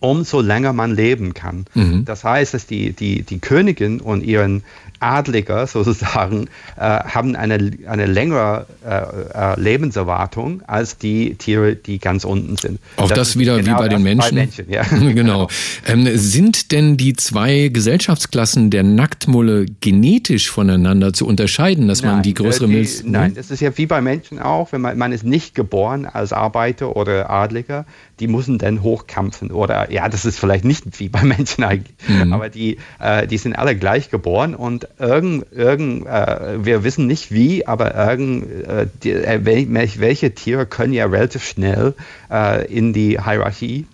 umso 0.00 0.40
länger 0.40 0.72
man 0.72 0.94
leben 0.94 1.34
kann. 1.34 1.66
Mhm. 1.74 2.04
Das 2.04 2.24
heißt, 2.24 2.54
dass 2.54 2.66
die, 2.66 2.92
die, 2.92 3.22
die 3.22 3.38
Königin 3.38 4.00
und 4.00 4.22
ihren 4.22 4.62
Adliger 5.00 5.66
sozusagen 5.66 6.48
äh, 6.76 6.80
haben 6.80 7.36
eine, 7.36 7.72
eine 7.86 8.06
längere 8.06 8.66
äh, 8.84 9.52
äh, 9.52 9.60
Lebenserwartung 9.60 10.62
als 10.66 10.98
die 10.98 11.34
Tiere, 11.34 11.76
die 11.76 11.98
ganz 11.98 12.24
unten 12.24 12.56
sind. 12.56 12.78
Auch 12.96 13.08
das, 13.08 13.18
das 13.18 13.38
wieder 13.38 13.56
genau 13.56 13.72
wie 13.72 13.78
bei 13.78 13.88
den 13.88 14.02
Menschen. 14.02 14.34
Menschen 14.34 14.70
ja. 14.70 14.82
genau. 14.90 15.48
Ähm, 15.86 16.08
sind 16.16 16.72
denn 16.72 16.96
die 16.96 17.14
zwei 17.14 17.68
Gesellschaftsklassen 17.68 18.70
der 18.70 18.82
Nacktmulle 18.82 19.66
genetisch 19.80 20.50
voneinander 20.50 21.12
zu 21.12 21.26
unterscheiden, 21.26 21.88
dass 21.88 22.02
nein, 22.02 22.14
man 22.14 22.22
die 22.22 22.34
größere 22.34 22.66
äh, 22.66 22.68
Milz... 22.68 23.02
Nein, 23.04 23.34
das 23.34 23.50
ist 23.50 23.60
ja 23.60 23.76
wie 23.76 23.86
bei 23.86 24.00
Menschen 24.00 24.38
auch, 24.38 24.72
wenn 24.72 24.80
man, 24.80 24.96
man 24.96 25.12
ist 25.12 25.24
nicht 25.24 25.54
geboren 25.54 26.06
als 26.06 26.32
Arbeiter 26.32 26.96
oder 26.96 27.30
Adliger, 27.30 27.84
die 28.20 28.28
müssen 28.28 28.58
dann 28.58 28.82
hochkämpfen. 28.82 29.50
Oder 29.50 29.85
ja, 29.90 30.08
das 30.08 30.24
ist 30.24 30.38
vielleicht 30.38 30.64
nicht 30.64 30.98
wie 31.00 31.08
bei 31.08 31.22
Menschen 31.22 31.64
eigentlich, 31.64 31.96
mhm. 32.08 32.32
aber 32.32 32.48
die, 32.48 32.78
äh, 32.98 33.26
die 33.26 33.38
sind 33.38 33.54
alle 33.54 33.76
gleich 33.76 34.10
geboren 34.10 34.54
und 34.54 34.88
irgend, 34.98 35.46
irgend 35.52 36.06
äh, 36.06 36.64
wir 36.64 36.84
wissen 36.84 37.06
nicht 37.06 37.32
wie, 37.32 37.66
aber 37.66 37.94
irgend, 37.94 38.66
äh, 38.66 38.86
die, 39.02 39.12
äh, 39.12 39.40
welche 39.44 40.34
Tiere 40.34 40.66
können 40.66 40.92
ja 40.92 41.06
relativ 41.06 41.44
schnell 41.44 41.94
äh, 42.30 42.66
in 42.66 42.92
die 42.92 43.20
Hierarchie 43.22 43.86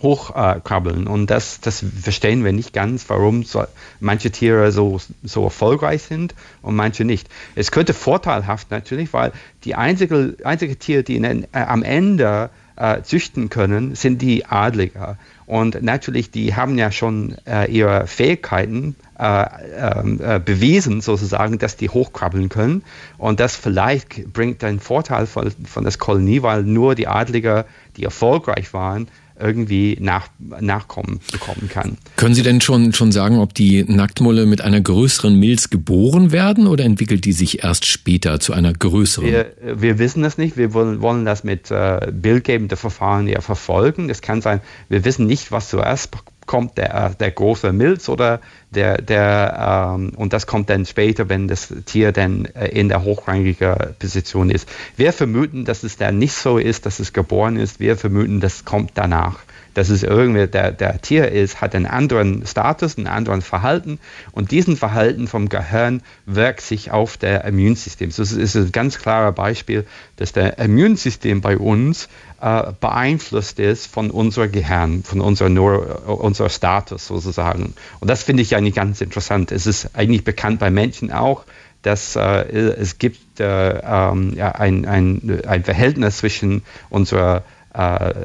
hochkrabbeln. 0.00 1.06
und 1.06 1.28
das, 1.28 1.60
das 1.60 1.84
verstehen 2.00 2.44
wir 2.44 2.52
nicht 2.52 2.72
ganz, 2.72 3.08
warum 3.08 3.42
so, 3.44 3.64
manche 4.00 4.30
Tiere 4.30 4.70
so, 4.72 5.00
so 5.22 5.44
erfolgreich 5.44 6.02
sind 6.02 6.34
und 6.62 6.76
manche 6.76 7.04
nicht. 7.04 7.28
Es 7.54 7.70
könnte 7.70 7.94
vorteilhaft 7.94 8.70
natürlich, 8.70 9.12
weil 9.12 9.32
die 9.64 9.74
einzige, 9.74 10.36
einzige 10.44 10.76
Tiere, 10.76 11.02
die 11.02 11.16
in, 11.16 11.24
äh, 11.24 11.46
am 11.52 11.82
Ende 11.82 12.50
äh, 12.78 13.02
züchten 13.02 13.50
können, 13.50 13.94
sind 13.94 14.22
die 14.22 14.46
Adliger. 14.46 15.18
Und 15.46 15.82
natürlich, 15.82 16.30
die 16.30 16.54
haben 16.54 16.76
ja 16.78 16.92
schon 16.92 17.36
äh, 17.46 17.70
ihre 17.70 18.06
Fähigkeiten 18.06 18.96
äh, 19.18 19.46
ähm, 19.78 20.20
äh, 20.22 20.38
bewiesen, 20.38 21.00
sozusagen, 21.00 21.58
dass 21.58 21.76
die 21.76 21.88
hochkrabbeln 21.88 22.48
können. 22.48 22.82
Und 23.16 23.40
das 23.40 23.56
vielleicht 23.56 24.32
bringt 24.32 24.62
einen 24.62 24.78
Vorteil 24.78 25.26
von, 25.26 25.50
von 25.50 25.84
der 25.84 25.92
Kolonie, 25.94 26.42
weil 26.42 26.62
nur 26.62 26.94
die 26.94 27.08
Adliger, 27.08 27.64
die 27.96 28.04
erfolgreich 28.04 28.72
waren, 28.74 29.08
irgendwie 29.40 29.96
nach, 30.00 30.28
Nachkommen 30.60 31.20
bekommen 31.32 31.68
kann. 31.68 31.98
Können 32.16 32.34
Sie 32.34 32.42
denn 32.42 32.60
schon, 32.60 32.92
schon 32.92 33.12
sagen, 33.12 33.38
ob 33.38 33.54
die 33.54 33.84
Nacktmulle 33.84 34.46
mit 34.46 34.60
einer 34.60 34.80
größeren 34.80 35.38
Milz 35.38 35.70
geboren 35.70 36.32
werden 36.32 36.66
oder 36.66 36.84
entwickelt 36.84 37.24
die 37.24 37.32
sich 37.32 37.62
erst 37.62 37.86
später 37.86 38.40
zu 38.40 38.52
einer 38.52 38.72
größeren? 38.72 39.28
Wir, 39.28 39.52
wir 39.60 39.98
wissen 39.98 40.22
das 40.22 40.38
nicht. 40.38 40.56
Wir 40.56 40.74
wollen, 40.74 41.00
wollen 41.00 41.24
das 41.24 41.44
mit 41.44 41.70
äh, 41.70 42.12
bildgebenden 42.12 42.76
Verfahren 42.76 43.26
ja 43.26 43.40
verfolgen. 43.40 44.10
Es 44.10 44.22
kann 44.22 44.42
sein, 44.42 44.60
wir 44.88 45.04
wissen 45.04 45.26
nicht, 45.26 45.52
was 45.52 45.68
zuerst 45.68 46.10
kommt 46.48 46.76
der, 46.78 47.10
der 47.10 47.30
große 47.30 47.72
Milz 47.72 48.08
oder 48.08 48.40
der, 48.70 49.00
der 49.00 49.94
ähm, 49.94 50.12
und 50.16 50.32
das 50.32 50.48
kommt 50.48 50.68
dann 50.70 50.84
später, 50.84 51.28
wenn 51.28 51.46
das 51.46 51.72
Tier 51.84 52.10
dann 52.10 52.46
äh, 52.46 52.66
in 52.68 52.88
der 52.88 53.04
hochrangigen 53.04 53.76
Position 54.00 54.50
ist. 54.50 54.68
Wir 54.96 55.12
vermuten, 55.12 55.64
dass 55.64 55.84
es 55.84 55.96
dann 55.96 56.18
nicht 56.18 56.34
so 56.34 56.58
ist, 56.58 56.86
dass 56.86 56.98
es 56.98 57.12
geboren 57.12 57.56
ist. 57.56 57.78
Wir 57.78 57.96
vermuten, 57.96 58.40
das 58.40 58.64
kommt 58.64 58.92
danach 58.94 59.38
dass 59.78 59.90
es 59.90 60.02
irgendwie 60.02 60.48
der, 60.48 60.72
der 60.72 61.00
Tier 61.00 61.30
ist, 61.30 61.60
hat 61.60 61.72
einen 61.76 61.86
anderen 61.86 62.44
Status, 62.44 62.98
einen 62.98 63.06
anderen 63.06 63.42
Verhalten 63.42 64.00
und 64.32 64.50
diesen 64.50 64.76
Verhalten 64.76 65.28
vom 65.28 65.48
Gehirn 65.48 66.02
wirkt 66.26 66.62
sich 66.62 66.90
auf 66.90 67.16
der 67.16 67.44
Immunsystem. 67.44 68.10
Das 68.10 68.32
ist 68.32 68.56
ein 68.56 68.72
ganz 68.72 68.98
klares 68.98 69.36
Beispiel, 69.36 69.86
dass 70.16 70.32
der 70.32 70.58
Immunsystem 70.58 71.42
bei 71.42 71.56
uns 71.56 72.08
äh, 72.40 72.72
beeinflusst 72.80 73.60
ist 73.60 73.86
von 73.86 74.10
unserem 74.10 74.50
Gehirn, 74.50 75.04
von 75.04 75.20
unserem 75.20 75.54
Neuro, 75.54 76.12
unser 76.12 76.48
Status 76.48 77.06
sozusagen. 77.06 77.74
Und 78.00 78.08
das 78.10 78.24
finde 78.24 78.42
ich 78.42 78.56
eigentlich 78.56 78.74
ganz 78.74 79.00
interessant. 79.00 79.52
Es 79.52 79.68
ist 79.68 79.90
eigentlich 79.94 80.24
bekannt 80.24 80.58
bei 80.58 80.70
Menschen 80.72 81.12
auch, 81.12 81.44
dass 81.82 82.16
äh, 82.16 82.48
es 82.50 82.98
gibt 82.98 83.38
äh, 83.38 83.78
ähm, 83.78 84.32
ja, 84.34 84.50
ein, 84.50 84.86
ein, 84.86 85.40
ein 85.46 85.62
Verhältnis 85.62 86.16
zwischen 86.16 86.62
unserer 86.90 87.44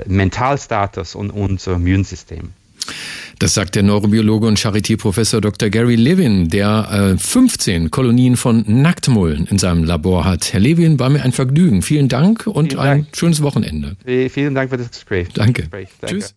Mentalstatus 0.07 1.15
und 1.15 1.29
unser 1.31 1.73
Immunsystem. 1.73 2.51
Das 3.39 3.53
sagt 3.53 3.75
der 3.75 3.83
Neurobiologe 3.83 4.47
und 4.47 4.59
Charité-Professor 4.59 5.41
Dr. 5.41 5.69
Gary 5.69 5.95
Levin, 5.95 6.49
der 6.49 7.13
äh, 7.15 7.17
15 7.17 7.91
Kolonien 7.91 8.37
von 8.37 8.63
Nacktmullen 8.67 9.47
in 9.47 9.57
seinem 9.57 9.83
Labor 9.83 10.25
hat. 10.25 10.53
Herr 10.53 10.59
Levin, 10.59 10.99
war 10.99 11.09
mir 11.09 11.23
ein 11.23 11.31
Vergnügen. 11.31 11.81
Vielen 11.81 12.09
Dank 12.09 12.47
und 12.47 12.71
Vielen 12.73 12.83
Dank. 12.83 13.07
ein 13.07 13.15
schönes 13.15 13.41
Wochenende. 13.41 13.95
Vielen 14.05 14.55
Dank 14.55 14.69
für 14.69 14.77
das 14.77 14.91
Gespräch. 14.91 15.29
Danke. 15.33 15.63
Gespräch. 15.63 15.89
Danke. 15.99 16.19
Tschüss. 16.19 16.35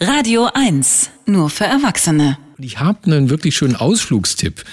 Radio 0.00 0.48
1, 0.52 1.10
nur 1.26 1.48
für 1.48 1.64
Erwachsene. 1.64 2.38
Ich 2.58 2.80
habe 2.80 2.98
einen 3.04 3.30
wirklich 3.30 3.56
schönen 3.56 3.76
Ausflugstipp 3.76 4.64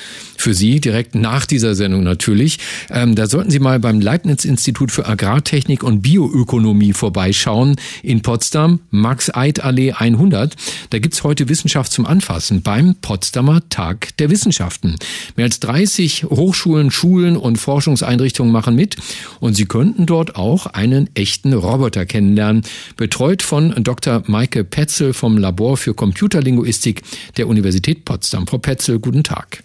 für 0.41 0.53
Sie, 0.53 0.79
direkt 0.79 1.15
nach 1.15 1.45
dieser 1.45 1.75
Sendung 1.75 2.03
natürlich. 2.03 2.59
Ähm, 2.89 3.15
da 3.15 3.27
sollten 3.27 3.51
Sie 3.51 3.59
mal 3.59 3.79
beim 3.79 3.99
Leibniz-Institut 3.99 4.91
für 4.91 5.07
Agrartechnik 5.07 5.83
und 5.83 6.01
Bioökonomie 6.01 6.93
vorbeischauen 6.93 7.75
in 8.03 8.21
Potsdam, 8.21 8.79
Max-Eid-Allee 8.91 9.93
100. 9.93 10.55
Da 10.89 10.99
gibt's 10.99 11.23
heute 11.23 11.49
Wissenschaft 11.49 11.91
zum 11.91 12.05
Anfassen 12.05 12.61
beim 12.61 12.95
Potsdamer 12.95 13.67
Tag 13.69 14.15
der 14.17 14.29
Wissenschaften. 14.29 14.95
Mehr 15.35 15.45
als 15.45 15.59
30 15.59 16.25
Hochschulen, 16.25 16.91
Schulen 16.91 17.35
und 17.35 17.57
Forschungseinrichtungen 17.57 18.51
machen 18.51 18.75
mit 18.75 18.95
und 19.39 19.55
Sie 19.55 19.65
könnten 19.65 20.05
dort 20.05 20.35
auch 20.35 20.67
einen 20.67 21.09
echten 21.15 21.53
Roboter 21.53 22.05
kennenlernen, 22.05 22.63
betreut 22.95 23.41
von 23.41 23.73
Dr. 23.83 24.23
Maike 24.27 24.63
Petzel 24.63 25.13
vom 25.13 25.37
Labor 25.37 25.77
für 25.77 25.93
Computerlinguistik 25.93 27.01
der 27.37 27.47
Universität 27.47 28.05
Potsdam. 28.05 28.47
Frau 28.47 28.57
Petzel, 28.57 28.99
guten 28.99 29.23
Tag. 29.23 29.63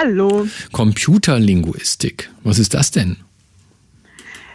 Hallo. 0.00 0.46
Computerlinguistik. 0.70 2.30
Was 2.44 2.60
ist 2.60 2.72
das 2.72 2.92
denn? 2.92 3.16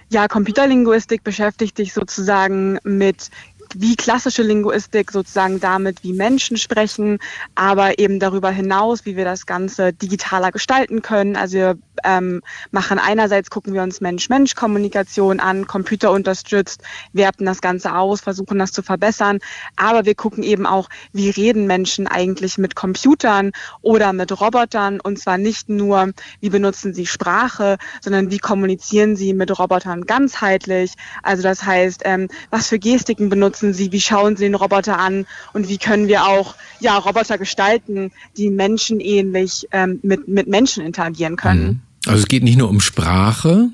Ja, 0.10 0.30
Computerlinguistik 0.30 1.22
beschäftigt 1.22 1.76
sich 1.76 1.92
sozusagen 1.92 2.80
mit 2.86 3.30
wie 3.76 3.98
klassische 3.98 4.42
Linguistik 4.42 5.12
sozusagen 5.12 5.60
damit, 5.60 6.02
wie 6.02 6.14
Menschen 6.14 6.56
sprechen, 6.56 7.20
aber 7.56 8.00
eben 8.00 8.22
darüber 8.22 8.52
hinaus, 8.52 9.06
wie 9.06 9.18
wir 9.18 9.26
das 9.26 9.46
Ganze 9.46 9.92
digitaler 9.92 10.54
gestalten 10.54 11.02
können. 11.02 11.36
Also 11.36 11.58
wir 11.58 11.78
ähm, 12.04 12.42
machen 12.72 13.00
einerseits, 13.00 13.50
gucken 13.50 13.74
wir 13.74 13.84
uns 13.84 14.02
Mensch-Mensch-Kommunikation 14.02 15.40
an, 15.40 15.68
Computer 15.68 16.12
unterstützt, 16.12 16.82
werten 17.12 17.46
das 17.46 17.62
Ganze 17.62 17.96
aus, 17.96 18.22
versuchen 18.22 18.60
das 18.60 18.72
zu 18.72 18.84
verbessern, 18.84 19.40
aber 19.76 20.06
wir 20.06 20.16
gucken 20.16 20.44
eben 20.44 20.66
auch, 20.66 20.90
wie 21.12 21.30
reden 21.30 21.68
Menschen 21.68 22.08
eigentlich 22.08 22.58
mit 22.58 22.76
Computern 22.76 23.52
oder 23.82 24.14
mit 24.14 24.40
Robotern 24.40 25.00
und 25.00 25.20
zwar 25.20 25.38
nicht 25.38 25.70
nur, 25.70 26.12
wie 26.40 26.50
benutzen 26.50 26.94
sie 26.94 27.06
Sprache, 27.06 27.78
sondern 28.02 28.32
wie 28.32 28.40
kommunizieren 28.40 29.16
sie 29.16 29.34
mit 29.34 29.58
Robotern 29.58 30.06
ganzheitlich. 30.06 30.94
Also 31.22 31.44
das 31.44 31.64
heißt, 31.64 32.02
ähm, 32.06 32.28
was 32.50 32.68
für 32.68 32.80
Gestiken 32.80 33.30
benutzen 33.30 33.74
sie, 33.74 33.92
wie 33.92 34.02
schauen 34.02 34.36
sie 34.36 34.46
den 34.46 34.56
Roboter 34.56 35.00
an 35.00 35.26
und 35.54 35.70
wie 35.70 35.78
können 35.78 36.08
wir 36.08 36.26
auch 36.26 36.56
ja, 36.80 36.98
Roboter 36.98 37.38
gestalten, 37.38 38.12
die 38.38 38.50
menschenähnlich 38.50 39.68
ähm, 39.72 40.00
mit, 40.04 40.28
mit 40.28 40.48
Menschen 40.48 40.86
interagieren 40.86 41.36
können. 41.36 41.64
Mhm. 41.64 41.82
Also 42.06 42.20
es 42.20 42.28
geht 42.28 42.44
nicht 42.44 42.58
nur 42.58 42.70
um 42.70 42.80
Sprache, 42.80 43.70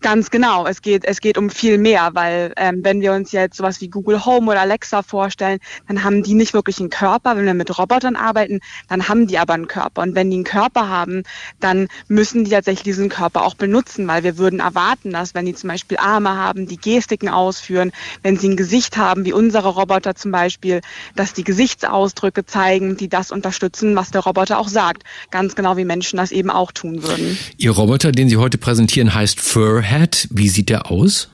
Ganz 0.00 0.30
genau. 0.30 0.66
Es 0.66 0.82
geht, 0.82 1.04
es 1.04 1.20
geht 1.20 1.38
um 1.38 1.50
viel 1.50 1.78
mehr, 1.78 2.10
weil 2.14 2.52
ähm, 2.56 2.80
wenn 2.82 3.00
wir 3.00 3.12
uns 3.12 3.32
jetzt 3.32 3.56
sowas 3.56 3.80
wie 3.80 3.88
Google 3.88 4.24
Home 4.24 4.50
oder 4.50 4.60
Alexa 4.60 5.02
vorstellen, 5.02 5.58
dann 5.88 6.04
haben 6.04 6.22
die 6.22 6.34
nicht 6.34 6.54
wirklich 6.54 6.78
einen 6.80 6.90
Körper. 6.90 7.36
Wenn 7.36 7.44
wir 7.44 7.54
mit 7.54 7.76
Robotern 7.78 8.16
arbeiten, 8.16 8.60
dann 8.88 9.08
haben 9.08 9.26
die 9.26 9.38
aber 9.38 9.54
einen 9.54 9.68
Körper. 9.68 10.02
Und 10.02 10.14
wenn 10.14 10.30
die 10.30 10.36
einen 10.36 10.44
Körper 10.44 10.88
haben, 10.88 11.22
dann 11.60 11.88
müssen 12.08 12.44
die 12.44 12.50
tatsächlich 12.50 12.84
diesen 12.84 13.08
Körper 13.08 13.42
auch 13.44 13.54
benutzen, 13.54 14.06
weil 14.08 14.24
wir 14.24 14.38
würden 14.38 14.60
erwarten, 14.60 15.10
dass 15.10 15.34
wenn 15.34 15.46
die 15.46 15.54
zum 15.54 15.68
Beispiel 15.68 15.98
Arme 15.98 16.30
haben, 16.30 16.66
die 16.66 16.78
Gestiken 16.78 17.28
ausführen, 17.28 17.92
wenn 18.22 18.36
sie 18.36 18.48
ein 18.48 18.56
Gesicht 18.56 18.96
haben, 18.96 19.24
wie 19.24 19.32
unsere 19.32 19.68
Roboter 19.68 20.14
zum 20.14 20.32
Beispiel, 20.32 20.80
dass 21.16 21.32
die 21.32 21.44
Gesichtsausdrücke 21.44 22.46
zeigen, 22.46 22.96
die 22.96 23.08
das 23.08 23.30
unterstützen, 23.30 23.96
was 23.96 24.10
der 24.10 24.22
Roboter 24.22 24.58
auch 24.58 24.68
sagt. 24.68 25.04
Ganz 25.30 25.54
genau 25.54 25.76
wie 25.76 25.84
Menschen 25.84 26.16
das 26.16 26.32
eben 26.32 26.50
auch 26.50 26.72
tun 26.72 27.02
würden. 27.02 27.38
Ihr 27.56 27.70
Roboter, 27.72 28.12
den 28.12 28.28
Sie 28.28 28.36
heute 28.36 28.58
präsentieren, 28.58 29.14
heißt 29.14 29.40
Fur 29.40 29.81
Hat. 29.84 30.28
Wie 30.30 30.48
sieht 30.48 30.68
der 30.68 30.90
aus? 30.90 31.31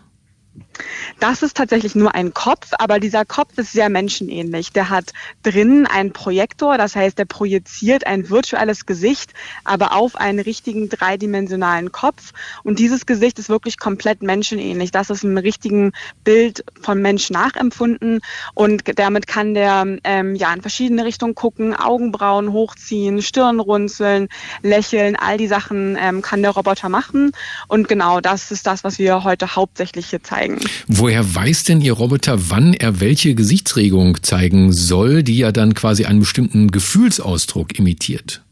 Das 1.21 1.43
ist 1.43 1.57
tatsächlich 1.57 1.95
nur 1.95 2.15
ein 2.15 2.35
Kopf, 2.35 2.69
aber 2.79 3.01
dieser 3.01 3.25
Kopf 3.25 3.57
ist 3.59 3.73
sehr 3.73 3.89
menschenähnlich. 3.89 4.73
Der 4.73 4.91
hat 4.91 5.13
drinnen 5.43 5.87
einen 5.87 6.13
Projektor, 6.13 6.79
das 6.79 6.97
heißt, 6.97 7.19
der 7.19 7.25
projiziert 7.25 8.07
ein 8.07 8.31
virtuelles 8.31 8.87
Gesicht, 8.87 9.33
aber 9.65 9.93
auf 9.93 10.17
einen 10.17 10.39
richtigen 10.39 10.89
dreidimensionalen 10.89 11.93
Kopf. 11.93 12.33
Und 12.65 12.79
dieses 12.79 13.07
Gesicht 13.07 13.39
ist 13.39 13.49
wirklich 13.49 13.79
komplett 13.79 14.23
menschenähnlich. 14.23 14.91
Das 14.91 15.11
ist 15.11 15.23
ein 15.25 15.39
richtigen 15.39 15.93
Bild 16.25 16.65
von 16.81 17.01
Mensch 17.01 17.31
nachempfunden 17.31 18.21
und 18.55 18.83
damit 18.99 19.27
kann 19.27 19.55
der 19.55 19.99
ähm, 20.05 20.35
ja 20.35 20.53
in 20.53 20.61
verschiedene 20.61 21.05
Richtungen 21.05 21.35
gucken, 21.35 21.75
Augenbrauen 21.75 22.53
hochziehen, 22.53 23.23
Stirn 23.23 23.61
runzeln, 23.61 24.29
lächeln, 24.63 25.17
all 25.17 25.39
die 25.39 25.47
Sachen 25.47 25.97
ähm, 26.01 26.23
kann 26.23 26.43
der 26.43 26.53
Roboter 26.53 26.89
machen. 26.89 27.33
Und 27.69 27.89
genau 27.89 28.21
das 28.21 28.51
ist 28.51 28.67
das, 28.67 28.85
was 28.85 28.99
wir 28.99 29.25
heute 29.25 29.57
hauptsächlich 29.57 30.11
hier 30.11 30.23
zeigen. 30.23 30.61
Woher 31.01 31.33
weiß 31.33 31.63
denn 31.63 31.81
Ihr 31.81 31.93
Roboter, 31.93 32.51
wann 32.51 32.75
er 32.75 32.99
welche 32.99 33.37
Gesichtsregung 33.37 34.21
zeigen 34.25 34.73
soll, 34.73 35.23
die 35.23 35.39
ja 35.39 35.53
dann 35.53 35.75
quasi 35.75 36.07
einen 36.07 36.19
bestimmten 36.19 36.73
Gefühlsausdruck 36.73 37.79
imitiert? 37.79 38.43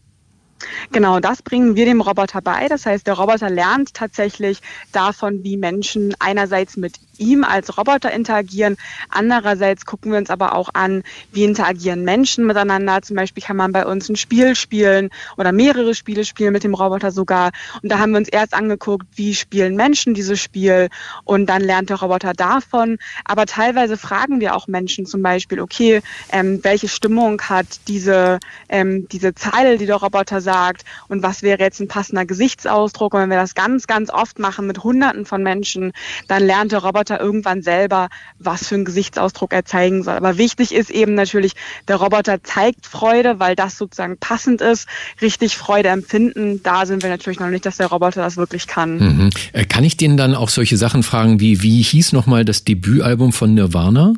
Genau, 0.93 1.19
das 1.19 1.43
bringen 1.43 1.75
wir 1.75 1.87
dem 1.87 2.01
Roboter 2.01 2.41
bei. 2.41 2.69
Das 2.69 2.87
heißt, 2.87 3.05
der 3.05 3.15
Roboter 3.15 3.51
lernt 3.51 3.95
tatsächlich 3.95 4.61
davon, 4.93 5.43
wie 5.43 5.57
Menschen 5.57 6.15
einerseits 6.21 6.77
mit 6.77 7.01
ihm 7.19 7.45
als 7.45 7.77
Roboter 7.77 8.11
interagieren. 8.13 8.77
Andererseits 9.09 9.87
gucken 9.87 10.13
wir 10.13 10.19
uns 10.19 10.31
aber 10.31 10.55
auch 10.55 10.71
an, 10.75 11.03
wie 11.33 11.45
interagieren 11.45 12.03
Menschen 12.03 12.47
miteinander. 12.47 13.03
Zum 13.03 13.17
Beispiel 13.17 13.43
kann 13.43 13.57
man 13.57 13.73
bei 13.73 13.87
uns 13.87 14.09
ein 14.09 14.17
Spiel 14.17 14.55
spielen 14.55 15.11
oder 15.37 15.53
mehrere 15.53 15.95
Spiele 15.95 16.25
spielen 16.25 16.53
mit 16.53 16.65
dem 16.65 16.75
Roboter 16.75 17.11
sogar. 17.11 17.51
Und 17.83 17.91
da 17.91 17.99
haben 17.99 18.13
wir 18.13 18.19
uns 18.19 18.29
erst 18.29 18.55
angeguckt, 18.55 19.07
wie 19.15 19.35
spielen 19.35 19.77
Menschen 19.77 20.15
dieses 20.15 20.41
Spiel 20.41 20.89
und 21.25 21.47
dann 21.47 21.63
lernt 21.63 21.91
der 21.91 21.99
Roboter 21.99 22.33
davon. 22.33 22.99
Aber 23.25 23.47
teilweise 23.47 23.97
fragen 23.97 24.41
wir 24.41 24.55
auch 24.55 24.67
Menschen 24.67 25.07
zum 25.07 25.23
Beispiel, 25.23 25.61
okay, 25.61 26.03
ähm, 26.33 26.61
welche 26.63 26.89
Stimmung 26.89 27.41
hat 27.43 27.67
diese, 27.89 28.39
ähm, 28.69 29.07
diese 29.11 29.35
Zeile, 29.35 29.79
die 29.79 29.87
der 29.87 29.97
Roboter 29.97 30.41
sagt 30.41 30.85
und 31.09 31.23
was 31.23 31.43
wäre 31.43 31.61
jetzt 31.61 31.81
ein 31.81 31.89
passender 31.89 32.27
Gesichtsausdruck. 32.27 33.15
Und 33.15 33.21
wenn 33.21 33.31
wir 33.31 33.37
das 33.37 33.55
ganz, 33.55 33.87
ganz 33.87 34.11
oft 34.11 34.39
machen 34.39 34.67
mit 34.67 34.83
Hunderten 34.83 35.25
von 35.25 35.43
Menschen, 35.43 35.93
dann 36.29 36.45
lernt 36.45 36.73
der 36.73 36.81
Roboter 36.81 37.06
Roboter 37.07 37.21
irgendwann 37.21 37.63
selber, 37.63 38.09
was 38.39 38.69
für 38.69 38.75
einen 38.75 38.85
Gesichtsausdruck 38.85 39.53
er 39.53 39.65
zeigen 39.65 40.03
soll. 40.03 40.15
Aber 40.15 40.39
wichtig 40.39 40.75
ist 40.75 40.91
eben 40.91 41.15
natürlich, 41.15 41.53
der 41.89 41.97
Roboter 41.97 42.43
zeigt 42.43 42.87
Freude, 42.87 43.39
weil 43.39 43.55
das 43.55 43.79
sozusagen 43.79 44.17
passend 44.19 44.61
ist. 44.61 44.89
Richtig 45.23 45.57
Freude 45.57 45.89
empfinden, 45.91 46.63
da 46.63 46.87
sind 46.87 47.03
wir 47.03 47.11
natürlich 47.11 47.39
noch 47.39 47.49
nicht, 47.49 47.65
dass 47.65 47.77
der 47.77 47.87
Roboter 47.87 48.23
das 48.23 48.37
wirklich 48.37 48.67
kann. 48.67 48.99
Mhm. 48.99 49.31
Äh, 49.53 49.65
kann 49.65 49.85
ich 49.85 49.97
den 49.97 50.17
dann 50.17 50.35
auch 50.35 50.49
solche 50.49 50.77
Sachen 50.77 51.03
fragen 51.03 51.39
wie, 51.41 51.63
wie 51.63 51.83
hieß 51.83 52.13
nochmal 52.13 52.45
das 52.45 52.65
Debütalbum 52.65 53.33
von 53.33 53.55
Nirvana? 53.55 54.15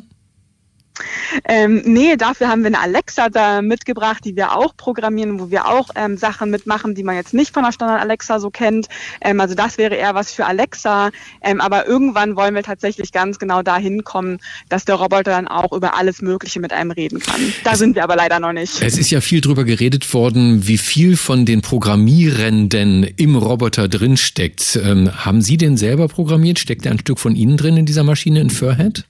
Ähm, 1.45 1.81
nee, 1.85 2.15
dafür 2.15 2.49
haben 2.49 2.61
wir 2.61 2.67
eine 2.67 2.79
Alexa 2.79 3.29
da 3.29 3.61
mitgebracht, 3.61 4.23
die 4.25 4.35
wir 4.35 4.55
auch 4.55 4.75
programmieren, 4.75 5.39
wo 5.39 5.51
wir 5.51 5.67
auch 5.67 5.89
ähm, 5.95 6.17
Sachen 6.17 6.49
mitmachen, 6.49 6.95
die 6.95 7.03
man 7.03 7.15
jetzt 7.15 7.33
nicht 7.33 7.53
von 7.53 7.63
der 7.63 7.71
Standard 7.71 8.01
Alexa 8.01 8.39
so 8.39 8.49
kennt. 8.49 8.87
Ähm, 9.21 9.39
also 9.39 9.55
das 9.55 9.77
wäre 9.77 9.95
eher 9.95 10.15
was 10.15 10.31
für 10.31 10.45
Alexa. 10.45 11.11
Ähm, 11.41 11.61
aber 11.61 11.87
irgendwann 11.87 12.35
wollen 12.35 12.55
wir 12.55 12.63
tatsächlich 12.63 13.11
ganz 13.11 13.39
genau 13.39 13.61
dahin 13.61 14.03
kommen, 14.03 14.39
dass 14.69 14.85
der 14.85 14.95
Roboter 14.95 15.31
dann 15.31 15.47
auch 15.47 15.71
über 15.71 15.95
alles 15.95 16.21
Mögliche 16.21 16.59
mit 16.59 16.73
einem 16.73 16.91
reden 16.91 17.19
kann. 17.19 17.41
Da 17.63 17.75
sind 17.75 17.95
wir 17.95 18.03
aber 18.03 18.15
leider 18.15 18.39
noch 18.39 18.53
nicht. 18.53 18.81
Es 18.81 18.97
ist 18.97 19.09
ja 19.09 19.21
viel 19.21 19.41
drüber 19.41 19.63
geredet 19.63 20.13
worden, 20.13 20.67
wie 20.67 20.77
viel 20.77 21.17
von 21.17 21.45
den 21.45 21.61
Programmierenden 21.61 23.03
im 23.03 23.35
Roboter 23.35 23.87
drinsteckt. 23.87 24.79
Ähm, 24.83 25.25
haben 25.25 25.41
Sie 25.41 25.57
den 25.57 25.77
selber 25.77 26.07
programmiert? 26.07 26.59
Steckt 26.59 26.85
da 26.85 26.91
ein 26.91 26.99
Stück 26.99 27.19
von 27.19 27.35
Ihnen 27.35 27.57
drin 27.57 27.77
in 27.77 27.85
dieser 27.85 28.03
Maschine 28.03 28.41
in 28.41 28.49
Furhead? 28.49 29.05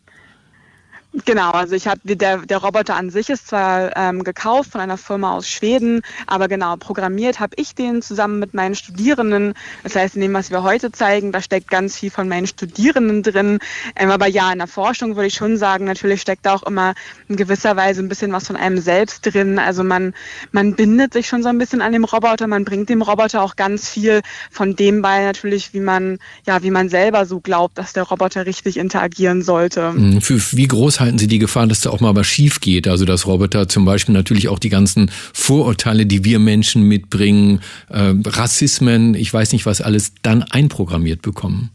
Genau, 1.25 1.51
also 1.51 1.75
ich 1.75 1.87
habe 1.87 1.99
der, 2.03 2.37
der 2.37 2.57
Roboter 2.57 2.95
an 2.95 3.09
sich 3.09 3.29
ist 3.29 3.47
zwar 3.47 3.95
ähm, 3.95 4.23
gekauft 4.23 4.71
von 4.71 4.81
einer 4.81 4.97
Firma 4.97 5.35
aus 5.35 5.47
Schweden, 5.47 6.01
aber 6.27 6.47
genau 6.47 6.75
programmiert 6.77 7.39
habe 7.39 7.53
ich 7.57 7.75
den 7.75 8.01
zusammen 8.01 8.39
mit 8.39 8.53
meinen 8.53 8.75
Studierenden. 8.75 9.53
Das 9.83 9.95
heißt, 9.95 10.15
in 10.15 10.21
dem, 10.21 10.33
was 10.33 10.51
wir 10.51 10.63
heute 10.63 10.91
zeigen, 10.91 11.31
da 11.31 11.41
steckt 11.41 11.69
ganz 11.69 11.97
viel 11.97 12.11
von 12.11 12.27
meinen 12.27 12.47
Studierenden 12.47 13.23
drin. 13.23 13.59
Ähm, 13.95 14.11
aber 14.11 14.27
ja, 14.27 14.51
in 14.51 14.59
der 14.59 14.67
Forschung 14.67 15.15
würde 15.15 15.27
ich 15.27 15.35
schon 15.35 15.57
sagen, 15.57 15.85
natürlich 15.85 16.21
steckt 16.21 16.45
da 16.45 16.53
auch 16.53 16.63
immer 16.63 16.93
in 17.27 17.35
gewisser 17.35 17.75
Weise 17.75 18.01
ein 18.01 18.09
bisschen 18.09 18.31
was 18.31 18.47
von 18.47 18.55
einem 18.55 18.79
selbst 18.79 19.25
drin. 19.25 19.59
Also 19.59 19.83
man 19.83 20.13
man 20.51 20.75
bindet 20.75 21.13
sich 21.13 21.27
schon 21.27 21.43
so 21.43 21.49
ein 21.49 21.57
bisschen 21.57 21.81
an 21.81 21.93
dem 21.93 22.03
Roboter, 22.03 22.47
man 22.47 22.65
bringt 22.65 22.89
dem 22.89 23.01
Roboter 23.01 23.41
auch 23.41 23.55
ganz 23.55 23.89
viel 23.89 24.21
von 24.51 24.75
dem 24.75 25.01
bei, 25.01 25.23
natürlich, 25.23 25.73
wie 25.73 25.79
man 25.79 26.19
ja 26.45 26.63
wie 26.63 26.71
man 26.71 26.89
selber 26.89 27.25
so 27.25 27.39
glaubt, 27.39 27.77
dass 27.77 27.93
der 27.93 28.03
Roboter 28.03 28.45
richtig 28.45 28.77
interagieren 28.77 29.41
sollte. 29.41 29.93
Hm, 29.93 30.21
für 30.21 30.39
wie 30.51 30.67
groß 30.67 30.99
halten 31.09 31.17
Sie 31.17 31.27
die 31.27 31.39
Gefahr, 31.39 31.65
dass 31.65 31.81
da 31.81 31.89
auch 31.89 32.01
mal 32.01 32.15
was 32.15 32.27
schief 32.27 32.59
geht? 32.59 32.87
Also 32.87 33.03
dass 33.03 33.25
Roboter 33.25 33.67
zum 33.67 33.83
Beispiel 33.83 34.13
natürlich 34.13 34.47
auch 34.47 34.59
die 34.59 34.69
ganzen 34.69 35.09
Vorurteile, 35.33 36.05
die 36.05 36.23
wir 36.23 36.37
Menschen 36.37 36.83
mitbringen, 36.83 37.61
äh, 37.89 38.13
Rassismen, 38.23 39.15
ich 39.15 39.33
weiß 39.33 39.53
nicht 39.53 39.65
was 39.65 39.81
alles, 39.81 40.13
dann 40.21 40.43
einprogrammiert 40.43 41.23
bekommen. 41.23 41.71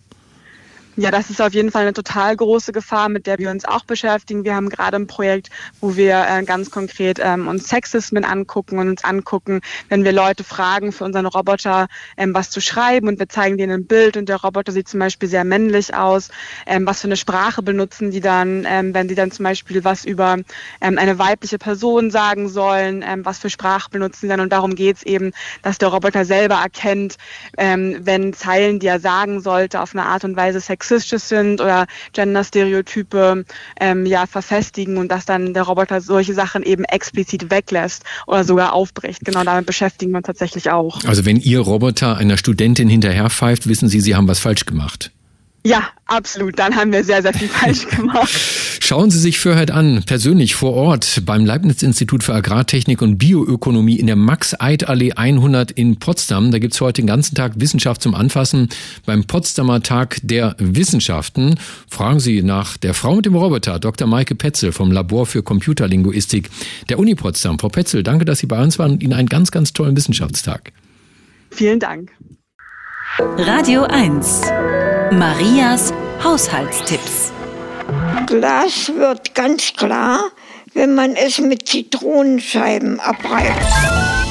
Ja, 0.97 1.11
das 1.11 1.28
ist 1.28 1.42
auf 1.42 1.53
jeden 1.55 1.72
Fall 1.72 1.82
eine 1.82 1.92
total 1.92 2.36
große 2.36 2.70
Gefahr, 2.70 3.09
mit 3.09 3.26
der 3.26 3.38
wir 3.38 3.51
uns 3.51 3.64
auch 3.64 3.84
beschäftigen. 3.84 4.45
Wir 4.45 4.55
haben 4.55 4.68
gerade 4.68 4.97
ein 4.97 5.09
Projekt, 5.09 5.51
wo 5.80 5.97
wir 5.97 6.24
äh, 6.28 6.45
ganz 6.45 6.70
konkret 6.70 7.18
ähm, 7.20 7.49
uns 7.49 7.68
Sexismen 7.68 8.24
angucken 8.24 8.78
und 8.78 8.88
uns 8.88 9.03
angucken, 9.03 9.61
wenn 9.88 10.05
wir 10.05 10.12
Leute 10.12 10.45
fragen, 10.45 10.92
für 10.92 11.03
unseren 11.03 11.26
Roboter 11.26 11.88
ähm, 12.16 12.32
was 12.32 12.51
zu 12.51 12.61
schreiben 12.61 13.09
und 13.09 13.18
wir 13.18 13.28
zeigen 13.28 13.59
denen 13.59 13.72
ein 13.72 13.86
Bild 13.86 14.16
und 14.16 14.28
der 14.28 14.36
Roboter 14.36 14.70
sieht 14.70 14.86
zum 14.86 15.01
Beispiel 15.01 15.28
sehr 15.28 15.42
männlich 15.42 15.97
aus, 15.97 16.28
ähm, 16.64 16.86
was 16.86 17.01
für 17.01 17.09
eine 17.09 17.16
Sprache 17.16 17.62
benutzen 17.62 18.12
die 18.12 18.20
dann, 18.20 18.64
ähm, 18.64 18.95
wenn 18.95 19.09
die 19.09 19.16
dann 19.16 19.32
zum 19.32 19.42
Beispiel 19.42 19.82
was 19.82 20.05
über 20.05 20.36
ähm, 20.80 20.99
eine 20.99 21.18
weibliche 21.18 21.59
Person 21.59 22.12
sagen 22.12 22.49
sollen, 22.49 23.05
ähm, 23.05 23.24
was 23.24 23.38
für 23.40 23.51
Sprache 23.51 23.90
benutzen 23.90 24.20
sie 24.20 24.28
dann 24.28 24.38
und 24.38 24.53
darum 24.53 24.76
geht 24.76 24.99
es 24.99 25.03
eben, 25.03 25.32
dass 25.62 25.78
der 25.78 25.88
Roboter 25.88 26.24
selber 26.24 26.57
erkennt, 26.57 27.16
wenn 27.57 28.32
Zeilen, 28.32 28.78
die 28.78 28.86
er 28.86 29.01
sagen 29.01 29.40
sollte, 29.40 29.80
auf 29.80 29.95
eine 29.95 30.05
Art 30.05 30.24
und 30.24 30.36
Weise 30.36 30.61
sexistisch 30.61 30.84
sexistisch 30.85 31.22
sind 31.22 31.61
oder 31.61 31.87
Genderstereotype 32.12 33.45
ähm, 33.80 34.07
ja 34.07 34.26
verfestigen 34.26 34.99
und 34.99 35.09
dass 35.09 35.26
dann 35.26 35.55
der 35.55 35.62
Roboter 35.64 36.01
solche 36.01 36.35
Sachen 36.35 36.62
eben 36.62 36.85
explizit 36.85 37.51
weglässt 37.51 38.05
oder 38.26 38.45
sogar 38.45 38.72
aufbricht. 38.72 39.24
Genau 39.24 39.43
damit 39.45 39.66
beschäftigen 39.66 40.12
wir 40.12 40.18
uns 40.18 40.26
tatsächlich 40.26 40.70
auch. 40.70 41.03
Also 41.05 41.24
wenn 41.24 41.39
Ihr 41.39 41.61
Roboter 41.61 42.16
einer 42.16 42.37
Studentin 42.37 42.89
hinterherpfeift, 42.89 43.68
wissen 43.68 43.89
Sie, 43.89 44.01
Sie 44.01 44.14
haben 44.14 44.28
was 44.28 44.39
falsch 44.39 44.66
gemacht. 44.66 45.11
Ja, 45.67 45.89
absolut. 46.05 46.59
Dann 46.59 46.77
haben 46.77 46.93
wir 46.93 47.05
sehr, 47.05 47.23
sehr 47.23 47.33
viel 47.33 47.49
falsch 47.49 47.89
gemacht. 47.97 48.29
Schauen 48.81 49.11
Sie 49.11 49.19
sich 49.19 49.39
Fürheit 49.39 49.71
an, 49.71 50.03
persönlich 50.05 50.55
vor 50.55 50.75
Ort 50.75 51.23
beim 51.25 51.47
Leibniz-Institut 51.47 52.23
für 52.23 52.35
Agrartechnik 52.35 53.01
und 53.01 53.17
Bioökonomie 53.17 53.99
in 53.99 54.07
der 54.07 54.17
Max-Eid-Allee 54.17 55.12
100 55.12 55.71
in 55.71 55.99
Potsdam. 55.99 56.51
Da 56.51 56.59
gibt's 56.59 56.83
heute 56.83 57.01
den 57.01 57.07
ganzen 57.07 57.35
Tag 57.35 57.53
Wissenschaft 57.57 58.03
zum 58.03 58.15
Anfassen 58.15 58.69
beim 59.07 59.25
Potsdamer 59.25 59.83
Tag 59.83 60.19
der 60.23 60.55
Wissenschaften. 60.59 61.55
Fragen 61.89 62.21
Sie 62.21 62.43
nach 62.43 62.77
der 62.77 62.93
Frau 62.93 63.17
mit 63.17 63.25
dem 63.25 63.35
Roboter, 63.35 63.79
Dr. 63.79 64.07
Maike 64.07 64.35
Petzel 64.35 64.71
vom 64.71 64.93
Labor 64.93 65.25
für 65.25 65.43
Computerlinguistik 65.43 66.51
der 66.91 66.99
Uni 66.99 67.15
Potsdam. 67.15 67.59
Frau 67.59 67.71
Petzel, 67.71 68.03
danke, 68.03 68.27
dass 68.27 68.41
Sie 68.41 68.47
bei 68.47 68.62
uns 68.62 68.79
waren 68.79 68.93
und 68.93 69.03
Ihnen 69.03 69.15
einen 69.15 69.29
ganz, 69.29 69.51
ganz 69.51 69.73
tollen 69.73 69.97
Wissenschaftstag. 69.97 70.73
Vielen 71.51 71.81
Dank. 71.81 72.11
Radio 73.39 73.85
1. 73.85 74.43
Marias 75.19 75.93
Haushaltstipps. 76.25 77.33
Glas 78.27 78.93
wird 78.97 79.35
ganz 79.35 79.73
klar, 79.75 80.31
wenn 80.73 80.95
man 80.97 81.15
es 81.15 81.39
mit 81.39 81.69
Zitronenscheiben 81.69 82.99
abreibt. 82.99 84.24